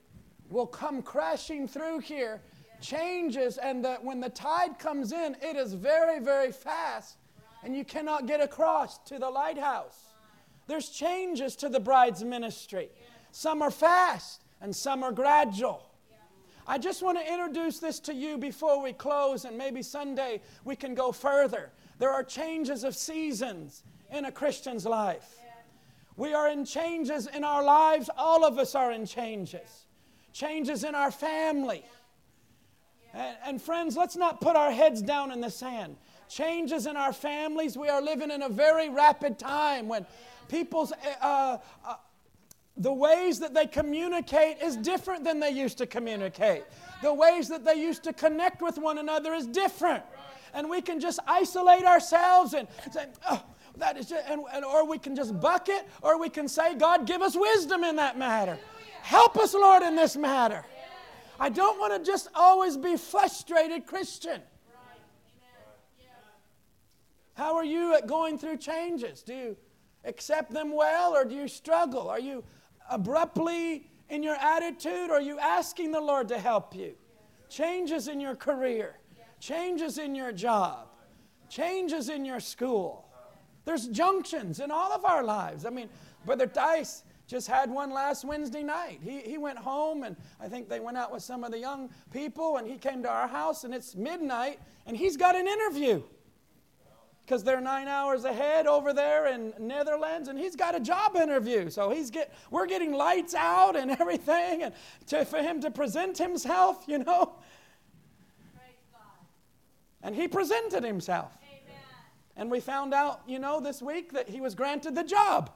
will 0.50 0.68
come 0.68 1.02
crashing 1.02 1.68
through 1.68 2.00
here, 2.00 2.42
changes, 2.82 3.58
and 3.58 3.84
the, 3.84 3.96
when 4.02 4.20
the 4.20 4.30
tide 4.30 4.78
comes 4.80 5.12
in, 5.12 5.36
it 5.42 5.56
is 5.56 5.74
very, 5.74 6.20
very 6.20 6.52
fast, 6.52 7.18
and 7.64 7.76
you 7.76 7.84
cannot 7.84 8.28
get 8.28 8.42
across 8.42 9.00
to 9.00 9.20
the 9.20 9.30
lighthouse. 9.30 10.00
There's 10.68 10.90
changes 10.90 11.56
to 11.58 11.70
the 11.70 11.80
bride's 11.80 12.24
ministry. 12.24 12.90
Some 13.32 13.62
are 13.62 13.72
fast, 13.72 14.44
and 14.62 14.76
some 14.76 15.04
are 15.04 15.12
gradual. 15.12 15.84
I 16.68 16.78
just 16.78 17.04
want 17.04 17.20
to 17.20 17.34
introduce 17.34 17.80
this 17.80 18.00
to 18.02 18.14
you 18.14 18.38
before 18.38 18.82
we 18.82 18.94
close, 18.94 19.46
and 19.46 19.58
maybe 19.58 19.84
Sunday 19.84 20.42
we 20.64 20.76
can 20.76 20.96
go 20.96 21.12
further. 21.12 21.72
There 22.00 22.12
are 22.12 22.24
changes 22.24 22.84
of 22.84 22.96
seasons 22.96 23.84
in 24.12 24.26
a 24.26 24.32
Christian's 24.32 24.86
life. 24.86 25.40
We 26.18 26.34
are 26.34 26.50
in 26.50 26.66
changes 26.66 27.28
in 27.28 27.44
our 27.44 27.64
lives. 27.64 28.10
All 28.18 28.46
of 28.46 28.58
us 28.58 28.74
are 28.74 28.92
in 28.92 29.06
changes. 29.06 29.86
Changes 30.34 30.84
in 30.84 30.96
our 30.96 31.12
family. 31.12 31.84
And, 33.14 33.38
and, 33.46 33.62
friends, 33.62 33.96
let's 33.96 34.16
not 34.16 34.42
put 34.42 34.56
our 34.56 34.72
heads 34.72 35.02
down 35.02 35.32
in 35.32 35.42
the 35.42 35.50
sand. 35.50 35.98
Changes 36.30 36.86
in 36.86 36.98
our 36.98 37.14
families. 37.14 37.78
We 37.78 37.90
are 37.90 38.02
living 38.02 38.32
in 38.32 38.42
a 38.42 38.50
very 38.50 38.90
rapid 38.90 39.38
time 39.38 39.88
when 39.88 40.06
people's 40.48 40.92
uh, 41.22 41.58
uh, 41.86 41.96
the 42.78 42.92
ways 42.92 43.40
that 43.40 43.54
they 43.54 43.68
communicate 43.68 44.62
is 44.62 44.76
different 44.76 45.24
than 45.24 45.40
they 45.40 45.52
used 45.52 45.78
to 45.78 45.86
communicate. 45.86 46.64
The 47.02 47.14
ways 47.14 47.48
that 47.50 47.64
they 47.64 47.76
used 47.76 48.04
to 48.04 48.14
connect 48.14 48.62
with 48.62 48.78
one 48.78 48.98
another 48.98 49.34
is 49.34 49.48
different. 49.48 50.04
And 50.54 50.70
we 50.70 50.82
can 50.82 51.00
just 51.00 51.20
isolate 51.28 51.86
ourselves 51.86 52.54
and 52.54 52.68
say, 52.92 53.08
oh, 53.30 53.44
that 53.78 53.98
is 53.98 54.08
just, 54.08 54.28
and, 54.30 54.42
and, 54.54 54.66
or 54.66 54.88
we 54.88 54.98
can 54.98 55.16
just 55.16 55.40
bucket, 55.40 55.88
or 56.02 56.20
we 56.20 56.30
can 56.30 56.48
say, 56.48 56.76
God, 56.76 57.06
give 57.06 57.22
us 57.22 57.36
wisdom 57.36 57.84
in 57.84 57.96
that 57.98 58.18
matter. 58.18 58.58
Help 59.02 59.38
us, 59.38 59.54
Lord, 59.54 59.84
in 59.84 59.96
this 59.96 60.16
matter. 60.16 60.66
I 61.40 61.50
don't 61.50 61.80
want 61.80 61.94
to 61.94 62.12
just 62.12 62.30
always 62.34 62.78
be 62.78 62.98
frustrated 62.98 63.86
Christian. 63.86 64.42
How 67.34 67.56
are 67.56 67.66
you 67.66 67.94
at 67.96 68.08
going 68.08 68.38
through 68.38 68.58
changes? 68.58 69.22
Do 69.22 69.34
you 69.34 69.58
accept 70.06 70.52
them 70.52 70.74
well 70.74 71.14
or 71.14 71.26
do 71.26 71.36
you 71.36 71.50
struggle? 71.50 72.10
Are 72.10 72.20
you 72.20 72.44
abruptly 72.90 73.90
in 74.10 74.24
your 74.24 74.36
attitude 74.36 75.10
or 75.10 75.16
are 75.16 75.22
you 75.22 75.40
asking 75.40 75.92
the 75.92 76.02
Lord 76.02 76.28
to 76.30 76.40
help 76.40 76.76
you? 76.76 76.96
Changes 77.50 78.08
in 78.08 78.20
your 78.20 78.36
career, 78.36 79.00
changes 79.40 79.98
in 79.98 80.16
your 80.16 80.32
job, 80.32 80.88
changes 81.50 82.10
in 82.10 82.26
your 82.26 82.40
school. 82.40 83.08
There's 83.66 83.88
junctions 83.88 84.60
in 84.60 84.72
all 84.72 84.92
of 84.92 85.06
our 85.06 85.24
lives. 85.24 85.66
I 85.66 85.70
mean, 85.70 85.90
Brother 86.26 86.46
Dice 86.46 87.04
just 87.28 87.48
had 87.48 87.70
one 87.70 87.92
last 87.92 88.24
Wednesday 88.24 88.62
night. 88.62 89.00
He, 89.04 89.20
he 89.22 89.38
went 89.38 89.58
home, 89.58 90.04
and 90.04 90.16
I 90.40 90.48
think 90.48 90.70
they 90.70 90.80
went 90.80 90.98
out 90.98 91.12
with 91.12 91.24
some 91.24 91.44
of 91.44 91.52
the 91.52 91.58
young 91.60 91.90
people, 92.12 92.58
and 92.58 92.68
he 92.68 92.78
came 92.78 93.02
to 93.04 93.10
our 93.10 93.28
house, 93.28 93.64
and 93.64 93.74
it's 93.74 93.96
midnight, 93.96 94.60
and 94.86 94.96
he's 94.96 95.18
got 95.18 95.36
an 95.36 95.48
interview 95.48 96.04
because 97.26 97.44
they're 97.44 97.62
nine 97.62 97.88
hours 97.88 98.24
ahead 98.24 98.68
over 98.68 98.94
there 98.94 99.28
in 99.28 99.52
Netherlands, 99.60 100.30
and 100.30 100.38
he's 100.38 100.56
got 100.56 100.76
a 100.76 100.80
job 100.80 101.16
interview. 101.16 101.70
So 101.72 101.90
he's 101.90 102.12
get, 102.12 102.32
we're 102.52 102.68
getting 102.68 102.94
lights 102.94 103.34
out 103.34 103.76
and 103.76 103.90
everything, 104.00 104.64
and 104.64 104.74
to, 105.08 105.26
for 105.26 105.40
him 105.40 105.60
to 105.62 105.72
present 105.72 106.18
himself, 106.18 106.84
you 106.88 107.00
know. 107.00 107.34
And 110.04 110.16
he 110.16 110.28
presented 110.28 110.84
himself. 110.84 111.36
Amen. 111.42 111.82
And 112.38 112.52
we 112.52 112.60
found 112.60 112.94
out, 112.94 113.22
you 113.26 113.40
know, 113.40 113.60
this 113.60 113.82
week 113.82 114.14
that 114.14 114.30
he 114.30 114.40
was 114.40 114.54
granted 114.54 114.94
the 114.94 115.04
job. 115.04 115.50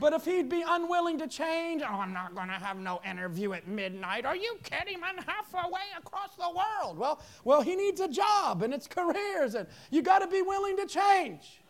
But 0.00 0.14
if 0.14 0.24
he'd 0.24 0.48
be 0.48 0.64
unwilling 0.66 1.18
to 1.18 1.28
change, 1.28 1.82
oh, 1.82 2.00
I'm 2.00 2.14
not 2.14 2.34
going 2.34 2.48
to 2.48 2.54
have 2.54 2.78
no 2.78 3.00
interview 3.08 3.52
at 3.52 3.68
midnight. 3.68 4.24
Are 4.24 4.34
you 4.34 4.58
kidding? 4.62 4.98
I'm 5.04 5.22
halfway 5.22 5.80
across 5.98 6.34
the 6.36 6.48
world. 6.48 6.98
Well, 6.98 7.20
well, 7.44 7.60
he 7.60 7.76
needs 7.76 8.00
a 8.00 8.08
job 8.08 8.62
and 8.62 8.72
it's 8.72 8.86
careers, 8.86 9.54
and 9.54 9.68
you 9.90 10.00
got 10.00 10.20
to 10.20 10.26
be 10.26 10.40
willing 10.40 10.76
to 10.78 10.86
change. 10.86 11.60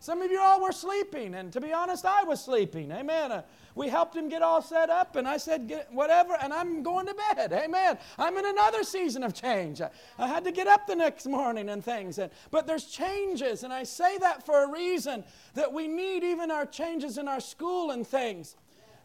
Some 0.00 0.22
of 0.22 0.30
you 0.30 0.40
all 0.40 0.62
were 0.62 0.72
sleeping, 0.72 1.34
and 1.34 1.52
to 1.52 1.60
be 1.60 1.72
honest, 1.72 2.06
I 2.06 2.24
was 2.24 2.42
sleeping. 2.42 2.90
Amen. 2.90 3.30
Uh, 3.30 3.42
We 3.74 3.88
helped 3.88 4.16
him 4.16 4.28
get 4.28 4.42
all 4.42 4.62
set 4.62 4.90
up, 4.90 5.16
and 5.16 5.28
I 5.28 5.36
said, 5.36 5.86
whatever, 5.90 6.36
and 6.40 6.52
I'm 6.52 6.82
going 6.82 7.06
to 7.06 7.14
bed. 7.14 7.52
Amen. 7.52 7.98
I'm 8.18 8.36
in 8.36 8.44
another 8.44 8.82
season 8.82 9.22
of 9.22 9.32
change. 9.32 9.80
I, 9.80 9.90
I 10.18 10.26
had 10.26 10.44
to 10.44 10.52
get 10.52 10.66
up 10.66 10.86
the 10.86 10.96
next 10.96 11.26
morning 11.26 11.68
and 11.68 11.84
things. 11.84 12.18
And, 12.18 12.30
but 12.50 12.66
there's 12.66 12.86
changes, 12.86 13.62
and 13.62 13.72
I 13.72 13.84
say 13.84 14.18
that 14.18 14.44
for 14.44 14.64
a 14.64 14.70
reason 14.70 15.24
that 15.54 15.72
we 15.72 15.86
need 15.86 16.24
even 16.24 16.50
our 16.50 16.66
changes 16.66 17.16
in 17.16 17.28
our 17.28 17.40
school 17.40 17.92
and 17.92 18.06
things 18.06 18.56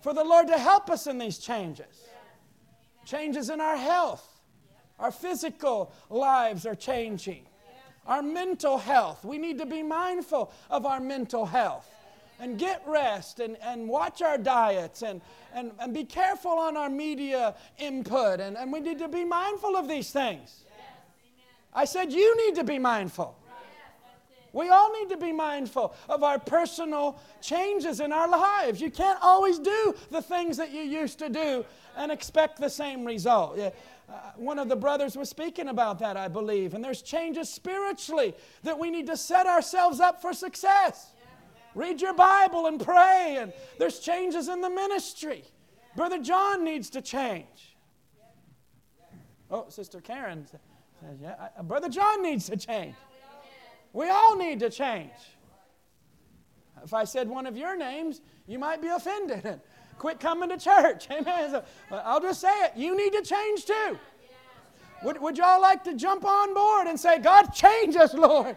for 0.02 0.14
the 0.14 0.24
Lord 0.24 0.48
to 0.48 0.58
help 0.58 0.90
us 0.90 1.08
in 1.08 1.18
these 1.18 1.38
changes. 1.38 2.02
Changes 3.06 3.50
in 3.50 3.62
our 3.62 3.78
health, 3.78 4.28
our 5.00 5.12
physical 5.12 5.94
lives 6.10 6.66
are 6.66 6.76
changing. 6.76 7.46
Our 8.08 8.22
mental 8.22 8.78
health. 8.78 9.26
We 9.26 9.40
need 9.40 9.58
to 9.58 9.66
be 9.66 9.82
mindful 9.82 10.52
of 10.70 10.86
our 10.86 11.00
mental 11.00 11.46
health 11.48 11.90
and 12.40 12.58
get 12.58 12.82
rest 12.86 13.40
and, 13.40 13.58
and 13.62 13.88
watch 13.88 14.22
our 14.22 14.38
diets 14.38 15.02
and, 15.02 15.22
and, 15.54 15.72
and 15.80 15.94
be 15.94 16.04
careful 16.04 16.52
on 16.52 16.76
our 16.78 16.90
media 16.90 17.56
input. 17.78 18.40
And, 18.40 18.58
and 18.58 18.72
we 18.72 18.80
need 18.80 19.00
to 19.00 19.08
be 19.08 19.24
mindful 19.24 19.76
of 19.76 19.88
these 19.88 20.12
things. 20.12 20.66
I 21.74 21.86
said, 21.86 22.12
You 22.12 22.46
need 22.46 22.56
to 22.56 22.64
be 22.64 22.80
mindful. 22.80 23.38
We 24.56 24.70
all 24.70 24.90
need 24.94 25.10
to 25.10 25.18
be 25.18 25.34
mindful 25.34 25.94
of 26.08 26.24
our 26.24 26.40
personal 26.40 27.20
changes 27.42 28.00
in 28.00 28.14
our 28.14 28.30
lives. 28.30 28.80
You 28.80 28.90
can't 28.90 29.20
always 29.22 29.60
do 29.60 29.94
the 30.12 30.22
things 30.22 30.56
that 30.56 30.72
you 30.72 30.82
used 30.82 31.20
to 31.20 31.28
do 31.28 31.66
and 31.98 32.10
expect 32.10 32.62
the 32.62 32.70
same 32.70 33.04
result. 33.04 33.60
Uh, 33.60 33.72
one 34.38 34.58
of 34.58 34.70
the 34.70 34.76
brothers 34.76 35.18
was 35.18 35.28
speaking 35.28 35.68
about 35.68 36.00
that, 36.00 36.16
I 36.16 36.30
believe. 36.30 36.74
And 36.74 36.82
there's 36.82 37.02
changes 37.02 37.50
spiritually 37.50 38.34
that 38.64 38.80
we 38.80 38.90
need 38.90 39.08
to 39.08 39.18
set 39.18 39.46
ourselves 39.46 40.00
up 40.00 40.22
for 40.22 40.32
success. 40.32 41.15
Read 41.76 42.02
your 42.02 42.14
Bible 42.14 42.68
and 42.68 42.84
pray, 42.84 43.38
and 43.40 43.54
there's 43.78 44.00
changes 44.00 44.48
in 44.48 44.62
the 44.62 44.70
ministry. 44.70 45.44
Brother 45.96 46.20
John 46.20 46.64
needs 46.64 46.90
to 46.92 47.02
change. 47.02 47.76
Oh, 49.52 49.66
Sister 49.70 50.02
Karen 50.02 50.48
says, 50.48 50.60
yeah, 51.22 51.50
Brother 51.64 51.90
John 51.90 52.24
needs 52.24 52.50
to 52.50 52.58
change. 52.58 52.96
We 53.94 54.10
all 54.10 54.36
need 54.36 54.60
to 54.62 54.70
change. 54.70 55.12
If 56.84 56.94
I 56.94 57.04
said 57.04 57.28
one 57.28 57.46
of 57.46 57.56
your 57.58 57.78
names, 57.78 58.22
you 58.48 58.60
might 58.60 58.82
be 58.82 58.88
offended 58.88 59.46
and 59.46 59.62
quit 59.98 60.20
coming 60.20 60.50
to 60.50 60.58
church. 60.58 61.08
Amen. 61.12 61.52
So, 61.52 61.64
uh, 61.92 62.02
I'll 62.06 62.22
just 62.22 62.42
say 62.42 62.54
it. 62.64 62.74
You 62.76 62.96
need 62.98 63.14
to 63.14 63.22
change 63.22 63.66
too. 63.66 63.98
Would, 65.04 65.22
would 65.22 65.38
y'all 65.38 65.62
like 65.62 65.84
to 65.84 65.94
jump 65.94 66.26
on 66.26 66.54
board 66.54 66.88
and 66.88 67.00
say, 67.00 67.20
God, 67.20 67.54
change 67.54 67.96
us, 67.96 68.14
Lord? 68.14 68.56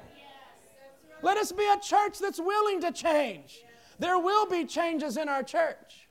Let 1.23 1.37
us 1.37 1.53
be 1.53 1.67
a 1.69 1.79
church 1.81 2.19
that's 2.19 2.39
willing 2.39 2.81
to 2.83 2.93
change. 2.93 3.65
There 3.99 4.19
will 4.19 4.47
be 4.47 4.65
changes 4.65 5.17
in 5.17 5.29
our 5.29 5.43
church. 5.43 6.09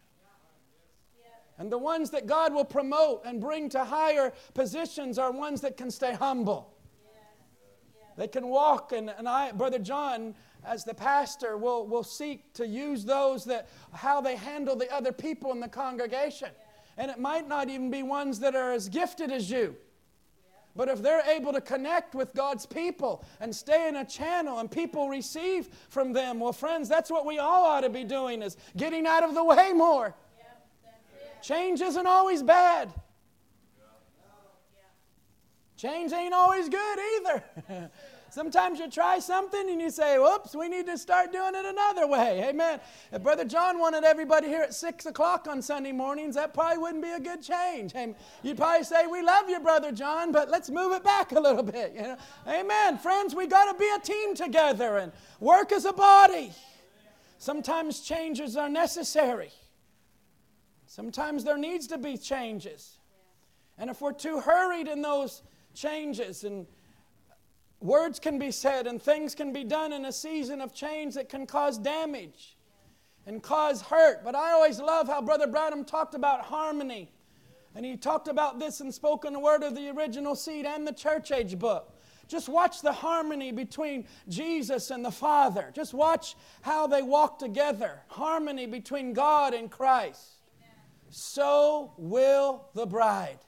And 1.57 1.71
the 1.71 1.77
ones 1.77 2.11
that 2.11 2.27
God 2.27 2.53
will 2.53 2.65
promote 2.65 3.23
and 3.25 3.41
bring 3.41 3.69
to 3.69 3.83
higher 3.83 4.33
positions 4.53 5.17
are 5.17 5.31
ones 5.31 5.61
that 5.61 5.75
can 5.75 5.89
stay 5.89 6.13
humble. 6.13 6.73
They 8.15 8.27
can 8.27 8.47
walk, 8.47 8.93
and, 8.93 9.09
and 9.09 9.29
I, 9.29 9.51
Brother 9.51 9.79
John, 9.79 10.35
as 10.65 10.83
the 10.83 10.93
pastor, 10.93 11.55
will, 11.57 11.87
will 11.87 12.03
seek 12.03 12.51
to 12.53 12.67
use 12.67 13.05
those 13.05 13.45
that 13.45 13.69
how 13.93 14.21
they 14.21 14.35
handle 14.35 14.75
the 14.75 14.91
other 14.93 15.11
people 15.11 15.51
in 15.51 15.59
the 15.59 15.67
congregation. 15.67 16.49
And 16.97 17.11
it 17.11 17.19
might 17.19 17.47
not 17.47 17.69
even 17.69 17.91
be 17.91 18.01
ones 18.01 18.39
that 18.39 18.55
are 18.55 18.71
as 18.71 18.89
gifted 18.89 19.31
as 19.31 19.49
you. 19.51 19.75
But 20.77 20.89
if 20.89 21.01
they're 21.01 21.23
able 21.27 21.51
to 21.53 21.59
connect 21.59 22.13
with 22.13 22.35
God's 22.35 22.67
people 22.67 23.25
and 23.39 23.53
stay 23.53 23.89
in 23.89 23.95
a 23.95 24.05
channel 24.05 24.59
and 24.59 24.69
people 24.69 25.09
receive 25.09 25.69
from 25.89 26.13
them, 26.13 26.39
well, 26.39 26.53
friends, 26.53 26.87
that's 26.87 27.09
what 27.09 27.25
we 27.25 27.39
all 27.39 27.65
ought 27.65 27.81
to 27.81 27.89
be 27.89 28.03
doing 28.03 28.43
is 28.43 28.57
getting 28.77 29.07
out 29.07 29.23
of 29.23 29.33
the 29.33 29.43
way 29.43 29.73
more. 29.73 30.15
Change 31.41 31.81
isn't 31.81 32.05
always 32.05 32.43
bad. 32.43 32.93
Change 35.77 36.13
ain't 36.13 36.33
always 36.33 36.69
good 36.69 36.99
either. 37.15 37.43
Sometimes 38.29 38.79
you 38.79 38.89
try 38.89 39.19
something 39.19 39.69
and 39.69 39.81
you 39.81 39.89
say, 39.89 40.19
whoops, 40.19 40.53
we 40.55 40.67
need 40.67 40.85
to 40.87 40.97
start 40.97 41.31
doing 41.31 41.55
it 41.55 41.65
another 41.65 42.07
way. 42.07 42.43
Amen. 42.49 42.79
If 43.11 43.23
Brother 43.23 43.45
John 43.45 43.79
wanted 43.79 44.03
everybody 44.03 44.47
here 44.47 44.61
at 44.61 44.73
6 44.73 45.05
o'clock 45.05 45.47
on 45.47 45.61
Sunday 45.61 45.91
mornings, 45.91 46.35
that 46.35 46.53
probably 46.53 46.77
wouldn't 46.77 47.03
be 47.03 47.11
a 47.11 47.19
good 47.19 47.41
change. 47.41 47.93
You'd 48.43 48.57
probably 48.57 48.83
say, 48.83 49.07
we 49.07 49.21
love 49.21 49.49
you, 49.49 49.59
Brother 49.59 49.91
John, 49.91 50.31
but 50.31 50.49
let's 50.49 50.69
move 50.69 50.93
it 50.93 51.03
back 51.03 51.31
a 51.31 51.39
little 51.39 51.63
bit. 51.63 51.93
You 51.95 52.01
know? 52.01 52.17
Amen. 52.47 52.97
Friends, 52.97 53.33
we 53.33 53.47
got 53.47 53.71
to 53.71 53.79
be 53.79 53.89
a 53.95 53.99
team 53.99 54.35
together 54.35 54.97
and 54.97 55.11
work 55.39 55.71
as 55.71 55.85
a 55.85 55.93
body. 55.93 56.51
Sometimes 57.39 58.01
changes 58.01 58.57
are 58.57 58.69
necessary. 58.69 59.51
Sometimes 60.85 61.43
there 61.43 61.57
needs 61.57 61.87
to 61.87 61.97
be 61.97 62.17
changes. 62.17 62.97
And 63.77 63.89
if 63.89 64.01
we're 64.01 64.13
too 64.13 64.39
hurried 64.39 64.87
in 64.87 65.01
those 65.01 65.43
changes 65.73 66.43
and 66.43 66.65
Words 67.79 68.19
can 68.19 68.39
be 68.39 68.51
said 68.51 68.87
and 68.87 69.01
things 69.01 69.35
can 69.35 69.53
be 69.53 69.63
done 69.63 69.93
in 69.93 70.05
a 70.05 70.11
season 70.11 70.61
of 70.61 70.73
change 70.73 71.13
that 71.13 71.29
can 71.29 71.45
cause 71.45 71.77
damage 71.77 72.57
and 73.25 73.43
cause 73.43 73.81
hurt. 73.81 74.23
But 74.23 74.35
I 74.35 74.51
always 74.53 74.79
love 74.79 75.07
how 75.07 75.21
Brother 75.21 75.47
Branham 75.47 75.85
talked 75.85 76.15
about 76.15 76.41
harmony. 76.41 77.11
And 77.75 77.85
he 77.85 77.95
talked 77.95 78.27
about 78.27 78.57
this 78.57 78.81
in 78.81 78.91
Spoken 78.91 79.39
Word 79.39 79.61
of 79.61 79.75
the 79.75 79.89
Original 79.89 80.35
Seed 80.35 80.65
and 80.65 80.87
the 80.87 80.93
Church 80.93 81.31
Age 81.31 81.59
book. 81.59 81.93
Just 82.27 82.49
watch 82.49 82.81
the 82.81 82.91
harmony 82.91 83.51
between 83.51 84.05
Jesus 84.27 84.89
and 84.89 85.05
the 85.05 85.11
Father. 85.11 85.71
Just 85.73 85.93
watch 85.93 86.35
how 86.61 86.87
they 86.87 87.03
walk 87.03 87.37
together. 87.37 88.01
Harmony 88.07 88.65
between 88.65 89.13
God 89.13 89.53
and 89.53 89.69
Christ. 89.69 90.37
So 91.09 91.93
will 91.97 92.69
the 92.73 92.85
bride. 92.85 93.39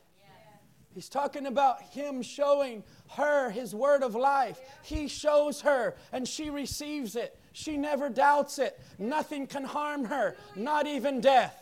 He's 0.93 1.09
talking 1.09 1.45
about 1.45 1.82
him 1.82 2.21
showing 2.21 2.84
her 3.10 3.49
his 3.49 3.74
word 3.74 4.03
of 4.03 4.16
life. 4.16 4.60
He 4.84 5.07
shows 5.07 5.62
her 5.62 5.95
and 6.12 6.28
she 6.28 6.49
receives 6.49 7.16
it. 7.16 7.38
She 7.53 7.78
never 7.78 8.10
doubts 8.10 8.60
it. 8.60 8.80
Nothing 8.97 9.47
can 9.47 9.64
harm 9.64 10.05
her, 10.05 10.36
not 10.55 10.88
even 10.88 11.22
death. 11.22 11.55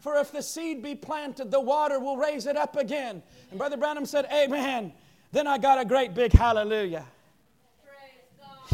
For 0.00 0.16
if 0.16 0.30
the 0.30 0.42
seed 0.42 0.82
be 0.82 0.94
planted, 0.94 1.50
the 1.50 1.60
water 1.60 1.98
will 1.98 2.16
raise 2.16 2.46
it 2.46 2.56
up 2.56 2.76
again. 2.76 3.22
And 3.50 3.58
Brother 3.58 3.76
Branham 3.76 4.06
said, 4.06 4.28
Amen. 4.32 4.92
Then 5.32 5.46
I 5.46 5.58
got 5.58 5.80
a 5.80 5.84
great 5.84 6.14
big 6.14 6.32
hallelujah. 6.32 7.04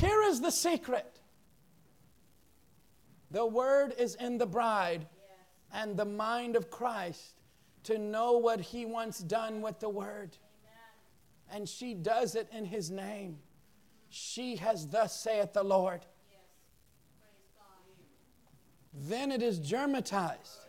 Here 0.01 0.23
is 0.25 0.41
the 0.41 0.51
secret 0.51 1.11
the 3.31 3.45
word 3.45 3.95
is 3.99 4.15
in 4.17 4.39
the 4.39 4.47
bride 4.47 5.07
and 5.73 5.97
the 5.97 6.05
mind 6.05 6.55
of 6.55 6.71
Christ 6.71 7.35
to 7.85 7.99
know 7.99 8.39
what 8.39 8.61
he 8.61 8.87
wants 8.87 9.19
done 9.19 9.61
with 9.61 9.81
the 9.81 9.89
word 9.89 10.37
and 11.55 11.69
she 11.69 11.95
does 11.95 12.35
it 12.35 12.49
in 12.53 12.65
his 12.65 12.91
name. 12.91 13.39
She 14.11 14.57
has 14.57 14.89
thus 14.89 15.19
saith 15.19 15.53
the 15.53 15.63
Lord. 15.63 16.01
Then 18.93 19.31
it 19.31 19.41
is 19.41 19.61
germatized. 19.61 20.67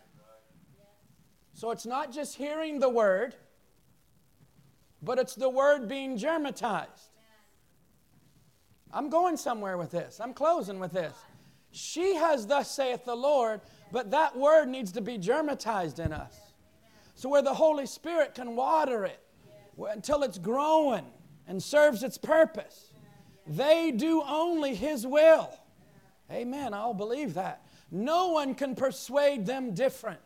So 1.54 1.72
it's 1.72 1.88
not 1.88 2.12
just 2.12 2.36
hearing 2.36 2.80
the 2.80 2.90
word, 2.90 3.36
but 5.02 5.18
it's 5.18 5.34
the 5.34 5.50
word 5.50 5.88
being 5.88 6.18
germatized. 6.18 7.10
I'm 8.92 9.10
going 9.10 9.38
somewhere 9.38 9.78
with 9.78 9.90
this. 9.90 10.20
I'm 10.22 10.34
closing 10.34 10.80
with 10.80 10.92
this. 10.92 11.16
She 11.72 12.16
has, 12.16 12.46
thus 12.46 12.70
saith 12.70 13.06
the 13.06 13.16
Lord, 13.16 13.62
but 13.92 14.12
that 14.12 14.38
word 14.38 14.68
needs 14.68 14.92
to 14.94 15.02
be 15.02 15.18
germatized 15.18 16.00
in 16.00 16.14
us. 16.14 16.36
So, 17.16 17.30
where 17.30 17.42
the 17.42 17.54
Holy 17.54 17.86
Spirit 17.86 18.36
can 18.36 18.56
water 18.56 19.06
it 19.06 19.20
until 19.78 20.24
it's 20.24 20.38
growing 20.38 21.06
and 21.48 21.62
serves 21.62 22.04
its 22.04 22.18
purpose. 22.18 22.92
They 23.48 23.92
do 23.92 24.24
only 24.24 24.74
His 24.76 25.06
will. 25.06 25.50
Amen. 26.32 26.74
I'll 26.74 26.94
believe 26.94 27.36
that. 27.36 27.62
No 27.92 28.30
one 28.30 28.56
can 28.56 28.76
persuade 28.76 29.46
them 29.46 29.74
different. 29.74 30.20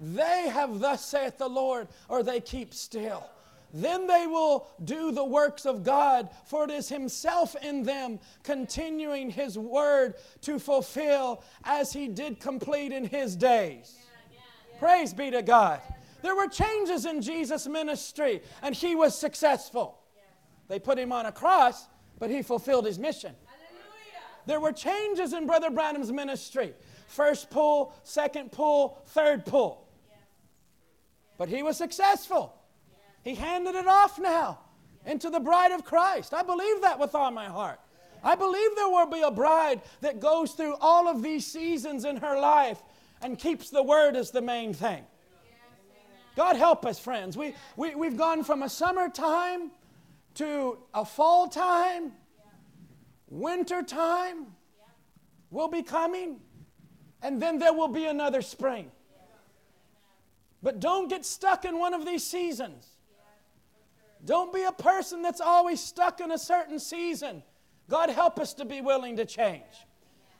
They 0.00 0.48
have, 0.48 0.80
thus 0.80 1.04
saith 1.04 1.38
the 1.38 1.48
Lord, 1.48 1.88
or 2.08 2.22
they 2.22 2.40
keep 2.40 2.74
still. 2.74 3.24
Then 3.72 4.06
they 4.06 4.28
will 4.28 4.68
do 4.84 5.10
the 5.10 5.24
works 5.24 5.66
of 5.66 5.82
God, 5.82 6.30
for 6.46 6.64
it 6.64 6.70
is 6.70 6.88
Himself 6.88 7.56
in 7.60 7.82
them, 7.82 8.20
continuing 8.44 9.30
His 9.30 9.58
word 9.58 10.14
to 10.42 10.60
fulfill 10.60 11.42
as 11.64 11.92
He 11.92 12.06
did 12.06 12.38
complete 12.38 12.92
in 12.92 13.04
His 13.04 13.34
days. 13.34 13.96
Praise 14.78 15.12
be 15.12 15.30
to 15.32 15.42
God. 15.42 15.80
There 16.24 16.34
were 16.34 16.48
changes 16.48 17.04
in 17.04 17.20
Jesus' 17.20 17.66
ministry, 17.66 18.40
and 18.62 18.74
He 18.74 18.94
was 18.94 19.16
successful. 19.16 19.98
They 20.68 20.78
put 20.78 20.98
Him 20.98 21.12
on 21.12 21.26
a 21.26 21.32
cross, 21.32 21.86
but 22.18 22.30
He 22.30 22.40
fulfilled 22.40 22.86
His 22.86 22.98
mission. 22.98 23.34
There 24.46 24.58
were 24.58 24.72
changes 24.72 25.34
in 25.34 25.46
Brother 25.46 25.68
Branham's 25.68 26.10
ministry 26.10 26.72
first 27.08 27.50
pull, 27.50 27.92
second 28.04 28.52
pull, 28.52 29.02
third 29.08 29.44
pull. 29.44 29.86
But 31.36 31.50
he 31.50 31.62
was 31.62 31.76
successful. 31.76 32.54
He 33.22 33.34
handed 33.34 33.74
it 33.74 33.86
off 33.86 34.18
now 34.18 34.60
into 35.04 35.28
the 35.28 35.40
bride 35.40 35.72
of 35.72 35.84
Christ. 35.84 36.32
I 36.32 36.42
believe 36.42 36.80
that 36.80 36.98
with 36.98 37.14
all 37.14 37.30
my 37.32 37.46
heart. 37.46 37.80
I 38.22 38.34
believe 38.34 38.70
there 38.76 38.88
will 38.88 39.10
be 39.10 39.20
a 39.20 39.30
bride 39.30 39.82
that 40.00 40.20
goes 40.20 40.52
through 40.52 40.76
all 40.80 41.06
of 41.06 41.22
these 41.22 41.46
seasons 41.46 42.06
in 42.06 42.16
her 42.16 42.40
life 42.40 42.82
and 43.20 43.38
keeps 43.38 43.68
the 43.68 43.82
word 43.82 44.16
as 44.16 44.30
the 44.30 44.40
main 44.40 44.72
thing. 44.72 45.04
God 46.36 46.56
help 46.56 46.84
us, 46.84 46.98
friends. 46.98 47.36
We, 47.36 47.54
we, 47.76 47.94
we've 47.94 48.16
gone 48.16 48.42
from 48.42 48.62
a 48.62 48.68
summertime 48.68 49.70
to 50.34 50.78
a 50.92 51.04
fall 51.04 51.46
time, 51.46 52.12
winter 53.28 53.82
time 53.82 54.46
will 55.50 55.68
be 55.68 55.82
coming, 55.82 56.40
and 57.22 57.40
then 57.40 57.58
there 57.58 57.72
will 57.72 57.88
be 57.88 58.06
another 58.06 58.42
spring. 58.42 58.90
But 60.62 60.80
don't 60.80 61.08
get 61.08 61.24
stuck 61.24 61.64
in 61.64 61.78
one 61.78 61.94
of 61.94 62.04
these 62.04 62.24
seasons. 62.24 62.88
Don't 64.24 64.52
be 64.52 64.62
a 64.62 64.72
person 64.72 65.22
that's 65.22 65.40
always 65.40 65.80
stuck 65.80 66.20
in 66.20 66.32
a 66.32 66.38
certain 66.38 66.78
season. 66.78 67.42
God 67.88 68.10
help 68.10 68.40
us 68.40 68.54
to 68.54 68.64
be 68.64 68.80
willing 68.80 69.16
to 69.16 69.26
change. 69.26 69.62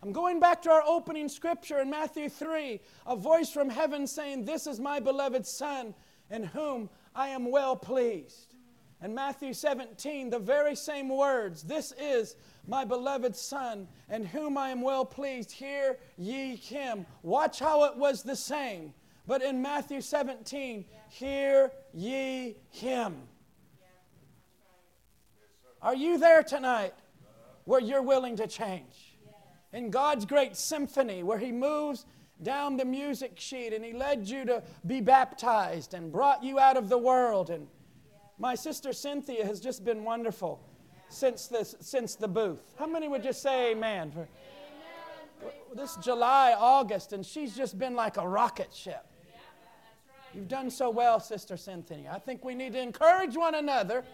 I'm 0.05 0.13
going 0.13 0.39
back 0.39 0.61
to 0.63 0.71
our 0.71 0.83
opening 0.87 1.31
scripture 1.31 1.81
in 1.81 1.89
Matthew 1.89 2.29
3, 2.29 2.79
a 3.07 3.17
voice 3.17 3.49
from 3.49 3.71
heaven 3.71 4.07
saying, 4.07 4.45
This 4.45 4.67
is 4.67 4.79
my 4.79 5.01
beloved 5.01 5.47
Son, 5.47 5.95
in 6.31 6.45
whom 6.45 6.91
I 7.15 7.29
am 7.29 7.51
well 7.51 7.75
pleased. 7.75 8.55
And 9.01 9.15
Matthew 9.15 9.55
17, 9.55 10.29
the 10.29 10.39
very 10.39 10.77
same 10.77 11.09
words, 11.09 11.63
This 11.63 11.95
is 11.99 12.37
my 12.69 12.85
beloved 12.85 13.35
Son, 13.35 13.89
in 14.11 14.27
whom 14.27 14.59
I 14.59 14.69
am 14.69 14.83
well 14.83 15.07
pleased. 15.07 15.51
Hear 15.51 15.97
ye 16.19 16.55
him. 16.57 17.07
Watch 17.23 17.59
how 17.59 17.85
it 17.85 17.97
was 17.97 18.23
the 18.23 18.37
same. 18.37 18.93
But 19.27 19.41
in 19.41 19.63
Matthew 19.63 20.03
17, 20.03 20.85
hear 21.09 21.73
ye 21.95 22.57
him. 22.69 23.17
Are 25.81 25.95
you 25.95 26.19
there 26.19 26.43
tonight 26.43 26.93
where 27.65 27.81
you're 27.81 28.03
willing 28.03 28.37
to 28.37 28.47
change? 28.47 29.04
In 29.75 29.91
God's 29.91 30.25
great 30.25 30.57
symphony, 30.57 31.25
where 31.25 31.39
He 31.39 31.51
moves 31.53 32.07
down 32.43 32.77
the 32.77 32.85
music 32.85 33.33
sheet 33.39 33.73
and 33.73 33.85
He 33.85 33.93
led 33.93 34.29
you 34.29 34.45
to 34.47 34.63
be 34.87 35.01
baptized 35.01 35.95
and 35.95 36.13
brought 36.13 36.45
you 36.45 36.61
out 36.61 36.77
of 36.77 36.89
the 36.89 36.97
world. 36.97 37.51
And 37.51 37.67
my 38.39 38.55
sister 38.55 38.93
Cynthia 38.93 39.45
has 39.45 39.61
just 39.61 39.85
been 39.85 40.05
wonderful 40.05 40.61
since, 41.09 41.49
this, 41.49 41.75
since 41.81 42.15
the 42.15 42.29
booth. 42.29 42.75
How 42.79 42.87
many 42.87 43.09
would 43.09 43.25
just 43.25 43.43
say 43.43 43.73
amen? 43.73 44.13
For 44.13 44.29
this 45.75 45.97
July, 45.97 46.55
August, 46.57 47.13
and 47.13 47.27
she's 47.27 47.57
just 47.57 47.77
been 47.77 47.97
like 47.97 48.17
a 48.17 48.27
rocket 48.27 48.73
ship. 48.73 49.05
You've 50.33 50.49
done 50.49 50.71
so 50.71 50.91
well, 50.91 51.21
Sister 51.21 51.57
Cynthia. 51.57 52.11
I 52.13 52.19
think 52.19 52.45
we 52.45 52.55
need 52.55 52.73
to 52.73 52.81
encourage 52.81 53.37
one 53.37 53.55
another 53.55 54.05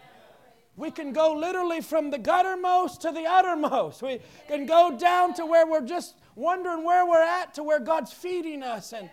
we 0.77 0.89
can 0.89 1.11
go 1.11 1.33
literally 1.33 1.81
from 1.81 2.11
the 2.11 2.17
guttermost 2.17 3.01
to 3.01 3.11
the 3.11 3.25
uttermost. 3.25 4.01
We 4.01 4.19
can 4.47 4.65
go 4.65 4.97
down 4.97 5.33
to 5.35 5.45
where 5.45 5.67
we're 5.67 5.85
just 5.85 6.15
wondering 6.35 6.83
where 6.83 7.05
we're 7.05 7.21
at 7.21 7.53
to 7.55 7.63
where 7.63 7.79
God's 7.79 8.13
feeding 8.13 8.63
us 8.63 8.93
and, 8.93 9.09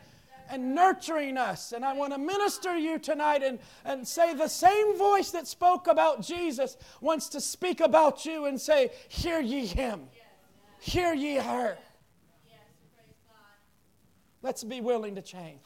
and 0.48 0.74
nurturing 0.74 1.36
us. 1.36 1.72
And 1.72 1.84
I 1.84 1.94
want 1.94 2.12
to 2.12 2.18
minister 2.18 2.74
to 2.74 2.80
you 2.80 2.98
tonight 2.98 3.42
and, 3.42 3.58
and 3.84 4.06
say 4.06 4.34
the 4.34 4.48
same 4.48 4.96
voice 4.96 5.30
that 5.32 5.48
spoke 5.48 5.88
about 5.88 6.22
Jesus 6.22 6.76
wants 7.00 7.28
to 7.30 7.40
speak 7.40 7.80
about 7.80 8.24
you 8.24 8.46
and 8.46 8.60
say, 8.60 8.90
Hear 9.08 9.40
ye 9.40 9.66
him, 9.66 10.02
hear 10.80 11.12
ye 11.12 11.36
her. 11.36 11.76
Let's 14.42 14.62
be 14.62 14.80
willing 14.80 15.16
to 15.16 15.22
change. 15.22 15.64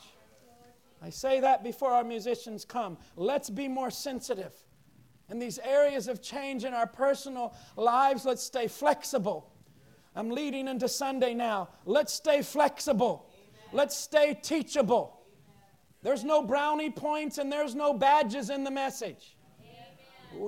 I 1.02 1.10
say 1.10 1.40
that 1.40 1.62
before 1.62 1.90
our 1.90 2.04
musicians 2.04 2.64
come. 2.64 2.96
Let's 3.16 3.50
be 3.50 3.68
more 3.68 3.90
sensitive 3.90 4.54
in 5.32 5.38
these 5.38 5.58
areas 5.64 6.08
of 6.08 6.20
change 6.20 6.64
in 6.64 6.74
our 6.74 6.86
personal 6.86 7.54
lives, 7.74 8.26
let's 8.26 8.42
stay 8.42 8.68
flexible. 8.68 9.50
I'm 10.14 10.28
leading 10.30 10.68
into 10.68 10.88
Sunday 10.88 11.32
now. 11.32 11.70
Let's 11.86 12.12
stay 12.12 12.42
flexible. 12.42 13.30
Let's 13.72 13.96
stay 13.96 14.38
teachable. 14.40 15.22
There's 16.02 16.22
no 16.22 16.42
brownie 16.42 16.90
points 16.90 17.38
and 17.38 17.50
there's 17.50 17.74
no 17.74 17.94
badges 17.94 18.50
in 18.50 18.62
the 18.62 18.70
message. 18.70 19.38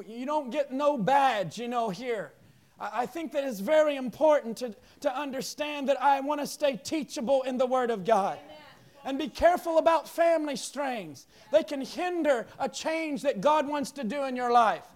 You 0.07 0.27
don't 0.27 0.51
get 0.51 0.71
no 0.71 0.99
badge, 0.99 1.57
you 1.59 1.69
know, 1.69 1.89
here. 1.89 2.35
I 2.79 3.07
think 3.07 3.33
that 3.33 3.45
it's 3.45 3.61
very 3.61 3.97
important 3.97 4.59
to, 4.59 4.75
to 5.01 5.17
understand 5.19 5.89
that 5.89 6.03
I 6.03 6.21
want 6.21 6.43
to 6.43 6.47
stay 6.47 6.77
teachable 6.77 7.43
in 7.43 7.57
the 7.57 7.67
Word 7.67 7.91
of 7.91 8.05
God. 8.05 8.39
And 9.05 9.19
be 9.19 9.29
careful 9.29 9.79
about 9.79 10.09
family 10.09 10.57
strains. 10.57 11.27
They 11.53 11.63
can 11.63 11.83
hinder 11.83 12.47
a 12.59 12.69
change 12.69 13.23
that 13.23 13.41
God 13.41 13.69
wants 13.69 13.91
to 13.93 14.05
do 14.05 14.25
in 14.25 14.35
your 14.35 14.51
life. 14.51 14.87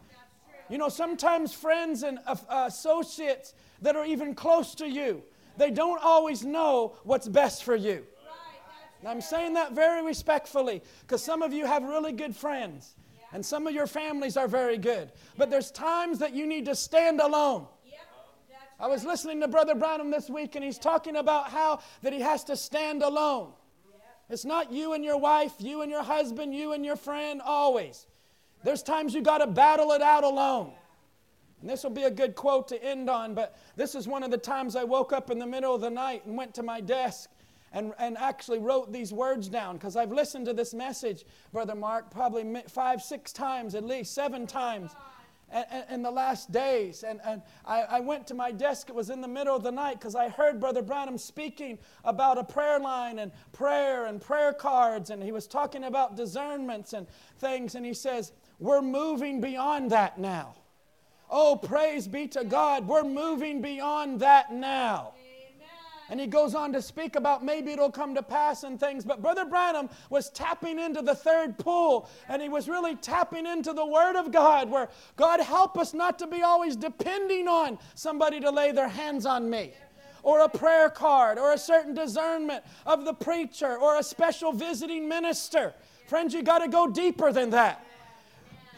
You 0.71 0.79
know, 0.79 0.89
sometimes 0.89 1.53
friends 1.53 2.03
and 2.03 2.19
uh, 2.27 2.37
associates 2.67 3.55
that 3.83 3.97
are 3.97 4.05
even 4.05 4.35
close 4.35 4.75
to 4.77 4.89
you, 4.89 5.23
they 5.57 5.71
don't 5.71 6.03
always 6.03 6.45
know 6.45 6.97
what's 7.05 7.29
best 7.29 7.65
for 7.65 7.77
you. 7.77 8.05
And 9.01 9.09
I'm 9.09 9.21
saying 9.21 9.55
that 9.55 9.73
very 9.73 10.05
respectfully 10.05 10.83
because 11.03 11.23
some 11.23 11.43
of 11.43 11.53
you 11.53 11.67
have 11.67 11.83
really 11.85 12.13
good 12.13 12.35
friends 12.35 12.97
and 13.33 13.45
some 13.45 13.67
of 13.67 13.75
your 13.75 13.87
families 13.87 14.37
are 14.37 14.49
very 14.49 14.79
good. 14.79 15.13
But 15.37 15.51
there's 15.51 15.71
times 15.71 16.19
that 16.19 16.35
you 16.35 16.47
need 16.47 16.65
to 16.67 16.75
stand 16.75 17.21
alone. 17.21 17.67
I 18.81 18.87
was 18.87 19.05
listening 19.05 19.41
to 19.41 19.49
Brother 19.49 19.75
Branham 19.75 20.11
this 20.11 20.31
week 20.31 20.55
and 20.55 20.65
he's 20.65 20.79
talking 20.79 21.17
about 21.17 21.51
how 21.51 21.81
that 22.03 22.13
he 22.13 22.21
has 22.21 22.45
to 22.45 22.57
stand 22.57 23.03
alone. 23.03 23.53
It's 24.31 24.45
not 24.45 24.73
you 24.73 24.93
and 24.93 25.05
your 25.05 25.19
wife, 25.19 25.55
you 25.59 25.83
and 25.83 25.91
your 25.91 26.03
husband, 26.03 26.55
you 26.55 26.73
and 26.73 26.85
your 26.85 26.97
friend, 26.97 27.41
always. 27.43 28.07
There's 28.63 28.83
times 28.83 29.15
you 29.15 29.23
got 29.23 29.39
to 29.39 29.47
battle 29.47 29.93
it 29.93 30.03
out 30.03 30.25
alone. 30.25 30.73
And 31.61 31.69
this 31.69 31.83
will 31.83 31.91
be 31.91 32.05
a 32.05 32.11
good 32.11 32.35
quote 32.35 32.69
to 32.69 32.83
end 32.83 33.11
on, 33.11 33.35
but 33.35 33.59
this 33.77 33.95
is 33.95 34.07
one 34.07 34.23
of 34.23 34.31
the 34.31 34.39
times 34.39 34.77
I 34.77 34.85
woke 34.85 35.13
up 35.13 35.31
in 35.31 35.39
the 35.39 35.47
middle 35.47 35.75
of 35.75 35.81
the 35.81 35.91
night 35.91 36.25
and 36.27 36.37
went 36.37 36.55
to 36.55 36.63
my 36.63 36.81
desk 36.81 37.31
and, 37.73 37.93
and 37.99 38.17
actually 38.17 38.59
wrote 38.59 38.93
these 38.93 39.13
words 39.13 39.49
down 39.49 39.77
because 39.77 39.97
I've 39.97 40.13
listened 40.13 40.47
to 40.47 40.53
this 40.53 40.73
message, 40.73 41.25
Brother 41.53 41.75
Mark, 41.75 42.11
probably 42.11 42.63
five, 42.69 43.03
six 43.03 43.33
times, 43.33 43.75
at 43.75 43.85
least 43.85 44.15
seven 44.15 44.47
times 44.47 44.93
in 45.91 46.03
the 46.03 46.11
last 46.11 46.53
days. 46.53 47.03
And, 47.03 47.21
and 47.25 47.43
I, 47.65 47.83
I, 47.83 48.01
went 48.01 48.27
to 48.27 48.35
my 48.35 48.51
desk, 48.51 48.89
it 48.89 48.95
was 48.95 49.11
in 49.11 49.21
the 49.21 49.29
middle 49.29 49.57
of 49.57 49.63
the 49.63 49.73
night 49.73 49.99
because 49.99 50.15
I 50.15 50.29
heard 50.29 50.61
Brother 50.61 50.83
Branham 50.83 51.17
speaking 51.17 51.79
about 52.05 52.37
a 52.37 52.45
prayer 52.45 52.79
line 52.79 53.19
and 53.19 53.33
prayer 53.53 54.07
and 54.07 54.21
prayer 54.21 54.53
cards. 54.53 55.11
And 55.11 55.23
he 55.23 55.33
was 55.33 55.47
talking 55.47 55.85
about 55.85 56.17
discernments 56.17 56.93
and 56.93 57.07
things. 57.39 57.75
And 57.75 57.87
he 57.87 57.95
says, 57.95 58.33
We're 58.59 58.83
moving 58.83 59.41
beyond 59.41 59.91
that 59.93 60.19
now. 60.19 60.55
Oh, 61.31 61.57
praise 61.57 62.09
be 62.09 62.27
to 62.29 62.45
God. 62.45 62.87
We're 62.87 63.05
moving 63.05 63.61
beyond 63.61 64.21
that 64.21 64.53
now. 64.53 65.15
And 66.11 66.19
he 66.19 66.27
goes 66.27 66.55
on 66.55 66.73
to 66.73 66.81
speak 66.81 67.17
about 67.17 67.45
maybe 67.45 67.73
it'll 67.73 67.91
come 67.91 68.15
to 68.15 68.23
pass 68.23 68.65
and 68.65 68.81
things. 68.81 69.05
But 69.05 69.21
Brother 69.21 69.45
Branham 69.45 69.91
was 70.09 70.31
tapping 70.31 70.79
into 70.79 71.03
the 71.03 71.15
third 71.15 71.59
pull, 71.59 72.09
and 72.29 72.41
he 72.41 72.49
was 72.49 72.69
really 72.69 72.97
tapping 72.97 73.47
into 73.47 73.73
the 73.75 73.85
Word 73.85 74.17
of 74.17 74.33
God, 74.33 74.71
where 74.71 74.89
God 75.17 75.41
help 75.41 75.77
us 75.77 75.93
not 75.93 76.19
to 76.21 76.27
be 76.27 76.43
always 76.43 76.77
depending 76.77 77.47
on 77.47 77.79
somebody 77.95 78.41
to 78.41 78.51
lay 78.51 78.73
their 78.73 78.89
hands 78.89 79.27
on 79.27 79.51
me. 79.51 79.73
Or 80.23 80.41
a 80.41 80.49
prayer 80.49 80.91
card, 80.91 81.39
or 81.39 81.53
a 81.53 81.59
certain 81.59 81.95
discernment 81.95 82.65
of 82.87 83.05
the 83.05 83.15
preacher, 83.15 83.77
or 83.77 83.99
a 83.99 84.03
special 84.03 84.53
visiting 84.53 85.09
minister. 85.09 85.75
Friends, 86.09 86.33
you 86.33 86.43
got 86.43 86.59
to 86.61 86.69
go 86.69 86.89
deeper 86.89 87.33
than 87.33 87.51
that. 87.51 87.85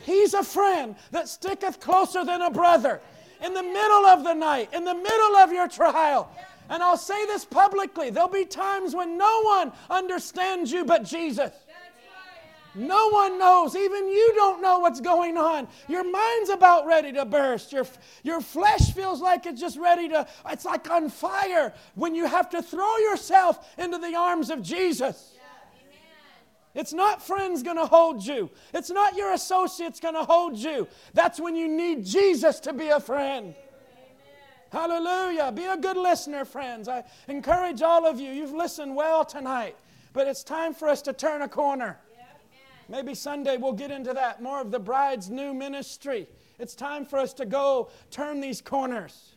He's 0.02 0.34
a 0.34 0.42
friend 0.42 0.96
that 1.12 1.28
sticketh 1.28 1.78
closer 1.78 2.24
than 2.24 2.42
a 2.42 2.50
brother. 2.50 3.00
in 3.42 3.54
the 3.54 3.62
middle 3.62 4.06
of 4.06 4.24
the 4.24 4.34
night, 4.34 4.72
in 4.72 4.84
the 4.84 4.94
middle 4.94 5.36
of 5.36 5.52
your 5.52 5.68
trial. 5.68 6.30
And 6.70 6.82
I'll 6.82 6.96
say 6.96 7.26
this 7.26 7.44
publicly 7.44 8.10
there'll 8.10 8.28
be 8.28 8.46
times 8.46 8.94
when 8.94 9.18
no 9.18 9.42
one 9.42 9.72
understands 9.90 10.72
you 10.72 10.84
but 10.84 11.04
Jesus. 11.04 11.50
No 12.76 13.08
one 13.08 13.36
knows. 13.36 13.74
Even 13.74 14.08
you 14.08 14.32
don't 14.36 14.62
know 14.62 14.78
what's 14.78 15.00
going 15.00 15.36
on. 15.36 15.66
Your 15.88 16.08
mind's 16.08 16.50
about 16.50 16.86
ready 16.86 17.12
to 17.12 17.24
burst. 17.24 17.72
Your, 17.72 17.84
your 18.22 18.40
flesh 18.40 18.92
feels 18.92 19.20
like 19.20 19.44
it's 19.44 19.60
just 19.60 19.76
ready 19.76 20.08
to, 20.10 20.24
it's 20.48 20.64
like 20.64 20.88
on 20.88 21.08
fire 21.08 21.74
when 21.96 22.14
you 22.14 22.26
have 22.26 22.48
to 22.50 22.62
throw 22.62 22.96
yourself 22.98 23.74
into 23.76 23.98
the 23.98 24.14
arms 24.14 24.50
of 24.50 24.62
Jesus. 24.62 25.34
It's 26.72 26.92
not 26.92 27.20
friends 27.20 27.64
going 27.64 27.78
to 27.78 27.86
hold 27.86 28.24
you. 28.24 28.48
It's 28.72 28.90
not 28.90 29.16
your 29.16 29.32
associates 29.32 29.98
going 29.98 30.14
to 30.14 30.22
hold 30.22 30.56
you. 30.56 30.86
That's 31.12 31.40
when 31.40 31.56
you 31.56 31.66
need 31.66 32.06
Jesus 32.06 32.60
to 32.60 32.72
be 32.72 32.90
a 32.90 33.00
friend. 33.00 33.56
Hallelujah. 34.70 35.50
Be 35.52 35.64
a 35.64 35.76
good 35.76 35.96
listener, 35.96 36.44
friends. 36.44 36.88
I 36.88 37.04
encourage 37.28 37.82
all 37.82 38.06
of 38.06 38.20
you. 38.20 38.30
You've 38.30 38.52
listened 38.52 38.94
well 38.94 39.24
tonight, 39.24 39.76
but 40.12 40.28
it's 40.28 40.44
time 40.44 40.74
for 40.74 40.88
us 40.88 41.02
to 41.02 41.12
turn 41.12 41.42
a 41.42 41.48
corner. 41.48 41.98
Maybe 42.88 43.14
Sunday 43.14 43.56
we'll 43.56 43.72
get 43.72 43.90
into 43.90 44.12
that, 44.14 44.42
more 44.42 44.60
of 44.60 44.70
the 44.70 44.80
bride's 44.80 45.30
new 45.30 45.54
ministry. 45.54 46.26
It's 46.58 46.74
time 46.74 47.04
for 47.06 47.18
us 47.18 47.32
to 47.34 47.46
go 47.46 47.90
turn 48.10 48.40
these 48.40 48.60
corners 48.60 49.36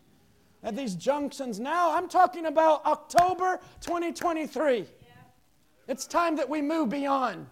at 0.64 0.76
these 0.76 0.96
junctions. 0.96 1.60
Now, 1.60 1.96
I'm 1.96 2.08
talking 2.08 2.48
about 2.48 2.86
October 2.86 3.60
2023. 3.82 4.86
It's 5.88 6.08
time 6.08 6.36
that 6.38 6.50
we 6.50 6.62
move 6.62 6.90
beyond. 6.90 7.46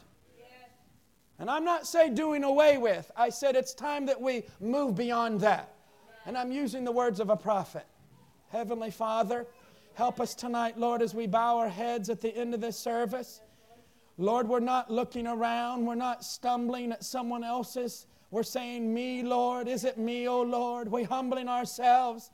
And 1.38 1.50
I'm 1.50 1.66
not 1.66 1.88
saying 1.88 2.16
doing 2.16 2.44
away 2.44 2.78
with, 2.78 3.12
I 3.16 3.30
said 3.30 3.56
it's 3.56 3.74
time 3.74 4.06
that 4.06 4.20
we 4.20 4.44
move 4.60 4.96
beyond 4.96 5.40
that. 5.42 5.74
And 6.26 6.38
I'm 6.38 6.52
using 6.52 6.84
the 6.84 6.92
words 6.92 7.20
of 7.20 7.30
a 7.30 7.36
prophet. 7.36 7.86
Heavenly 8.50 8.92
Father, 8.92 9.48
help 9.96 10.20
us 10.20 10.36
tonight, 10.36 10.78
Lord, 10.78 11.02
as 11.02 11.16
we 11.16 11.26
bow 11.26 11.58
our 11.58 11.70
heads 11.70 12.10
at 12.10 12.22
the 12.22 12.36
end 12.36 12.54
of 12.54 12.62
this 12.62 12.78
service. 12.78 13.42
Lord, 14.18 14.48
we're 14.48 14.60
not 14.60 14.92
looking 14.92 15.26
around. 15.26 15.86
We're 15.86 15.96
not 15.96 16.24
stumbling 16.24 16.92
at 16.92 17.04
someone 17.04 17.44
else's. 17.44 18.06
We're 18.30 18.44
saying, 18.44 18.94
Me, 18.94 19.24
Lord. 19.24 19.68
Is 19.68 19.84
it 19.84 19.98
me, 19.98 20.28
oh 20.28 20.42
Lord? 20.42 20.90
We're 20.90 21.08
humbling 21.08 21.48
ourselves 21.48 22.30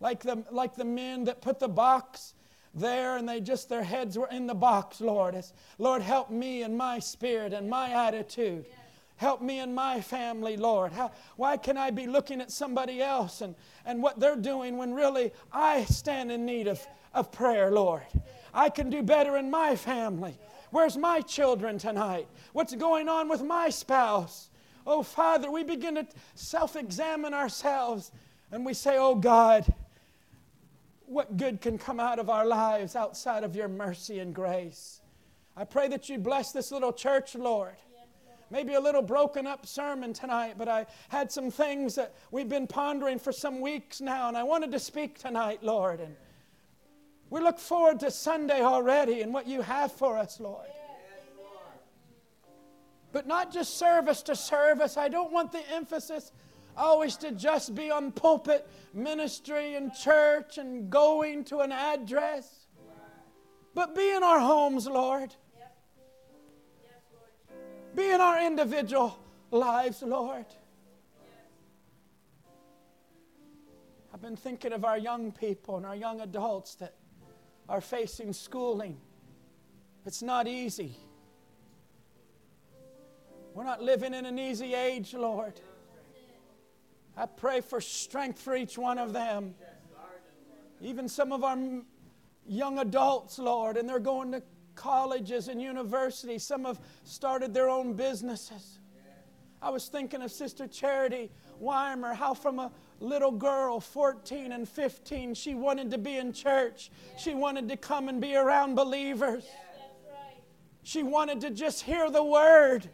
like 0.00 0.20
the, 0.20 0.44
like 0.50 0.74
the 0.74 0.84
men 0.84 1.24
that 1.24 1.40
put 1.40 1.58
the 1.58 1.68
box 1.68 2.34
there 2.74 3.16
and 3.16 3.28
they 3.28 3.40
just, 3.40 3.68
their 3.68 3.82
heads 3.82 4.16
were 4.16 4.28
in 4.28 4.46
the 4.46 4.54
box, 4.54 5.00
Lord. 5.00 5.34
It's, 5.34 5.52
Lord, 5.78 6.02
help 6.02 6.30
me 6.30 6.62
and 6.62 6.76
my 6.76 6.98
spirit 6.98 7.52
and 7.52 7.68
my 7.68 7.90
attitude. 7.90 8.64
Help 9.20 9.42
me 9.42 9.58
and 9.58 9.74
my 9.74 10.00
family, 10.00 10.56
Lord. 10.56 10.92
How, 10.92 11.12
why 11.36 11.58
can 11.58 11.76
I 11.76 11.90
be 11.90 12.06
looking 12.06 12.40
at 12.40 12.50
somebody 12.50 13.02
else 13.02 13.42
and, 13.42 13.54
and 13.84 14.02
what 14.02 14.18
they're 14.18 14.34
doing 14.34 14.78
when 14.78 14.94
really 14.94 15.34
I 15.52 15.84
stand 15.84 16.32
in 16.32 16.46
need 16.46 16.66
of, 16.66 16.80
of 17.12 17.30
prayer, 17.30 17.70
Lord? 17.70 18.00
I 18.54 18.70
can 18.70 18.88
do 18.88 19.02
better 19.02 19.36
in 19.36 19.50
my 19.50 19.76
family. 19.76 20.38
Where's 20.70 20.96
my 20.96 21.20
children 21.20 21.76
tonight? 21.76 22.28
What's 22.54 22.74
going 22.74 23.10
on 23.10 23.28
with 23.28 23.42
my 23.42 23.68
spouse? 23.68 24.48
Oh, 24.86 25.02
Father, 25.02 25.50
we 25.50 25.64
begin 25.64 25.96
to 25.96 26.06
self 26.34 26.74
examine 26.74 27.34
ourselves 27.34 28.12
and 28.50 28.64
we 28.64 28.72
say, 28.72 28.96
Oh, 28.96 29.16
God, 29.16 29.70
what 31.04 31.36
good 31.36 31.60
can 31.60 31.76
come 31.76 32.00
out 32.00 32.18
of 32.18 32.30
our 32.30 32.46
lives 32.46 32.96
outside 32.96 33.44
of 33.44 33.54
your 33.54 33.68
mercy 33.68 34.18
and 34.20 34.34
grace? 34.34 35.02
I 35.58 35.64
pray 35.64 35.88
that 35.88 36.08
you 36.08 36.16
bless 36.16 36.52
this 36.52 36.72
little 36.72 36.94
church, 36.94 37.34
Lord. 37.34 37.76
Maybe 38.50 38.74
a 38.74 38.80
little 38.80 39.02
broken 39.02 39.46
up 39.46 39.64
sermon 39.64 40.12
tonight, 40.12 40.54
but 40.58 40.68
I 40.68 40.86
had 41.08 41.30
some 41.30 41.50
things 41.50 41.94
that 41.94 42.14
we've 42.32 42.48
been 42.48 42.66
pondering 42.66 43.20
for 43.20 43.30
some 43.30 43.60
weeks 43.60 44.00
now, 44.00 44.26
and 44.26 44.36
I 44.36 44.42
wanted 44.42 44.72
to 44.72 44.80
speak 44.80 45.18
tonight, 45.18 45.62
Lord. 45.62 46.00
And 46.00 46.16
we 47.30 47.40
look 47.40 47.60
forward 47.60 48.00
to 48.00 48.10
Sunday 48.10 48.60
already 48.60 49.22
and 49.22 49.32
what 49.32 49.46
you 49.46 49.62
have 49.62 49.92
for 49.92 50.18
us, 50.18 50.40
Lord. 50.40 50.66
But 53.12 53.26
not 53.26 53.52
just 53.52 53.76
service 53.76 54.22
to 54.22 54.36
service. 54.36 54.96
I 54.96 55.08
don't 55.08 55.32
want 55.32 55.52
the 55.52 55.62
emphasis 55.72 56.32
always 56.76 57.16
to 57.18 57.32
just 57.32 57.74
be 57.74 57.90
on 57.90 58.12
pulpit 58.12 58.68
ministry 58.94 59.74
and 59.74 59.92
church 59.94 60.58
and 60.58 60.90
going 60.90 61.44
to 61.44 61.58
an 61.58 61.72
address. 61.72 62.66
But 63.74 63.94
be 63.94 64.10
in 64.10 64.22
our 64.22 64.40
homes, 64.40 64.86
Lord. 64.86 65.34
Be 67.94 68.10
in 68.10 68.20
our 68.20 68.44
individual 68.44 69.18
lives, 69.50 70.02
Lord. 70.02 70.46
I've 74.12 74.22
been 74.22 74.36
thinking 74.36 74.72
of 74.72 74.84
our 74.84 74.98
young 74.98 75.32
people 75.32 75.76
and 75.76 75.86
our 75.86 75.96
young 75.96 76.20
adults 76.20 76.74
that 76.76 76.94
are 77.68 77.80
facing 77.80 78.32
schooling. 78.32 78.96
It's 80.06 80.22
not 80.22 80.46
easy. 80.46 80.96
We're 83.54 83.64
not 83.64 83.82
living 83.82 84.14
in 84.14 84.26
an 84.26 84.38
easy 84.38 84.74
age, 84.74 85.14
Lord. 85.14 85.60
I 87.16 87.26
pray 87.26 87.60
for 87.60 87.80
strength 87.80 88.40
for 88.40 88.56
each 88.56 88.78
one 88.78 88.98
of 88.98 89.12
them. 89.12 89.54
Even 90.80 91.08
some 91.08 91.32
of 91.32 91.44
our 91.44 91.58
young 92.46 92.78
adults, 92.78 93.38
Lord, 93.38 93.76
and 93.76 93.88
they're 93.88 93.98
going 93.98 94.32
to 94.32 94.42
colleges 94.80 95.48
and 95.48 95.60
universities. 95.60 96.42
Some 96.42 96.64
have 96.64 96.80
started 97.04 97.52
their 97.52 97.68
own 97.68 97.92
businesses. 97.92 98.78
I 99.60 99.68
was 99.68 99.88
thinking 99.88 100.22
of 100.22 100.32
Sister 100.32 100.66
Charity 100.66 101.30
Weimer, 101.58 102.14
how 102.14 102.32
from 102.32 102.58
a 102.58 102.72
little 102.98 103.30
girl, 103.30 103.78
14 103.78 104.52
and 104.52 104.66
15, 104.66 105.34
she 105.34 105.54
wanted 105.54 105.90
to 105.90 105.98
be 105.98 106.16
in 106.16 106.32
church. 106.32 106.90
She 107.18 107.34
wanted 107.34 107.68
to 107.68 107.76
come 107.76 108.08
and 108.08 108.22
be 108.22 108.34
around 108.34 108.74
believers. 108.74 109.44
She 110.82 111.02
wanted 111.02 111.42
to 111.42 111.50
just 111.50 111.82
hear 111.82 112.10
the 112.10 112.24
word. 112.24 112.88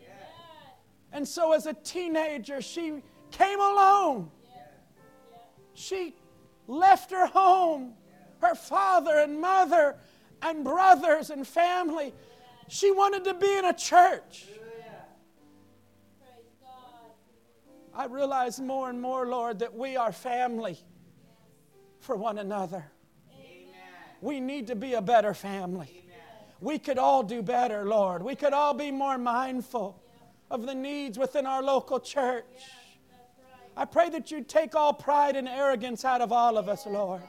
And 1.13 1.27
so, 1.27 1.53
as 1.53 1.67
a 1.67 1.73
teenager, 1.73 2.61
she 2.61 3.01
came 3.31 3.61
alone. 3.61 4.29
She 5.75 6.17
left 6.67 7.13
her 7.13 7.27
home, 7.27 7.95
her 8.41 8.57
father 8.57 9.19
and 9.19 9.41
mother 9.41 9.97
and 10.43 10.65
brothers 10.65 11.31
and 11.31 11.47
family. 11.47 12.13
She 12.69 12.91
wanted 12.91 13.25
to 13.25 13.35
be 13.35 13.59
in 13.59 13.65
a 13.65 13.73
church. 13.73 14.47
I 17.95 18.07
realize 18.07 18.61
more 18.61 18.91
and 18.91 19.01
more, 19.01 19.27
Lord, 19.27 19.61
that 19.61 19.75
we 19.75 19.97
are 19.97 20.13
family 20.13 20.79
for 22.01 22.15
one 22.15 22.39
another. 22.39 22.85
We 24.21 24.41
need 24.41 24.67
to 24.67 24.77
be 24.77 24.95
a 24.95 25.03
better 25.03 25.33
family. 25.33 26.03
We 26.61 26.79
could 26.79 26.99
all 26.99 27.23
do 27.23 27.43
better, 27.43 27.85
Lord. 27.85 28.23
We 28.23 28.35
could 28.35 28.53
all 28.53 28.75
be 28.75 28.91
more 28.91 29.19
mindful 29.19 30.03
of 30.51 30.67
the 30.67 30.75
needs 30.75 31.19
within 31.19 31.47
our 31.47 31.63
local 31.63 32.01
church. 32.01 32.45
I 33.77 33.85
pray 33.85 34.09
that 34.11 34.31
you 34.31 34.43
take 34.43 34.75
all 34.75 34.93
pride 34.93 35.37
and 35.37 35.49
arrogance 35.49 36.05
out 36.05 36.21
of 36.21 36.33
all 36.33 36.57
of 36.57 36.69
us, 36.69 36.87
Lord. 36.87 37.23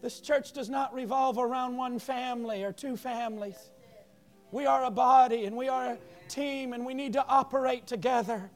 This 0.00 0.20
church 0.20 0.52
does 0.52 0.68
not 0.68 0.94
revolve 0.94 1.38
around 1.38 1.76
one 1.76 1.98
family 1.98 2.62
or 2.62 2.72
two 2.72 2.96
families. 2.96 3.56
We 4.50 4.66
are 4.66 4.84
a 4.84 4.90
body 4.90 5.44
and 5.44 5.56
we 5.56 5.68
are 5.68 5.92
a 5.92 5.98
team 6.28 6.72
and 6.72 6.86
we 6.86 6.94
need 6.94 7.14
to 7.14 7.26
operate 7.26 7.86
together. 7.86 8.50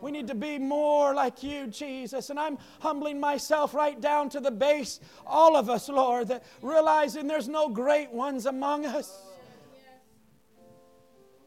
We 0.00 0.10
need 0.10 0.28
to 0.28 0.34
be 0.34 0.58
more 0.58 1.14
like 1.14 1.42
you, 1.42 1.66
Jesus. 1.66 2.30
And 2.30 2.38
I'm 2.38 2.58
humbling 2.80 3.20
myself 3.20 3.74
right 3.74 4.00
down 4.00 4.30
to 4.30 4.40
the 4.40 4.50
base, 4.50 4.98
all 5.26 5.56
of 5.56 5.68
us, 5.68 5.88
Lord, 5.88 6.28
that 6.28 6.44
realizing 6.62 7.26
there's 7.26 7.48
no 7.48 7.68
great 7.68 8.10
ones 8.10 8.46
among 8.46 8.86
us. 8.86 9.26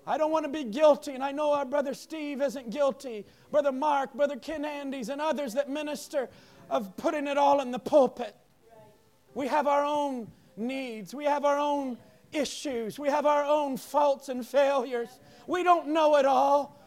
I 0.06 0.18
don't 0.18 0.32
want 0.32 0.46
to 0.46 0.52
be 0.52 0.66
guilty, 0.66 1.14
and 1.14 1.24
I 1.24 1.32
know 1.32 1.54
our 1.54 1.66
brother 1.66 1.94
Steve 1.94 2.42
isn't 2.42 2.70
guilty, 2.72 3.26
brother 3.52 3.72
Mark, 3.72 4.14
brother 4.14 4.36
Ken 4.36 4.66
Andes, 4.66 5.08
and 5.08 5.22
others 5.22 5.54
that 5.54 5.70
minister 5.70 6.30
of 6.70 6.96
putting 6.98 7.26
it 7.26 7.38
all 7.38 7.62
in 7.62 7.72
the 7.72 7.80
pulpit. 7.80 8.36
We 9.34 9.48
have 9.48 9.68
our 9.68 9.84
own 9.84 10.32
needs, 10.56 11.14
we 11.14 11.26
have 11.26 11.46
our 11.46 11.58
own 11.58 11.98
issues, 12.32 13.00
we 13.00 13.10
have 13.10 13.26
our 13.26 13.44
own 13.44 13.78
faults 13.78 14.30
and 14.30 14.46
failures. 14.46 15.10
We 15.48 15.64
don't 15.64 15.88
know 15.90 16.18
it 16.18 16.26
all. 16.26 16.80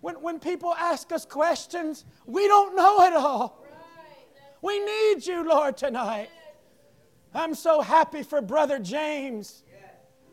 When, 0.00 0.16
when 0.16 0.40
people 0.40 0.74
ask 0.74 1.12
us 1.12 1.24
questions, 1.24 2.04
we 2.26 2.46
don't 2.48 2.74
know 2.74 3.02
it 3.02 3.12
all. 3.12 3.64
We 4.62 4.78
need 4.78 5.26
you, 5.26 5.46
Lord, 5.46 5.76
tonight. 5.76 6.28
I'm 7.34 7.54
so 7.54 7.80
happy 7.80 8.22
for 8.22 8.40
Brother 8.40 8.78
James 8.78 9.62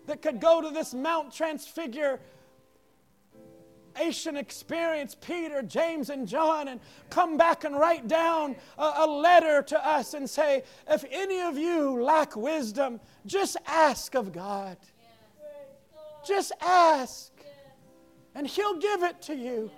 that 0.06 0.22
could 0.22 0.40
go 0.40 0.62
to 0.62 0.70
this 0.70 0.94
Mount 0.94 1.32
Transfiguration 3.98 4.38
experience, 4.38 5.16
Peter, 5.16 5.62
James, 5.64 6.10
and 6.10 6.28
John, 6.28 6.68
and 6.68 6.80
come 7.10 7.36
back 7.36 7.64
and 7.64 7.78
write 7.78 8.08
down 8.08 8.56
a, 8.78 8.94
a, 9.00 9.08
letter 9.08 9.64
to 9.64 9.88
us 9.88 10.14
and 10.14 10.30
say, 10.30 10.64
if 10.88 11.04
any 11.10 11.42
of 11.42 11.58
you 11.58 12.02
lack 12.02 12.36
wisdom, 12.36 13.00
just 13.26 13.58
ask 13.66 14.16
of 14.16 14.32
God. 14.32 14.78
Just 16.26 16.52
ask 16.62 17.32
and 18.36 18.46
He'll 18.46 18.78
give 18.78 19.04
it 19.04 19.20
to 19.24 19.36
you. 19.36 19.72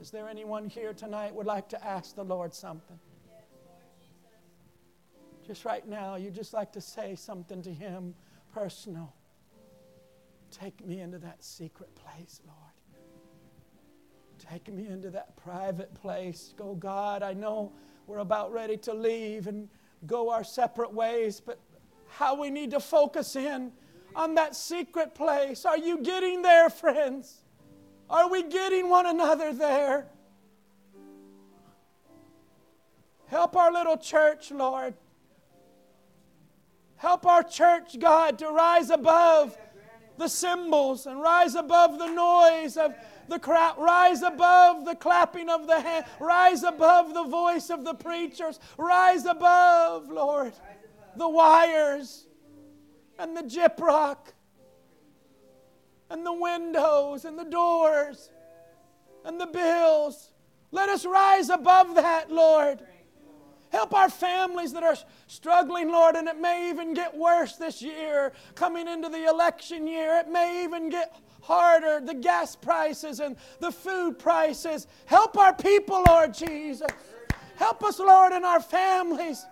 Is 0.00 0.10
there 0.10 0.28
anyone 0.28 0.68
here 0.68 0.92
tonight 0.92 1.32
would 1.32 1.46
like 1.46 1.68
to 1.68 1.86
ask 1.86 2.16
the 2.16 2.24
Lord 2.24 2.52
something? 2.52 2.98
Just 5.46 5.64
right 5.64 5.86
now, 5.86 6.16
you 6.16 6.30
just 6.30 6.52
like 6.52 6.72
to 6.72 6.80
say 6.80 7.14
something 7.14 7.62
to 7.62 7.72
Him 7.72 8.14
personal. 8.52 9.14
Take 10.52 10.86
me 10.86 11.00
into 11.00 11.18
that 11.18 11.42
secret 11.42 11.92
place, 11.94 12.40
Lord. 12.46 12.58
Take 14.38 14.72
me 14.72 14.86
into 14.86 15.08
that 15.10 15.34
private 15.36 15.94
place. 15.94 16.52
Go, 16.56 16.74
God, 16.74 17.22
I 17.22 17.32
know 17.32 17.72
we're 18.06 18.18
about 18.18 18.52
ready 18.52 18.76
to 18.78 18.92
leave 18.92 19.46
and 19.46 19.68
go 20.06 20.30
our 20.30 20.44
separate 20.44 20.92
ways, 20.92 21.40
but 21.40 21.58
how 22.08 22.38
we 22.38 22.50
need 22.50 22.70
to 22.72 22.80
focus 22.80 23.34
in 23.34 23.72
on 24.14 24.34
that 24.34 24.54
secret 24.54 25.14
place. 25.14 25.64
Are 25.64 25.78
you 25.78 25.98
getting 25.98 26.42
there, 26.42 26.68
friends? 26.68 27.42
Are 28.10 28.28
we 28.28 28.42
getting 28.42 28.90
one 28.90 29.06
another 29.06 29.54
there? 29.54 30.06
Help 33.26 33.56
our 33.56 33.72
little 33.72 33.96
church, 33.96 34.50
Lord. 34.50 34.92
Help 36.96 37.24
our 37.24 37.42
church, 37.42 37.98
God, 37.98 38.38
to 38.40 38.50
rise 38.50 38.90
above 38.90 39.56
the 40.22 40.28
cymbals 40.28 41.06
and 41.06 41.20
rise 41.20 41.56
above 41.56 41.98
the 41.98 42.06
noise 42.06 42.76
of 42.76 42.94
the 43.28 43.40
crowd, 43.40 43.74
rise 43.76 44.22
above 44.22 44.84
the 44.84 44.94
clapping 44.94 45.48
of 45.48 45.66
the 45.66 45.80
hand, 45.80 46.06
rise 46.20 46.62
above 46.62 47.12
the 47.12 47.24
voice 47.24 47.70
of 47.70 47.82
the 47.82 47.94
preachers, 47.94 48.60
rise 48.78 49.26
above, 49.26 50.08
Lord, 50.08 50.52
the 51.16 51.28
wires 51.28 52.24
and 53.18 53.36
the 53.36 53.42
gyprock 53.42 54.32
and 56.08 56.24
the 56.24 56.32
windows 56.32 57.24
and 57.24 57.36
the 57.36 57.44
doors 57.44 58.30
and 59.24 59.40
the 59.40 59.46
bills. 59.46 60.30
Let 60.70 60.88
us 60.88 61.04
rise 61.04 61.50
above 61.50 61.96
that, 61.96 62.30
Lord. 62.30 62.80
Help 63.72 63.94
our 63.94 64.10
families 64.10 64.74
that 64.74 64.82
are 64.82 64.96
struggling, 65.28 65.90
Lord, 65.90 66.14
and 66.14 66.28
it 66.28 66.38
may 66.38 66.68
even 66.68 66.92
get 66.92 67.16
worse 67.16 67.56
this 67.56 67.80
year, 67.80 68.32
coming 68.54 68.86
into 68.86 69.08
the 69.08 69.24
election 69.26 69.86
year. 69.86 70.18
It 70.18 70.28
may 70.28 70.62
even 70.62 70.90
get 70.90 71.16
harder, 71.40 71.98
the 72.04 72.12
gas 72.12 72.54
prices 72.54 73.18
and 73.18 73.34
the 73.60 73.72
food 73.72 74.18
prices. 74.18 74.86
Help 75.06 75.38
our 75.38 75.54
people, 75.54 76.04
Lord 76.06 76.34
Jesus. 76.34 76.86
Help 77.56 77.82
us, 77.82 77.98
Lord, 77.98 78.34
in 78.34 78.44
our 78.44 78.60
families. 78.60 79.46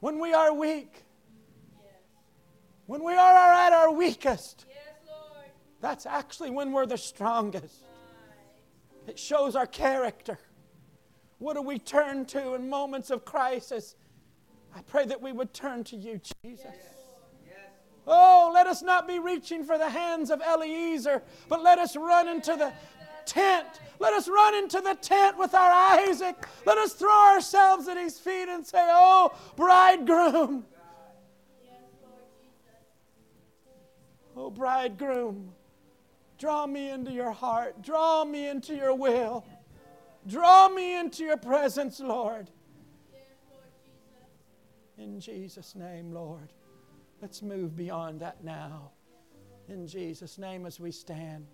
When 0.00 0.18
we 0.18 0.34
are 0.34 0.52
weak, 0.52 1.02
when 2.84 3.02
we 3.02 3.14
are 3.14 3.52
at 3.54 3.72
our 3.72 3.90
weakest, 3.90 4.66
that's 5.80 6.04
actually 6.04 6.50
when 6.50 6.72
we're 6.72 6.84
the 6.84 6.98
strongest. 6.98 7.84
It 9.06 9.18
shows 9.18 9.56
our 9.56 9.66
character. 9.66 10.38
What 11.44 11.56
do 11.56 11.60
we 11.60 11.78
turn 11.78 12.24
to 12.28 12.54
in 12.54 12.70
moments 12.70 13.10
of 13.10 13.26
crisis? 13.26 13.96
I 14.74 14.80
pray 14.80 15.04
that 15.04 15.20
we 15.20 15.30
would 15.30 15.52
turn 15.52 15.84
to 15.84 15.94
you, 15.96 16.18
Jesus. 16.42 16.72
Oh, 18.06 18.50
let 18.54 18.66
us 18.66 18.80
not 18.80 19.06
be 19.06 19.18
reaching 19.18 19.62
for 19.62 19.76
the 19.76 19.90
hands 19.90 20.30
of 20.30 20.40
Eliezer, 20.40 21.22
but 21.50 21.62
let 21.62 21.78
us 21.78 21.96
run 21.96 22.28
into 22.28 22.56
the 22.56 22.72
tent. 23.26 23.66
Let 23.98 24.14
us 24.14 24.26
run 24.26 24.54
into 24.54 24.80
the 24.80 24.94
tent 24.94 25.36
with 25.36 25.52
our 25.52 25.70
Isaac. 26.08 26.48
Let 26.64 26.78
us 26.78 26.94
throw 26.94 27.34
ourselves 27.34 27.88
at 27.88 27.98
his 27.98 28.18
feet 28.18 28.48
and 28.48 28.66
say, 28.66 28.88
Oh, 28.90 29.36
bridegroom. 29.54 30.64
Oh, 34.34 34.48
bridegroom, 34.48 35.52
draw 36.38 36.66
me 36.66 36.88
into 36.88 37.12
your 37.12 37.32
heart. 37.32 37.82
Draw 37.82 38.24
me 38.24 38.48
into 38.48 38.74
your 38.74 38.94
will. 38.94 39.44
Draw 40.26 40.68
me 40.70 40.98
into 40.98 41.24
your 41.24 41.36
presence, 41.36 42.00
Lord. 42.00 42.50
In 44.96 45.20
Jesus' 45.20 45.74
name, 45.74 46.12
Lord. 46.12 46.52
Let's 47.20 47.42
move 47.42 47.76
beyond 47.76 48.20
that 48.20 48.42
now. 48.42 48.92
In 49.68 49.86
Jesus' 49.86 50.38
name, 50.38 50.66
as 50.66 50.78
we 50.78 50.90
stand. 50.90 51.46